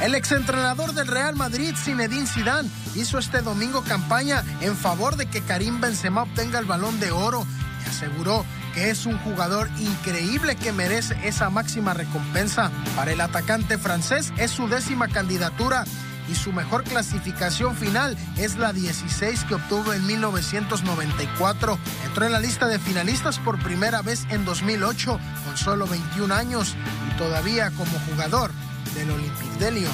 El 0.00 0.14
exentrenador 0.14 0.92
del 0.92 1.08
Real 1.08 1.34
Madrid, 1.34 1.74
Zinedine 1.76 2.26
Zidane, 2.26 2.68
hizo 2.94 3.18
este 3.18 3.42
domingo 3.42 3.82
campaña 3.82 4.44
en 4.60 4.76
favor 4.76 5.16
de 5.16 5.26
que 5.26 5.42
Karim 5.42 5.80
Benzema 5.80 6.22
obtenga 6.22 6.58
el 6.58 6.66
Balón 6.66 7.00
de 7.00 7.10
Oro 7.10 7.46
y 7.84 7.88
aseguró 7.88 8.44
que 8.74 8.90
es 8.90 9.06
un 9.06 9.18
jugador 9.18 9.68
increíble 9.80 10.56
que 10.56 10.72
merece 10.72 11.16
esa 11.24 11.50
máxima 11.50 11.94
recompensa. 11.94 12.70
Para 12.94 13.12
el 13.12 13.20
atacante 13.20 13.76
francés 13.76 14.32
es 14.36 14.52
su 14.52 14.68
décima 14.68 15.08
candidatura 15.08 15.84
y 16.30 16.34
su 16.34 16.52
mejor 16.52 16.84
clasificación 16.84 17.74
final 17.74 18.16
es 18.36 18.56
la 18.56 18.72
16 18.72 19.44
que 19.44 19.54
obtuvo 19.54 19.92
en 19.92 20.06
1994. 20.06 21.78
Entró 22.04 22.26
en 22.26 22.32
la 22.32 22.40
lista 22.40 22.66
de 22.66 22.78
finalistas 22.78 23.38
por 23.38 23.58
primera 23.58 24.02
vez 24.02 24.26
en 24.30 24.44
2008 24.44 25.18
con 25.44 25.56
solo 25.56 25.86
21 25.86 26.32
años 26.34 26.76
y 27.10 27.18
todavía 27.18 27.70
como 27.70 27.98
jugador 28.10 28.52
del 28.94 29.10
Olympique 29.10 29.58
de 29.58 29.70
Lyon. 29.72 29.92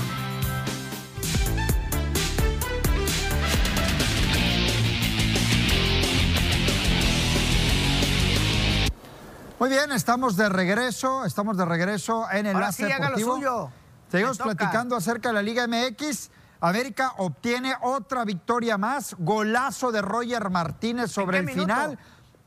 Muy 9.59 9.71
bien, 9.71 9.93
estamos 9.93 10.37
de 10.37 10.49
regreso, 10.49 11.25
estamos 11.25 11.57
de 11.57 11.65
regreso 11.65 12.27
en 12.31 12.47
Ahora 12.47 12.51
Enlace 12.51 12.87
sí, 12.87 12.93
haga 12.93 13.11
lo 13.11 13.17
Deportivo. 13.17 13.35
suyo. 13.37 13.71
Seguimos 14.11 14.39
platicando 14.39 14.97
acerca 14.97 15.31
de 15.31 15.35
la 15.35 15.43
Liga 15.43 15.67
MX. 15.67 16.31
América 16.61 17.15
obtiene 17.19 17.75
otra 17.83 18.25
victoria 18.25 18.79
más, 18.79 19.15
golazo 19.19 19.91
de 19.93 20.03
Roger 20.03 20.51
Martínez 20.51 21.11
sobre 21.11 21.39
el 21.39 21.45
minuto? 21.45 21.63
final 21.63 21.99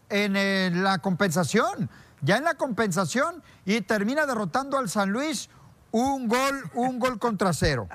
en 0.09 0.35
eh, 0.35 0.71
la 0.73 0.99
compensación, 0.99 1.89
ya 2.21 2.37
en 2.37 2.43
la 2.43 2.55
compensación 2.55 3.43
y 3.65 3.81
termina 3.81 4.25
derrotando 4.25 4.77
al 4.77 4.89
San 4.89 5.09
Luis 5.09 5.49
un 5.91 6.27
gol, 6.27 6.69
un 6.73 6.99
gol 6.99 7.19
contra 7.19 7.53
cero. 7.53 7.87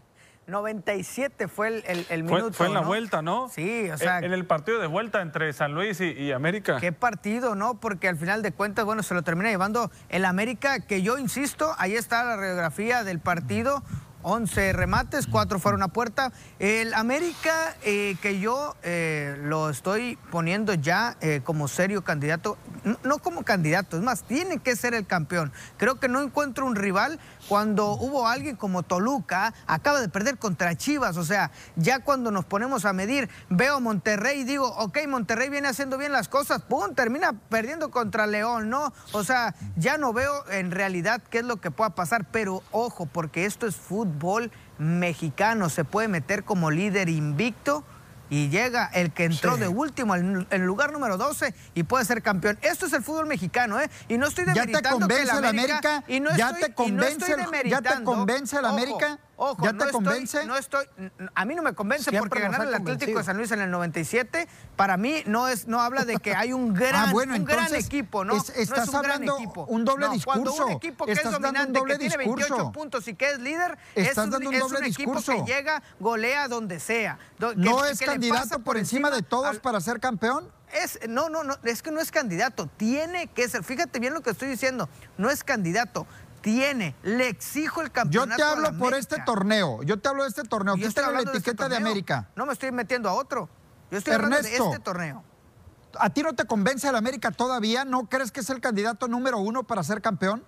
97 0.48 1.46
fue 1.48 1.68
el, 1.68 1.84
el- 1.86 2.06
el 2.10 2.24
Fue, 2.28 2.38
minuto. 2.38 2.52
fue 2.52 2.66
en 2.66 2.74
la 2.74 2.80
¿no? 2.80 2.86
vuelta, 2.86 3.22
¿no? 3.22 3.48
Sí, 3.48 3.88
o 3.90 3.96
sea, 3.96 4.18
En, 4.18 4.24
en 4.24 4.32
el 4.32 4.44
partido 4.44 4.80
de 4.80 4.86
vuelta 4.88 5.22
entre 5.22 5.52
San 5.52 5.72
Luis 5.72 6.00
y, 6.00 6.10
y 6.10 6.32
América. 6.32 6.78
Qué 6.80 6.92
partido, 6.92 7.54
¿no? 7.54 7.74
Porque 7.80 8.08
al 8.08 8.16
final 8.16 8.42
de 8.42 8.52
cuentas, 8.52 8.84
bueno, 8.84 9.02
se 9.02 9.14
lo 9.14 9.22
termina 9.22 9.50
llevando 9.50 9.90
el 10.08 10.24
América, 10.24 10.80
que 10.80 11.02
yo 11.02 11.16
insisto, 11.18 11.74
ahí 11.78 11.94
está 11.94 12.24
la 12.24 12.36
radiografía 12.36 13.04
del 13.04 13.20
partido. 13.20 13.82
11 14.24 14.72
remates, 14.72 15.26
4 15.26 15.58
fueron 15.58 15.82
a 15.82 15.88
puerta. 15.88 16.30
El 16.60 16.94
América, 16.94 17.74
eh, 17.82 18.16
que 18.22 18.38
yo 18.38 18.76
eh, 18.84 19.36
lo 19.42 19.68
estoy 19.68 20.16
poniendo 20.30 20.74
ya 20.74 21.16
eh, 21.20 21.40
como 21.42 21.66
serio 21.66 22.04
candidato, 22.04 22.56
no, 22.84 22.96
no 23.02 23.18
como 23.18 23.42
candidato, 23.42 23.96
es 23.96 24.02
más, 24.04 24.22
tiene 24.22 24.58
que 24.60 24.76
ser 24.76 24.94
el 24.94 25.08
campeón. 25.08 25.52
Creo 25.76 25.98
que 25.98 26.06
no 26.06 26.22
encuentro 26.22 26.66
un 26.66 26.76
rival 26.76 27.18
cuando 27.48 27.92
hubo 27.92 28.26
alguien 28.26 28.56
como 28.56 28.82
Toluca, 28.82 29.54
acaba 29.66 30.00
de 30.00 30.08
perder 30.08 30.38
contra 30.38 30.76
Chivas, 30.76 31.16
o 31.16 31.24
sea, 31.24 31.50
ya 31.76 32.00
cuando 32.00 32.30
nos 32.30 32.44
ponemos 32.44 32.84
a 32.84 32.92
medir, 32.92 33.28
veo 33.50 33.80
Monterrey 33.80 34.40
y 34.40 34.44
digo, 34.44 34.68
ok, 34.76 34.98
Monterrey 35.08 35.48
viene 35.48 35.68
haciendo 35.68 35.98
bien 35.98 36.12
las 36.12 36.28
cosas, 36.28 36.62
¡pum! 36.62 36.94
Termina 36.94 37.32
perdiendo 37.48 37.90
contra 37.90 38.26
León, 38.26 38.70
¿no? 38.70 38.92
O 39.12 39.24
sea, 39.24 39.54
ya 39.76 39.98
no 39.98 40.12
veo 40.12 40.48
en 40.50 40.70
realidad 40.70 41.22
qué 41.30 41.38
es 41.38 41.44
lo 41.44 41.60
que 41.60 41.70
pueda 41.70 41.90
pasar, 41.90 42.26
pero 42.30 42.62
ojo, 42.70 43.06
porque 43.06 43.44
esto 43.44 43.66
es 43.66 43.76
fútbol 43.76 44.50
mexicano, 44.78 45.68
se 45.68 45.84
puede 45.84 46.08
meter 46.08 46.44
como 46.44 46.70
líder 46.70 47.08
invicto. 47.08 47.84
Y 48.32 48.48
llega 48.48 48.86
el 48.94 49.12
que 49.12 49.24
entró 49.24 49.56
Sí. 49.56 49.60
de 49.60 49.68
último, 49.68 50.16
en 50.16 50.46
el 50.48 50.62
lugar 50.62 50.90
número 50.90 51.18
12, 51.18 51.54
y 51.74 51.82
puede 51.82 52.06
ser 52.06 52.22
campeón. 52.22 52.58
Esto 52.62 52.86
es 52.86 52.94
el 52.94 53.02
fútbol 53.02 53.26
mexicano, 53.26 53.78
¿eh? 53.78 53.90
Y 54.08 54.16
no 54.16 54.26
estoy 54.26 54.46
¿Ya 54.46 54.54
te 54.54 54.60
demeritando 54.60 54.88
que 54.88 55.00
convence 55.00 55.36
el 55.38 55.44
América? 55.44 56.04
y 56.08 56.18
no 56.20 56.34
¿Ya 56.34 56.46
estoy- 56.48 56.60
te 56.62 56.66
y 56.68 56.70
no 56.70 56.74
convence 56.76 57.12
estoy 57.12 57.32
el- 57.32 57.38
ya 57.40 57.44
te 57.44 57.50
demeritando. 57.50 58.10
convence 58.10 58.56
el 58.56 58.64
América? 58.64 59.06
Ojo, 59.12 59.18
¿Ya 59.62 59.72
no 59.72 59.78
te 59.78 59.84
estoy- 59.86 59.90
convence? 59.92 60.46
no 60.46 60.56
estoy, 60.56 60.86
a 61.34 61.44
mí 61.44 61.54
no 61.54 61.62
me 61.62 61.74
convence 61.74 62.10
Siempre 62.10 62.28
porque 62.28 62.42
ganar 62.42 62.66
el 62.66 62.74
Atlético 62.74 63.18
de 63.18 63.24
San 63.24 63.36
Luis 63.36 63.50
en 63.52 63.60
el 63.60 63.70
97, 63.70 64.46
para 64.76 64.96
mí 64.96 65.22
no 65.26 65.48
es 65.48 65.66
no 65.66 65.80
habla 65.80 66.04
de 66.04 66.16
que 66.18 66.34
hay 66.34 66.52
un 66.52 66.72
gran, 66.74 67.08
Ah, 67.08 67.12
bueno, 67.12 67.34
un 67.34 67.44
gran 67.44 67.74
equipo, 67.74 68.24
¿no? 68.24 68.36
es- 68.36 68.48
no 68.48 68.54
estás 68.62 68.88
es 68.88 68.94
un 68.94 69.00
gran 69.02 69.12
hablando 69.12 69.36
equipo. 69.38 69.64
un 69.66 69.84
doble 69.84 70.06
No, 70.06 70.12
Cuando 70.24 70.44
discurso. 70.50 70.66
un 70.66 70.72
equipo 70.72 71.04
que 71.06 71.12
Estás 71.12 71.32
es 71.32 71.36
un 71.36 71.42
dominante, 71.42 71.80
que 71.84 71.98
tiene 71.98 72.16
discurso. 72.18 72.48
28 72.48 72.72
puntos 72.72 73.08
y 73.08 73.14
que 73.14 73.30
es 73.30 73.38
líder, 73.40 73.78
es 73.94 74.08
Estás 74.08 74.24
un, 74.26 74.30
dando 74.30 74.48
un 74.48 74.54
es 74.54 74.60
doble 74.60 74.78
un 74.78 74.84
equipo 74.84 75.14
discurso. 75.16 75.44
que 75.44 75.52
llega, 75.52 75.82
golea 76.00 76.48
donde 76.48 76.78
sea. 76.80 77.18
Do- 77.38 77.54
¿No 77.54 77.82
que 77.82 77.90
es 77.90 78.00
candidato 78.00 78.58
por 78.60 78.76
encima 78.76 79.10
de 79.10 79.22
todos 79.22 79.46
al- 79.46 79.60
para 79.60 79.80
ser 79.80 80.00
campeón? 80.00 80.50
es, 80.72 80.98
no, 81.06 81.28
no, 81.28 81.44
no, 81.44 81.54
es 81.64 81.82
que 81.82 81.90
no 81.90 82.00
es 82.00 82.10
candidato, 82.10 82.66
tiene 82.78 83.26
que 83.26 83.46
ser. 83.46 83.62
Fíjate 83.62 83.98
bien 83.98 84.14
lo 84.14 84.22
que 84.22 84.30
estoy 84.30 84.48
diciendo, 84.48 84.88
no 85.18 85.28
es 85.30 85.44
candidato, 85.44 86.06
tiene, 86.42 86.94
le 87.02 87.28
exijo 87.28 87.80
el 87.80 87.88
Yo 87.88 87.92
campeonato. 87.92 88.36
te 88.36 88.42
a 88.42 88.46
la 88.46 88.68
hablo 88.68 88.78
por 88.78 88.94
este 88.94 89.16
torneo. 89.24 89.82
Yo 89.82 89.98
te 89.98 90.08
hablo 90.08 90.24
de 90.24 90.28
este 90.28 90.42
torneo. 90.42 90.76
Yo 90.76 90.88
estoy 90.88 91.02
Quítale 91.04 91.24
la 91.24 91.30
de 91.30 91.36
este 91.38 91.50
etiqueta 91.50 91.68
de. 91.68 91.76
América. 91.76 92.28
No 92.36 92.46
me 92.46 92.52
estoy 92.52 92.72
metiendo 92.72 93.08
a 93.08 93.14
otro. 93.14 93.48
Yo 93.90 93.98
estoy 93.98 94.14
hablando 94.14 94.36
de 94.36 94.42
Ernesto. 94.42 94.70
este 94.70 94.78
torneo. 94.80 95.24
¿A 95.98 96.10
ti 96.10 96.22
no 96.22 96.32
te 96.34 96.44
convence 96.46 96.88
el 96.88 96.96
América 96.96 97.30
todavía? 97.30 97.84
¿No 97.84 98.08
crees 98.08 98.32
que 98.32 98.40
es 98.40 98.50
el 98.50 98.60
candidato 98.60 99.08
número 99.08 99.38
uno 99.38 99.62
para 99.62 99.82
ser 99.82 100.00
campeón? 100.00 100.42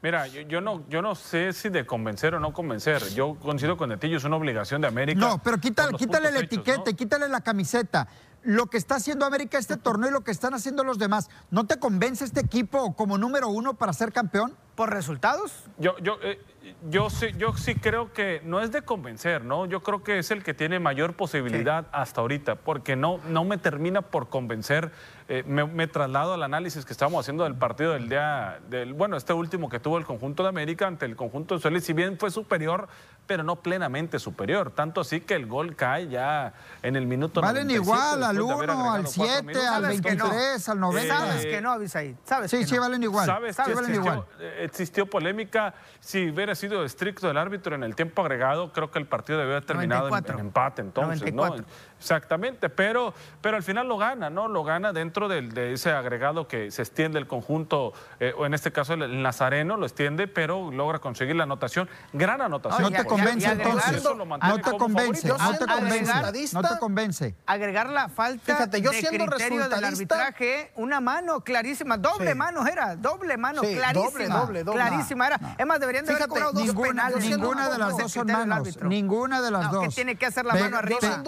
Mira, 0.00 0.28
yo, 0.28 0.42
yo 0.42 0.60
no, 0.60 0.88
yo 0.88 1.02
no 1.02 1.16
sé 1.16 1.52
si 1.52 1.70
de 1.70 1.84
convencer 1.84 2.34
o 2.34 2.40
no 2.40 2.52
convencer. 2.52 3.02
Yo 3.14 3.34
coincido 3.34 3.76
con 3.76 3.88
Netillo, 3.88 4.16
es 4.16 4.24
una 4.24 4.36
obligación 4.36 4.80
de 4.80 4.86
América. 4.86 5.18
No, 5.18 5.42
pero 5.42 5.58
quítale, 5.58 5.96
quítale 5.96 6.30
la 6.30 6.38
hechos, 6.38 6.52
etiqueta, 6.52 6.90
¿no? 6.90 6.96
quítale 6.96 7.28
la 7.28 7.40
camiseta. 7.40 8.06
Lo 8.42 8.66
que 8.66 8.76
está 8.76 8.96
haciendo 8.96 9.26
América 9.26 9.58
este 9.58 9.76
torneo 9.76 10.10
y 10.10 10.12
lo 10.12 10.22
que 10.22 10.30
están 10.30 10.54
haciendo 10.54 10.84
los 10.84 10.98
demás, 10.98 11.28
¿no 11.50 11.66
te 11.66 11.78
convence 11.78 12.24
este 12.24 12.40
equipo 12.40 12.94
como 12.94 13.18
número 13.18 13.48
uno 13.48 13.74
para 13.74 13.92
ser 13.92 14.12
campeón? 14.12 14.54
¿Por 14.74 14.90
resultados? 14.90 15.64
Yo, 15.78 15.98
yo, 15.98 16.18
eh, 16.22 16.40
yo, 16.88 17.10
sí, 17.10 17.26
yo 17.36 17.52
sí 17.56 17.74
creo 17.74 18.12
que 18.12 18.40
no 18.44 18.60
es 18.60 18.70
de 18.70 18.82
convencer, 18.82 19.44
¿no? 19.44 19.66
Yo 19.66 19.82
creo 19.82 20.04
que 20.04 20.20
es 20.20 20.30
el 20.30 20.44
que 20.44 20.54
tiene 20.54 20.78
mayor 20.78 21.14
posibilidad 21.14 21.88
hasta 21.90 22.20
ahorita, 22.20 22.54
porque 22.54 22.94
no, 22.94 23.18
no 23.28 23.42
me 23.42 23.58
termina 23.58 24.02
por 24.02 24.28
convencer. 24.28 24.92
Eh, 25.28 25.42
me, 25.46 25.64
me 25.64 25.88
traslado 25.88 26.32
al 26.32 26.44
análisis 26.44 26.84
que 26.84 26.92
estábamos 26.92 27.24
haciendo 27.24 27.42
del 27.42 27.56
partido 27.56 27.92
del 27.92 28.08
día, 28.08 28.60
del, 28.70 28.94
bueno, 28.94 29.16
este 29.16 29.32
último 29.32 29.68
que 29.68 29.80
tuvo 29.80 29.98
el 29.98 30.06
conjunto 30.06 30.44
de 30.44 30.48
América 30.48 30.86
ante 30.86 31.06
el 31.06 31.16
conjunto 31.16 31.56
de 31.56 31.60
Solís, 31.60 31.84
si 31.84 31.92
bien 31.92 32.16
fue 32.16 32.30
superior, 32.30 32.88
pero 33.28 33.44
no 33.44 33.56
plenamente 33.56 34.18
superior. 34.18 34.72
Tanto 34.72 35.02
así 35.02 35.20
que 35.20 35.34
el 35.34 35.46
gol 35.46 35.76
cae 35.76 36.08
ya 36.08 36.54
en 36.82 36.96
el 36.96 37.06
minuto 37.06 37.40
Valen 37.40 37.68
97, 37.68 37.84
igual 37.84 38.22
al 38.24 38.34
después 38.36 38.48
de 38.48 38.54
haber 38.54 38.70
1, 38.70 38.72
al 38.72 38.78
agregado 38.80 39.12
cuatro 39.14 39.26
7, 39.26 39.42
minutos. 39.42 39.68
al 39.68 39.82
Sabes 39.82 40.00
que 40.00 40.14
no. 40.16 40.24
23, 40.30 40.68
al 40.70 40.80
90. 40.80 41.16
Sabes 41.18 41.46
que 41.46 41.60
no, 41.60 41.70
Abisaí. 41.70 42.16
Sabes 42.24 42.50
Sí, 42.50 42.58
que 42.58 42.66
sí, 42.66 42.74
no. 42.74 42.80
valen 42.80 43.02
igual. 43.04 43.26
¿Sabes 43.26 43.54
sí, 43.56 43.62
que 43.64 43.74
valen 43.74 43.90
existió, 43.90 44.12
igual. 44.12 44.26
existió 44.60 45.06
polémica? 45.06 45.74
Si 46.00 46.30
hubiera 46.30 46.54
sido 46.54 46.84
estricto 46.84 47.30
el 47.30 47.36
árbitro 47.36 47.74
en 47.74 47.84
el 47.84 47.94
tiempo 47.94 48.22
agregado, 48.22 48.72
creo 48.72 48.90
que 48.90 48.98
el 48.98 49.06
partido 49.06 49.38
debió 49.38 49.52
haber 49.52 49.64
terminado 49.66 50.04
en- 50.06 50.10
94. 50.10 50.34
en, 50.40 50.46
empate 50.46 50.80
entonces, 50.82 51.20
94. 51.20 51.62
¿no? 51.62 51.98
Exactamente, 51.98 52.70
pero, 52.70 53.12
pero 53.42 53.56
al 53.56 53.62
final 53.62 53.86
lo 53.88 53.98
gana, 53.98 54.30
¿no? 54.30 54.48
Lo 54.48 54.64
gana 54.64 54.92
dentro 54.92 55.28
del- 55.28 55.52
de 55.52 55.72
ese 55.74 55.90
agregado 55.92 56.48
que 56.48 56.70
se 56.70 56.80
extiende 56.82 57.18
el 57.18 57.26
conjunto, 57.26 57.92
eh, 58.20 58.32
o 58.38 58.46
en 58.46 58.54
este 58.54 58.72
caso 58.72 58.94
el, 58.94 59.02
el 59.02 59.22
Nazareno 59.22 59.76
lo 59.76 59.84
extiende, 59.84 60.28
pero 60.28 60.70
logra 60.70 61.00
conseguir 61.00 61.36
la 61.36 61.42
anotación. 61.42 61.88
Gran 62.12 62.40
anotación. 62.40 62.82
¿No 62.82 62.96
y 63.18 63.22
por 63.22 63.28
entonces. 63.30 64.04
No 64.42 64.60
te 64.60 64.76
convence, 64.76 65.28
no 65.28 65.58
te 65.58 65.66
convence. 65.66 66.54
No 66.54 66.62
te 66.62 66.78
convence. 66.78 67.34
Agregar 67.46 67.90
la 67.90 68.08
falta 68.08 68.66
de 68.66 68.82
criterio 68.82 69.68
del 69.68 69.84
arbitraje, 69.84 70.72
una 70.76 71.00
mano 71.00 71.40
clarísima, 71.40 71.96
doble 71.96 72.34
mano 72.34 72.66
era, 72.66 72.96
doble 72.96 73.36
mano 73.36 73.62
clarísima. 73.62 74.38
Doble, 74.38 74.64
doble, 74.64 74.80
clarísima 74.80 75.26
era. 75.26 75.40
Es 75.58 75.66
más, 75.66 75.80
deberían 75.80 76.04
de 76.04 76.14
haber 76.14 76.28
cobrado 76.28 76.52
dos 76.52 76.74
penales. 76.74 77.24
Ninguna 77.24 77.68
de 77.68 77.78
las 77.78 77.96
dos 77.96 78.12
son 78.12 78.26
manos. 78.26 78.82
Ninguna 78.82 79.40
de 79.40 79.50
las 79.50 79.70
dos. 79.70 79.84
que 79.84 79.88
tiene 79.88 80.16
que 80.16 80.26
hacer 80.26 80.44
la 80.44 80.54
mano 80.54 80.76
arriba. 80.78 81.22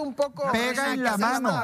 Pega 0.51 0.93
en 0.93 1.03
la 1.03 1.17
mano. 1.17 1.63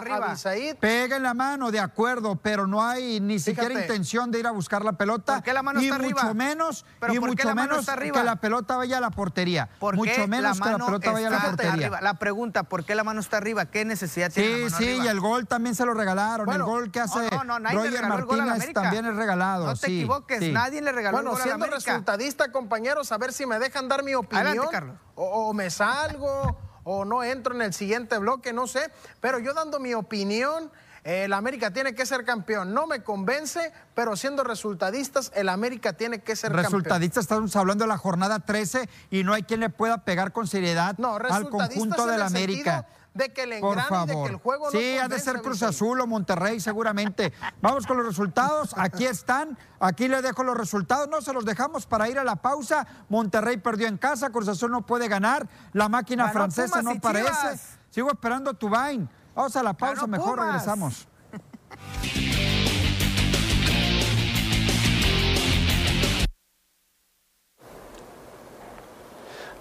Pega 0.80 1.18
en 1.18 1.24
la 1.24 1.34
mano, 1.34 1.72
de 1.72 1.80
acuerdo, 1.80 2.36
pero 2.36 2.68
no 2.68 2.84
hay 2.84 3.20
ni 3.20 3.40
siquiera 3.40 3.74
intención 3.74 4.32
de 4.32 4.40
ir 4.40 4.48
a 4.48 4.52
buscar 4.52 4.84
la 4.84 4.94
pelota. 4.94 5.36
¿Por 5.36 5.44
qué 5.44 5.54
la 5.54 5.64
mano 5.64 5.80
está 5.80 5.96
arriba? 5.96 6.24
Mucho 6.24 6.34
menos, 6.34 6.86
y 7.12 7.20
mucho 7.20 7.56
menos 7.56 7.86
que 7.86 8.24
la 8.24 8.36
pelota 8.38 8.78
vaya 8.78 8.98
a 8.98 9.02
la 9.02 9.12
portería. 9.12 9.70
Mucho 9.80 10.17
menos 10.26 10.60
que 10.60 10.70
la 10.70 10.78
pelota 10.78 11.12
vaya 11.12 11.28
a 11.28 11.32
la 11.32 11.42
portería. 11.42 12.02
La 12.02 12.14
pregunta, 12.14 12.64
¿por 12.64 12.86
qué 12.86 12.96
la 12.96 13.04
mano 13.04 13.20
está 13.20 13.38
arriba? 13.38 13.66
¿Qué 13.66 13.84
necesidad 13.86 14.32
tiene 14.32 14.48
Sí, 14.48 14.64
la 14.64 14.70
mano 14.70 14.78
sí, 14.78 15.00
y 15.04 15.08
el 15.08 15.20
gol 15.20 15.48
también 15.48 15.76
se 15.76 15.86
lo 15.86 15.94
regalaron. 15.94 16.50
el 16.50 16.64
gol 16.64 16.92
que 16.92 17.02
hace 17.02 17.30
Roger 17.30 18.08
Martínez 18.08 18.74
también 18.74 19.06
es 19.06 19.16
regalado. 19.16 19.66
No 19.68 19.76
te 19.76 19.88
equivoques, 19.88 20.52
nadie 20.52 20.82
le 20.82 20.92
regaló 20.92 21.18
bueno, 21.18 21.32
el 21.32 21.36
gol 21.36 21.44
siendo 21.44 21.66
a 21.66 21.70
resultadista, 21.70 22.52
compañeros, 22.52 23.12
a 23.12 23.18
ver 23.18 23.34
si 23.34 23.46
me 23.46 23.60
dejan 23.60 23.88
dar 23.90 24.04
mi 24.04 24.16
opinión. 24.16 24.68
O, 25.16 25.50
o 25.50 25.54
me 25.54 25.70
salgo, 25.70 26.58
o 26.84 27.04
no 27.04 27.22
entro 27.24 27.54
en 27.54 27.62
el 27.62 27.74
siguiente 27.74 28.18
bloque, 28.18 28.54
no 28.54 28.66
sé. 28.66 28.90
Pero 29.20 29.40
yo 29.40 29.54
dando 29.54 29.80
mi 29.80 29.94
opinión, 29.94 30.72
el 31.08 31.32
América 31.32 31.72
tiene 31.72 31.96
que 31.96 32.06
ser 32.06 32.26
campeón. 32.26 32.74
No 32.74 32.86
me 32.86 33.02
convence, 33.02 33.72
pero 33.96 34.18
siendo 34.18 34.44
resultadistas, 34.44 35.32
el 35.36 35.48
América 35.48 35.94
tiene 35.94 36.20
que 36.20 36.36
ser 36.36 36.52
resultadistas, 36.52 37.24
estamos 37.24 37.56
hablando 37.56 37.86
de 37.86 37.88
la 37.88 37.98
jornada 37.98 38.40
13 38.40 38.90
y 39.10 39.24
no 39.24 39.34
hay 39.34 39.44
quien 39.44 39.62
le 39.62 39.70
pueda 39.70 40.04
pegar 40.04 40.34
con 40.34 40.48
seriedad 40.48 40.98
al 41.30 41.50
conjunto 41.50 42.08
del 42.08 42.22
América. 42.22 42.86
De 43.14 43.30
que 43.30 43.44
el 43.44 43.62
Por 43.62 43.82
favor. 43.82 44.08
de 44.08 44.14
que 44.14 44.30
el 44.34 44.36
juego 44.36 44.70
Sí, 44.70 44.98
ha 44.98 45.08
de 45.08 45.18
ser 45.18 45.42
Cruz 45.42 45.64
Azul 45.64 46.00
o 46.02 46.06
Monterrey 46.06 46.60
seguramente. 46.60 47.34
Vamos 47.62 47.88
con 47.88 47.98
los 47.98 48.06
resultados. 48.06 48.76
Aquí 48.78 49.06
están. 49.06 49.58
Aquí 49.80 50.08
le 50.08 50.22
dejo 50.22 50.44
los 50.44 50.56
resultados. 50.56 51.08
No 51.08 51.22
se 51.22 51.34
los 51.34 51.44
dejamos 51.44 51.88
para 51.88 52.08
ir 52.10 52.20
a 52.20 52.24
la 52.24 52.36
pausa. 52.36 52.86
Monterrey 53.10 53.58
perdió 53.58 53.88
en 53.88 53.98
casa. 53.98 54.30
Cruz 54.30 54.50
Azul 54.50 54.70
no 54.70 54.86
puede 54.86 55.08
ganar. 55.08 55.48
La 55.74 55.90
máquina 55.90 56.30
francesa 56.30 56.84
no 56.84 56.92
aparece. 56.92 57.58
Sigo 57.90 58.12
esperando 58.12 58.54
tu 58.54 58.68
Tubain. 58.68 59.10
Vamos 59.38 59.56
a 59.56 59.62
la 59.62 59.74
pausa, 59.74 60.08
mejor 60.08 60.40
regresamos. 60.40 61.08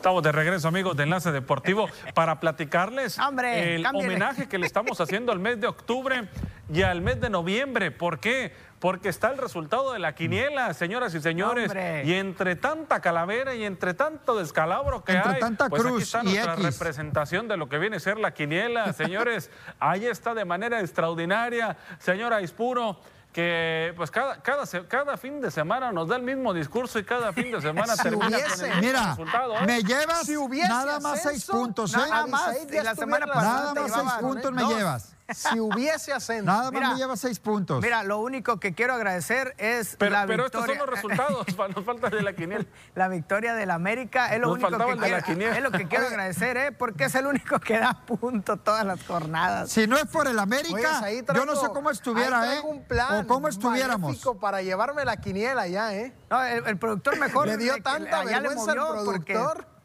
Estamos 0.06 0.22
de 0.22 0.30
regreso, 0.30 0.68
amigos 0.68 0.96
de 0.96 1.02
Enlace 1.02 1.32
Deportivo, 1.32 1.88
para 2.14 2.38
platicarles 2.38 3.18
el 3.42 3.84
homenaje 3.84 4.46
que 4.46 4.56
le 4.56 4.64
estamos 4.64 5.00
haciendo 5.00 5.32
al 5.32 5.40
mes 5.40 5.60
de 5.60 5.66
octubre 5.66 6.28
y 6.72 6.82
al 6.82 7.00
mes 7.00 7.20
de 7.20 7.28
noviembre. 7.28 7.90
¿Por 7.90 8.20
qué? 8.20 8.52
Porque 8.78 9.08
está 9.08 9.32
el 9.32 9.38
resultado 9.38 9.92
de 9.92 9.98
la 9.98 10.14
quiniela, 10.14 10.72
señoras 10.74 11.12
y 11.16 11.20
señores. 11.20 11.72
Y 12.04 12.14
entre 12.14 12.54
tanta 12.54 13.00
calavera 13.00 13.56
y 13.56 13.64
entre 13.64 13.94
tanto 13.94 14.38
descalabro 14.38 15.02
que 15.02 15.10
entre 15.10 15.32
hay, 15.32 15.40
tanta 15.40 15.68
pues 15.68 15.82
cruz 15.82 16.14
aquí 16.14 16.36
está 16.36 16.54
nuestra 16.54 16.70
representación 16.70 17.48
de 17.48 17.56
lo 17.56 17.68
que 17.68 17.78
viene 17.78 17.96
a 17.96 17.98
ser 17.98 18.16
la 18.16 18.32
quiniela. 18.32 18.92
Señores, 18.92 19.50
ahí 19.80 20.06
está 20.06 20.34
de 20.34 20.44
manera 20.44 20.82
extraordinaria. 20.82 21.76
Señora 21.98 22.40
Ispuro, 22.42 23.00
que 23.36 23.92
pues 23.98 24.10
cada, 24.10 24.40
cada, 24.40 24.64
cada 24.88 25.18
fin 25.18 25.42
de 25.42 25.50
semana 25.50 25.92
nos 25.92 26.08
da 26.08 26.16
el 26.16 26.22
mismo 26.22 26.54
discurso 26.54 26.98
y 26.98 27.04
cada 27.04 27.34
fin 27.34 27.52
de 27.52 27.60
semana 27.60 27.94
termina 27.94 28.38
con 28.40 28.64
el 28.64 28.80
Mira, 28.80 29.10
resultado. 29.10 29.56
¿eh? 29.58 29.66
me 29.66 29.82
llevas 29.82 30.26
nada 30.26 31.00
más 31.00 31.22
seis 31.22 31.44
puntos, 31.44 31.92
¿eh? 31.92 31.98
Nada 31.98 32.26
más, 32.28 32.56
la 32.70 32.94
semana 32.94 33.26
pasada 33.26 33.74
nada 33.74 33.88
más 33.88 34.14
seis 34.14 34.22
puntos 34.22 34.52
me 34.52 34.64
llevas 34.64 35.15
si 35.34 35.60
hubiese 35.60 36.12
ascenso. 36.12 36.44
Nada 36.44 36.70
más 36.70 36.92
me 36.92 36.96
lleva 36.96 37.16
seis 37.16 37.38
puntos. 37.38 37.82
Mira, 37.82 38.02
lo 38.04 38.18
único 38.18 38.58
que 38.58 38.74
quiero 38.74 38.94
agradecer 38.94 39.54
es 39.58 39.96
pero, 39.98 40.12
la 40.12 40.26
pero 40.26 40.44
victoria. 40.44 40.72
estos 40.72 40.76
son 40.76 40.86
los 40.86 40.94
resultados, 40.94 41.46
nos 41.76 41.84
falta 41.84 42.10
de 42.10 42.22
la 42.22 42.32
quiniela. 42.32 42.64
La 42.94 43.08
victoria 43.08 43.54
del 43.54 43.70
América 43.70 44.34
es 44.34 44.40
lo 44.40 44.52
único 44.52 44.68
que 44.70 44.96
quiero, 44.96 45.52
es 45.52 45.62
lo 45.62 45.70
que 45.70 45.88
quiero 45.88 46.06
agradecer, 46.06 46.56
¿eh? 46.56 46.72
porque 46.72 47.04
es 47.04 47.14
el 47.14 47.26
único 47.26 47.60
que 47.60 47.78
da 47.78 47.94
punto 48.06 48.56
todas 48.56 48.84
las 48.86 49.04
jornadas. 49.04 49.70
Si 49.70 49.86
no 49.86 49.96
es 49.96 50.06
por 50.06 50.26
el 50.28 50.38
América, 50.38 51.02
yo 51.34 51.44
no 51.44 51.56
sé 51.56 51.68
cómo 51.68 51.90
estuviera, 51.90 52.56
¿eh? 52.56 52.60
un 52.60 52.84
plan 52.84 53.24
o 53.24 53.26
cómo 53.26 53.48
estuviéramos. 53.48 54.18
para 54.40 54.62
llevarme 54.62 55.04
la 55.04 55.18
quiniela 55.18 55.66
ya, 55.66 55.94
¿eh? 55.94 56.14
No, 56.30 56.42
el, 56.42 56.78
productor 56.78 57.18
mejor 57.18 57.48
le 57.48 57.56
dio 57.56 57.82
tanta 57.82 58.24
vergüenza 58.24 58.72
al 58.72 58.78
productor. 58.78 59.75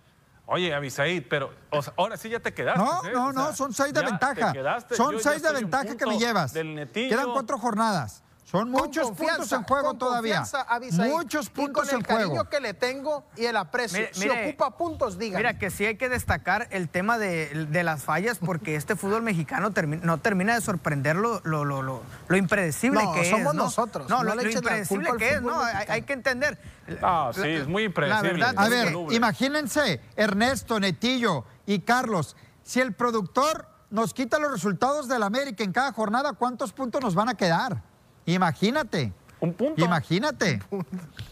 Oye, 0.45 0.73
Abisaid, 0.73 1.23
pero 1.29 1.53
ahora 1.95 2.17
sí 2.17 2.29
ya 2.29 2.39
te 2.39 2.53
quedaste. 2.53 2.81
No, 2.81 3.05
¿eh? 3.05 3.11
no, 3.13 3.31
no, 3.31 3.55
son 3.55 3.73
seis 3.73 3.93
de 3.93 4.03
ventaja. 4.03 4.53
Son 4.95 5.19
seis 5.19 5.41
de 5.41 5.53
ventaja 5.53 5.95
que 5.95 6.05
me 6.05 6.17
llevas. 6.17 6.53
Quedan 6.53 7.31
cuatro 7.31 7.57
jornadas. 7.57 8.23
Son 8.43 8.69
muchos 8.69 9.11
puntos 9.11 9.51
en 9.53 9.63
juego 9.63 9.93
todavía. 9.93 10.43
Muchos 10.91 11.49
puntos 11.49 11.87
y 11.87 11.89
con 11.89 11.89
el 11.89 11.95
en 11.95 12.01
cariño 12.01 12.49
que 12.49 12.59
le 12.59 12.73
tengo 12.73 13.23
y 13.37 13.45
el 13.45 13.55
aprecio. 13.55 14.07
si 14.11 14.29
ocupa 14.29 14.77
puntos, 14.77 15.17
diga. 15.17 15.37
Mira, 15.37 15.57
que 15.57 15.69
sí 15.69 15.85
hay 15.85 15.95
que 15.95 16.09
destacar 16.09 16.67
el 16.71 16.89
tema 16.89 17.17
de, 17.17 17.67
las 17.83 18.03
fallas 18.03 18.39
porque 18.39 18.75
este 18.75 18.95
fútbol 18.95 19.21
mexicano 19.21 19.71
no 20.03 20.17
termina 20.19 20.55
de 20.55 20.61
sorprender 20.61 21.15
lo, 21.15 21.41
lo, 21.43 21.63
lo, 21.63 21.81
lo 21.81 22.37
impredecible 22.37 22.99
que 22.99 23.05
somos 23.05 23.19
es. 23.21 23.29
somos 23.29 23.55
nosotros. 23.55 24.09
No, 24.09 24.23
lo, 24.23 24.33
impredecible 24.41 25.11
que 25.17 25.35
es, 25.35 25.41
¿no? 25.41 25.59
Hay, 25.87 26.01
que 26.01 26.13
entender. 26.13 26.59
Ah, 27.01 27.31
sí, 27.33 27.47
es 27.47 27.67
muy 27.67 27.83
impredecible. 27.83 28.45
a 28.45 28.69
ver, 28.69 28.93
imagínense, 29.11 30.01
Ernesto, 30.15 30.79
Netillo 30.79 31.45
y 31.65 31.79
Carlos, 31.79 32.35
si 32.63 32.81
el 32.81 32.93
productor 32.93 33.67
nos 33.89 34.13
quita 34.13 34.39
los 34.39 34.51
resultados 34.51 35.07
del 35.07 35.23
América 35.23 35.63
en 35.63 35.71
cada 35.71 35.93
jornada, 35.93 36.33
¿cuántos 36.33 36.73
puntos 36.73 37.01
nos 37.01 37.15
van 37.15 37.29
a 37.29 37.35
quedar? 37.35 37.90
Imagínate. 38.25 39.13
Un 39.39 39.53
punto. 39.53 39.83
Imagínate. 39.83 40.61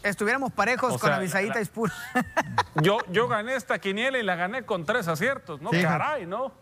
Estuviéramos 0.01 0.51
parejos 0.51 0.99
con 0.99 1.11
Avisadita 1.11 1.61
Ispur. 1.61 1.91
Yo, 2.81 2.99
yo 3.09 3.27
gané 3.27 3.55
esta 3.55 3.77
quiniela 3.79 4.17
y 4.17 4.23
la 4.23 4.35
gané 4.35 4.63
con 4.63 4.85
tres 4.85 5.07
aciertos, 5.07 5.61
¿no? 5.61 5.69
Caray, 5.69 6.25
¿no? 6.25 6.53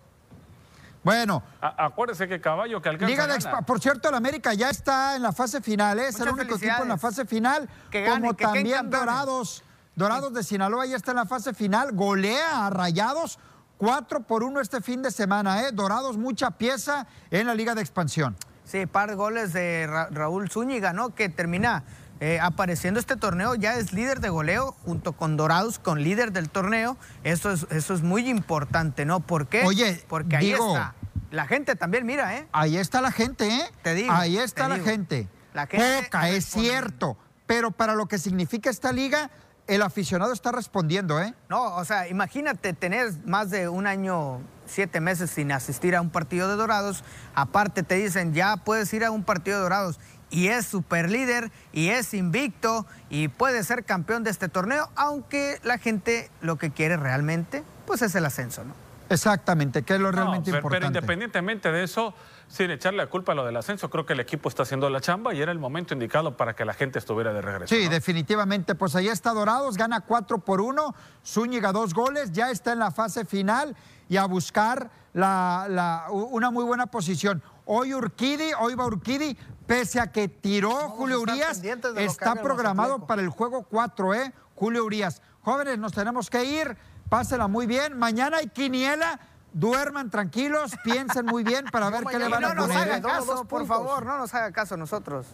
Bueno. 1.03 1.41
acuérdese 1.61 2.27
que 2.27 2.41
caballo 2.41 2.81
que 2.81 2.89
alcanza 2.89 3.27
Liga 3.39 3.63
Por 3.65 3.79
cierto, 3.79 4.09
el 4.09 4.15
América 4.15 4.53
ya 4.53 4.69
está 4.69 5.15
en 5.15 5.21
la 5.21 5.31
fase 5.31 5.61
final, 5.61 5.99
¿eh? 5.99 6.07
es 6.07 6.19
el 6.19 6.29
único 6.29 6.55
equipo 6.55 6.81
en 6.81 6.89
la 6.89 6.97
fase 6.97 7.25
final. 7.25 7.69
como 8.09 8.33
también 8.33 8.89
Dorados. 8.89 9.63
Dorados 9.95 10.33
de 10.33 10.43
Sinaloa 10.43 10.85
ya 10.85 10.97
está 10.97 11.11
en 11.11 11.17
la 11.17 11.25
fase 11.25 11.53
final. 11.53 11.93
Golea 11.93 12.67
a 12.67 12.69
Rayados 12.69 13.39
4 13.77 14.23
por 14.23 14.43
1 14.43 14.59
este 14.59 14.81
fin 14.81 15.01
de 15.01 15.11
semana, 15.11 15.61
¿eh? 15.63 15.71
Dorados 15.71 16.17
mucha 16.17 16.51
pieza 16.51 17.07
en 17.31 17.47
la 17.47 17.55
Liga 17.55 17.73
de 17.73 17.81
Expansión. 17.81 18.35
Sí, 18.67 18.85
par 18.85 19.09
de 19.09 19.15
goles 19.15 19.53
de 19.53 19.87
Raúl 20.11 20.49
Zúñiga, 20.49 20.91
¿no? 20.91 21.15
Que 21.15 21.29
termina 21.29 21.83
eh, 22.19 22.39
apareciendo 22.41 22.99
este 22.99 23.15
torneo, 23.15 23.55
ya 23.55 23.75
es 23.75 23.93
líder 23.93 24.19
de 24.19 24.29
goleo 24.29 24.75
junto 24.83 25.13
con 25.13 25.37
Dorados, 25.37 25.79
con 25.79 26.03
líder 26.03 26.33
del 26.33 26.49
torneo. 26.49 26.97
Eso 27.23 27.51
es, 27.51 27.65
eso 27.69 27.93
es 27.93 28.01
muy 28.01 28.27
importante, 28.29 29.05
¿no? 29.05 29.21
¿Por 29.21 29.47
qué? 29.47 29.63
Oye, 29.65 30.03
porque 30.09 30.35
ahí 30.35 30.51
está. 30.51 30.95
La 31.31 31.45
gente 31.45 31.75
también 31.75 32.05
mira, 32.05 32.37
¿eh? 32.37 32.47
Ahí 32.51 32.77
está 32.77 33.01
la 33.01 33.11
gente, 33.11 33.47
¿eh? 33.47 33.63
Te 33.83 33.93
digo. 33.93 34.11
Ahí 34.11 34.37
está 34.37 34.67
la 34.67 34.79
gente. 34.79 35.27
La 35.53 35.67
gente. 35.67 36.03
Poca, 36.03 36.29
es 36.29 36.45
cierto. 36.45 37.17
Pero 37.45 37.71
para 37.71 37.95
lo 37.95 38.07
que 38.07 38.17
significa 38.17 38.69
esta 38.69 38.91
liga, 38.91 39.29
el 39.67 39.81
aficionado 39.81 40.33
está 40.33 40.51
respondiendo, 40.51 41.21
¿eh? 41.21 41.33
No, 41.49 41.75
o 41.75 41.85
sea, 41.85 42.07
imagínate 42.07 42.73
tener 42.73 43.11
más 43.25 43.49
de 43.49 43.69
un 43.69 43.87
año, 43.87 44.41
siete 44.67 44.99
meses 45.01 45.29
sin 45.29 45.51
asistir 45.51 45.95
a 45.95 46.01
un 46.01 46.09
partido 46.09 46.47
de 46.47 46.55
Dorados. 46.55 47.03
Aparte 47.35 47.83
te 47.83 47.95
dicen, 47.95 48.33
ya 48.33 48.57
puedes 48.57 48.93
ir 48.93 49.03
a 49.03 49.11
un 49.11 49.23
partido 49.23 49.57
de 49.57 49.63
Dorados. 49.63 49.99
Y 50.29 50.47
es 50.47 50.65
super 50.65 51.09
líder 51.09 51.51
y 51.71 51.89
es 51.89 52.13
invicto 52.13 52.85
y 53.09 53.29
puede 53.29 53.63
ser 53.63 53.85
campeón 53.85 54.23
de 54.23 54.29
este 54.29 54.49
torneo, 54.49 54.89
aunque 54.95 55.59
la 55.63 55.77
gente 55.77 56.29
lo 56.41 56.57
que 56.57 56.71
quiere 56.71 56.97
realmente, 56.97 57.63
pues 57.85 58.01
es 58.01 58.13
el 58.13 58.25
ascenso, 58.25 58.65
¿no? 58.65 58.73
Exactamente, 59.09 59.83
que 59.83 59.95
es 59.95 59.99
lo 59.99 60.11
realmente 60.11 60.49
importante. 60.49 60.77
Pero 60.77 60.87
independientemente 60.87 61.71
de 61.71 61.83
eso, 61.83 62.13
sin 62.47 62.71
echarle 62.71 62.97
la 62.97 63.07
culpa 63.07 63.31
a 63.31 63.35
lo 63.35 63.45
del 63.45 63.55
ascenso, 63.55 63.89
creo 63.89 64.05
que 64.05 64.13
el 64.13 64.19
equipo 64.19 64.49
está 64.49 64.63
haciendo 64.63 64.89
la 64.89 65.01
chamba 65.01 65.33
y 65.33 65.41
era 65.41 65.51
el 65.51 65.59
momento 65.59 65.93
indicado 65.93 66.35
para 66.35 66.55
que 66.55 66.65
la 66.65 66.73
gente 66.73 66.99
estuviera 66.99 67.33
de 67.33 67.41
regreso. 67.41 67.73
Sí, 67.73 67.87
definitivamente. 67.87 68.75
Pues 68.75 68.95
ahí 68.95 69.07
está 69.07 69.31
Dorados, 69.31 69.77
gana 69.77 70.01
4 70.01 70.39
por 70.39 70.61
1, 70.61 70.95
Zúñiga 71.25 71.71
dos 71.71 71.93
goles, 71.93 72.31
ya 72.31 72.51
está 72.51 72.73
en 72.73 72.79
la 72.79 72.91
fase 72.91 73.25
final 73.25 73.75
y 74.09 74.17
a 74.17 74.25
buscar 74.25 74.89
una 75.13 76.51
muy 76.51 76.63
buena 76.63 76.87
posición. 76.87 77.41
Hoy 77.65 77.93
Urquidi, 77.93 78.51
hoy 78.59 78.75
va 78.75 78.85
Urquidi, 78.85 79.37
pese 79.65 79.99
a 79.99 80.11
que 80.11 80.27
tiró 80.27 80.89
Julio 80.89 81.21
Urias, 81.21 81.61
está 81.97 82.35
programado 82.35 83.05
para 83.05 83.21
el 83.21 83.29
juego 83.29 83.63
4, 83.63 84.13
¿eh? 84.13 84.33
Julio 84.55 84.85
Urias. 84.85 85.21
Jóvenes, 85.41 85.77
nos 85.77 85.93
tenemos 85.93 86.29
que 86.29 86.43
ir. 86.43 86.77
Pásela 87.09 87.47
muy 87.47 87.67
bien. 87.67 87.97
Mañana 87.97 88.37
hay 88.37 88.47
quiniela. 88.47 89.19
Duerman 89.53 90.09
tranquilos, 90.09 90.75
piensen 90.83 91.25
muy 91.25 91.43
bien 91.43 91.65
para 91.71 91.89
ver 91.89 92.03
qué 92.03 92.19
le 92.19 92.27
van 92.27 92.43
a 92.43 92.49
poner. 92.49 92.57
No 92.57 92.67
nos 92.67 92.75
haga 92.75 93.01
caso, 93.01 93.45
por 93.45 93.65
favor, 93.65 94.05
no 94.05 94.17
nos 94.17 94.33
haga 94.33 94.51
caso 94.51 94.75
nosotros. 94.77 95.25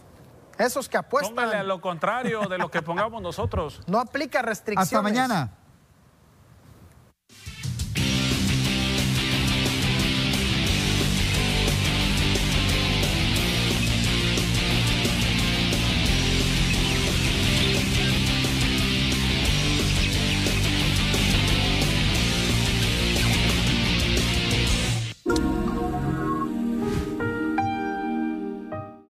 Esos 0.56 0.88
que 0.88 0.96
apuestan. 0.96 1.34
Póngale 1.34 1.56
a 1.56 1.62
lo 1.64 1.80
contrario 1.80 2.42
de 2.42 2.58
lo 2.58 2.70
que 2.70 2.80
pongamos 2.80 3.20
nosotros. 3.22 3.80
No 3.86 3.98
aplica 3.98 4.40
restricciones. 4.40 4.92
Hasta 4.92 5.02
mañana. 5.02 5.50